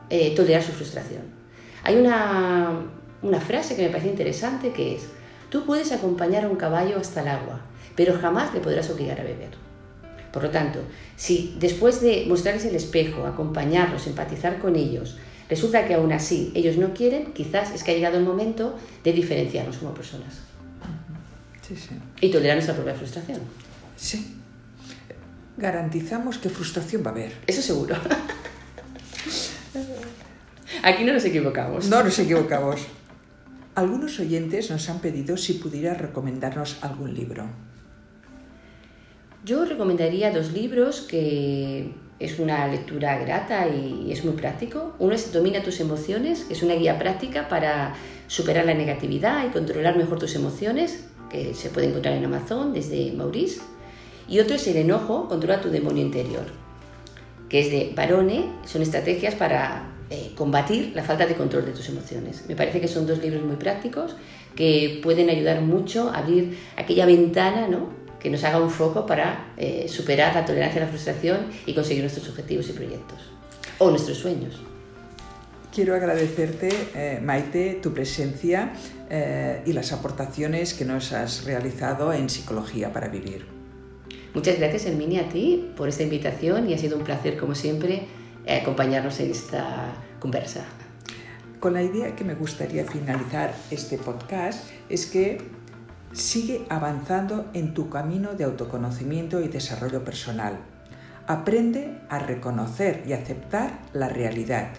eh, 0.10 0.34
tolerar 0.36 0.64
su 0.64 0.72
frustración. 0.72 1.22
Hay 1.84 1.96
una, 1.96 2.88
una 3.22 3.40
frase 3.40 3.76
que 3.76 3.84
me 3.84 3.90
parece 3.90 4.10
interesante 4.10 4.72
que 4.72 4.96
es, 4.96 5.04
tú 5.52 5.64
puedes 5.64 5.92
acompañar 5.92 6.46
a 6.46 6.50
un 6.50 6.56
caballo 6.56 6.98
hasta 6.98 7.22
el 7.22 7.28
agua, 7.28 7.62
pero 7.96 8.18
jamás 8.18 8.52
le 8.56 8.60
podrás 8.60 8.90
obligar 8.90 9.20
a 9.20 9.24
beber. 9.24 9.52
Por 10.34 10.42
lo 10.42 10.50
tanto, 10.50 10.80
si 11.18 11.56
después 11.60 12.02
de 12.02 12.26
mostrarles 12.28 12.66
el 12.66 12.76
espejo, 12.76 13.28
acompañarlos, 13.28 14.08
empatizar 14.08 14.58
con 14.58 14.76
ellos, 14.76 15.18
resulta 15.50 15.86
que 15.86 15.94
aún 15.94 16.14
así 16.14 16.52
ellos 16.56 16.78
no 16.78 16.96
quieren, 16.96 17.32
quizás 17.34 17.76
es 17.76 17.84
que 17.84 17.92
ha 17.92 17.94
llegado 17.94 18.18
el 18.18 18.24
momento 18.24 18.74
de 19.04 19.14
diferenciarnos 19.14 19.78
como 19.78 19.94
personas. 19.94 20.49
Sí, 21.70 21.76
sí. 21.76 21.96
Y 22.20 22.32
tolerar 22.32 22.56
nuestra 22.56 22.74
propia 22.74 22.96
frustración. 22.96 23.40
Sí. 23.96 24.36
Garantizamos 25.56 26.40
que 26.40 26.50
frustración 26.50 27.04
va 27.06 27.10
a 27.10 27.14
haber. 27.14 27.34
Eso 27.46 27.62
seguro. 27.62 27.96
Aquí 30.82 31.04
no 31.04 31.14
nos 31.14 31.24
equivocamos. 31.26 31.88
No 31.88 32.04
nos 32.04 32.18
equivocamos. 32.18 32.88
Algunos 33.76 34.20
oyentes 34.20 34.72
nos 34.72 34.90
han 34.90 35.00
pedido 35.00 35.38
si 35.38 35.54
pudiera 35.54 35.94
recomendarnos 35.94 36.78
algún 36.82 37.14
libro. 37.14 37.46
Yo 39.46 39.64
recomendaría 39.66 40.32
dos 40.32 40.52
libros 40.52 41.02
que 41.02 41.94
es 42.20 42.40
una 42.40 42.68
lectura 42.68 43.20
grata 43.20 43.68
y 43.68 44.12
es 44.12 44.26
muy 44.26 44.34
práctico. 44.34 44.96
Uno 44.98 45.14
es 45.14 45.32
Domina 45.32 45.62
tus 45.62 45.80
emociones, 45.80 46.46
que 46.46 46.54
es 46.54 46.64
una 46.64 46.74
guía 46.74 46.98
práctica 46.98 47.48
para 47.48 47.94
superar 48.28 48.66
la 48.66 48.74
negatividad 48.74 49.46
y 49.46 49.52
controlar 49.52 49.98
mejor 49.98 50.20
tus 50.20 50.36
emociones, 50.36 51.06
que 51.30 51.54
se 51.54 51.70
puede 51.70 51.88
encontrar 51.88 52.16
en 52.16 52.26
Amazon 52.26 52.74
desde 52.74 53.12
Maurice. 53.12 53.62
Y 54.28 54.40
otro 54.40 54.56
es 54.56 54.68
El 54.68 54.78
enojo, 54.78 55.28
controla 55.28 55.62
tu 55.62 55.70
demonio 55.70 56.04
interior, 56.04 56.46
que 57.50 57.62
es 57.62 57.72
de 57.72 57.94
Barone, 57.96 58.52
son 58.66 58.82
estrategias 58.82 59.36
para 59.36 59.90
eh, 60.12 60.32
combatir 60.36 60.92
la 60.96 61.04
falta 61.04 61.26
de 61.26 61.36
control 61.36 61.66
de 61.66 61.72
tus 61.72 61.90
emociones. 61.90 62.46
Me 62.48 62.56
parece 62.56 62.80
que 62.82 62.88
son 62.88 63.08
dos 63.08 63.20
libros 63.20 63.44
muy 63.44 63.56
prácticos 63.56 64.16
que 64.56 65.00
pueden 65.04 65.30
ayudar 65.30 65.62
mucho 65.62 66.10
a 66.10 66.20
abrir 66.20 66.58
aquella 66.78 67.06
ventana 67.06 67.68
¿no? 67.68 67.90
que 68.20 68.30
nos 68.30 68.44
haga 68.44 68.60
un 68.60 68.70
foco 68.70 69.06
para 69.06 69.54
eh, 69.58 69.88
superar 69.88 70.36
la 70.36 70.46
tolerancia 70.46 70.82
a 70.82 70.86
la 70.86 70.90
frustración 70.90 71.48
y 71.66 71.74
conseguir 71.74 72.04
nuestros 72.04 72.28
objetivos 72.30 72.70
y 72.70 72.74
proyectos 72.74 73.20
o 73.78 73.90
nuestros 73.90 74.18
sueños. 74.18 74.60
Quiero 75.80 75.96
agradecerte, 75.96 76.70
eh, 76.94 77.22
Maite, 77.24 77.80
tu 77.82 77.94
presencia 77.94 78.74
y 79.66 79.72
las 79.72 79.94
aportaciones 79.94 80.74
que 80.74 80.84
nos 80.84 81.14
has 81.14 81.46
realizado 81.46 82.12
en 82.12 82.30
Psicología 82.30 82.92
para 82.92 83.08
Vivir. 83.08 83.46
Muchas 84.34 84.60
gracias, 84.60 84.88
Herminia, 84.88 85.22
a 85.22 85.30
ti 85.30 85.72
por 85.78 85.88
esta 85.88 86.04
invitación 86.04 86.70
y 86.70 86.74
ha 86.74 86.78
sido 86.78 86.98
un 86.98 87.06
placer, 87.06 87.38
como 87.38 87.56
siempre, 87.56 88.08
acompañarnos 88.46 89.22
en 89.22 89.32
esta 89.32 89.94
conversa. 90.20 90.66
Con 91.62 91.72
la 91.72 91.82
idea 91.82 92.14
que 92.14 92.26
me 92.26 92.36
gustaría 92.36 92.84
finalizar 92.84 93.56
este 93.72 93.98
podcast 93.98 94.70
es 94.90 95.06
que 95.06 95.38
sigue 96.12 96.66
avanzando 96.68 97.50
en 97.54 97.74
tu 97.74 97.90
camino 97.90 98.34
de 98.34 98.44
autoconocimiento 98.44 99.40
y 99.40 99.48
desarrollo 99.48 100.04
personal. 100.04 100.58
Aprende 101.26 102.02
a 102.10 102.20
reconocer 102.20 103.04
y 103.08 103.14
aceptar 103.14 103.80
la 103.94 104.10
realidad. 104.10 104.72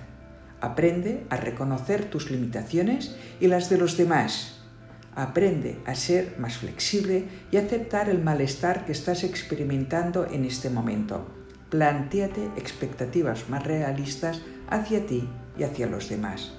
Aprende 0.60 1.24
a 1.30 1.36
reconocer 1.36 2.04
tus 2.04 2.30
limitaciones 2.30 3.16
y 3.40 3.46
las 3.46 3.70
de 3.70 3.78
los 3.78 3.96
demás. 3.96 4.60
Aprende 5.14 5.78
a 5.86 5.94
ser 5.94 6.36
más 6.38 6.58
flexible 6.58 7.24
y 7.50 7.56
aceptar 7.56 8.08
el 8.08 8.22
malestar 8.22 8.84
que 8.84 8.92
estás 8.92 9.24
experimentando 9.24 10.26
en 10.26 10.44
este 10.44 10.70
momento 10.70 11.40
plantéate 11.70 12.50
expectativas 12.56 13.48
más 13.48 13.64
realistas 13.64 14.42
hacia 14.68 15.06
ti 15.06 15.28
y 15.56 15.62
hacia 15.62 15.86
los 15.86 16.08
demás. 16.08 16.52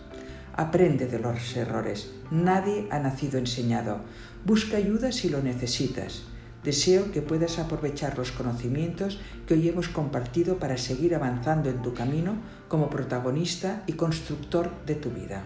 Aprende 0.55 1.05
de 1.05 1.19
los 1.19 1.55
errores. 1.55 2.11
Nadie 2.31 2.87
ha 2.89 2.99
nacido 2.99 3.37
enseñado. 3.37 4.01
Busca 4.45 4.77
ayuda 4.77 5.11
si 5.11 5.29
lo 5.29 5.41
necesitas. 5.41 6.23
Deseo 6.63 7.11
que 7.11 7.21
puedas 7.21 7.57
aprovechar 7.57 8.17
los 8.17 8.31
conocimientos 8.31 9.19
que 9.47 9.55
hoy 9.55 9.69
hemos 9.69 9.89
compartido 9.89 10.59
para 10.59 10.77
seguir 10.77 11.15
avanzando 11.15 11.69
en 11.69 11.81
tu 11.81 11.93
camino 11.93 12.35
como 12.67 12.89
protagonista 12.89 13.83
y 13.87 13.93
constructor 13.93 14.69
de 14.85 14.95
tu 14.95 15.09
vida. 15.09 15.43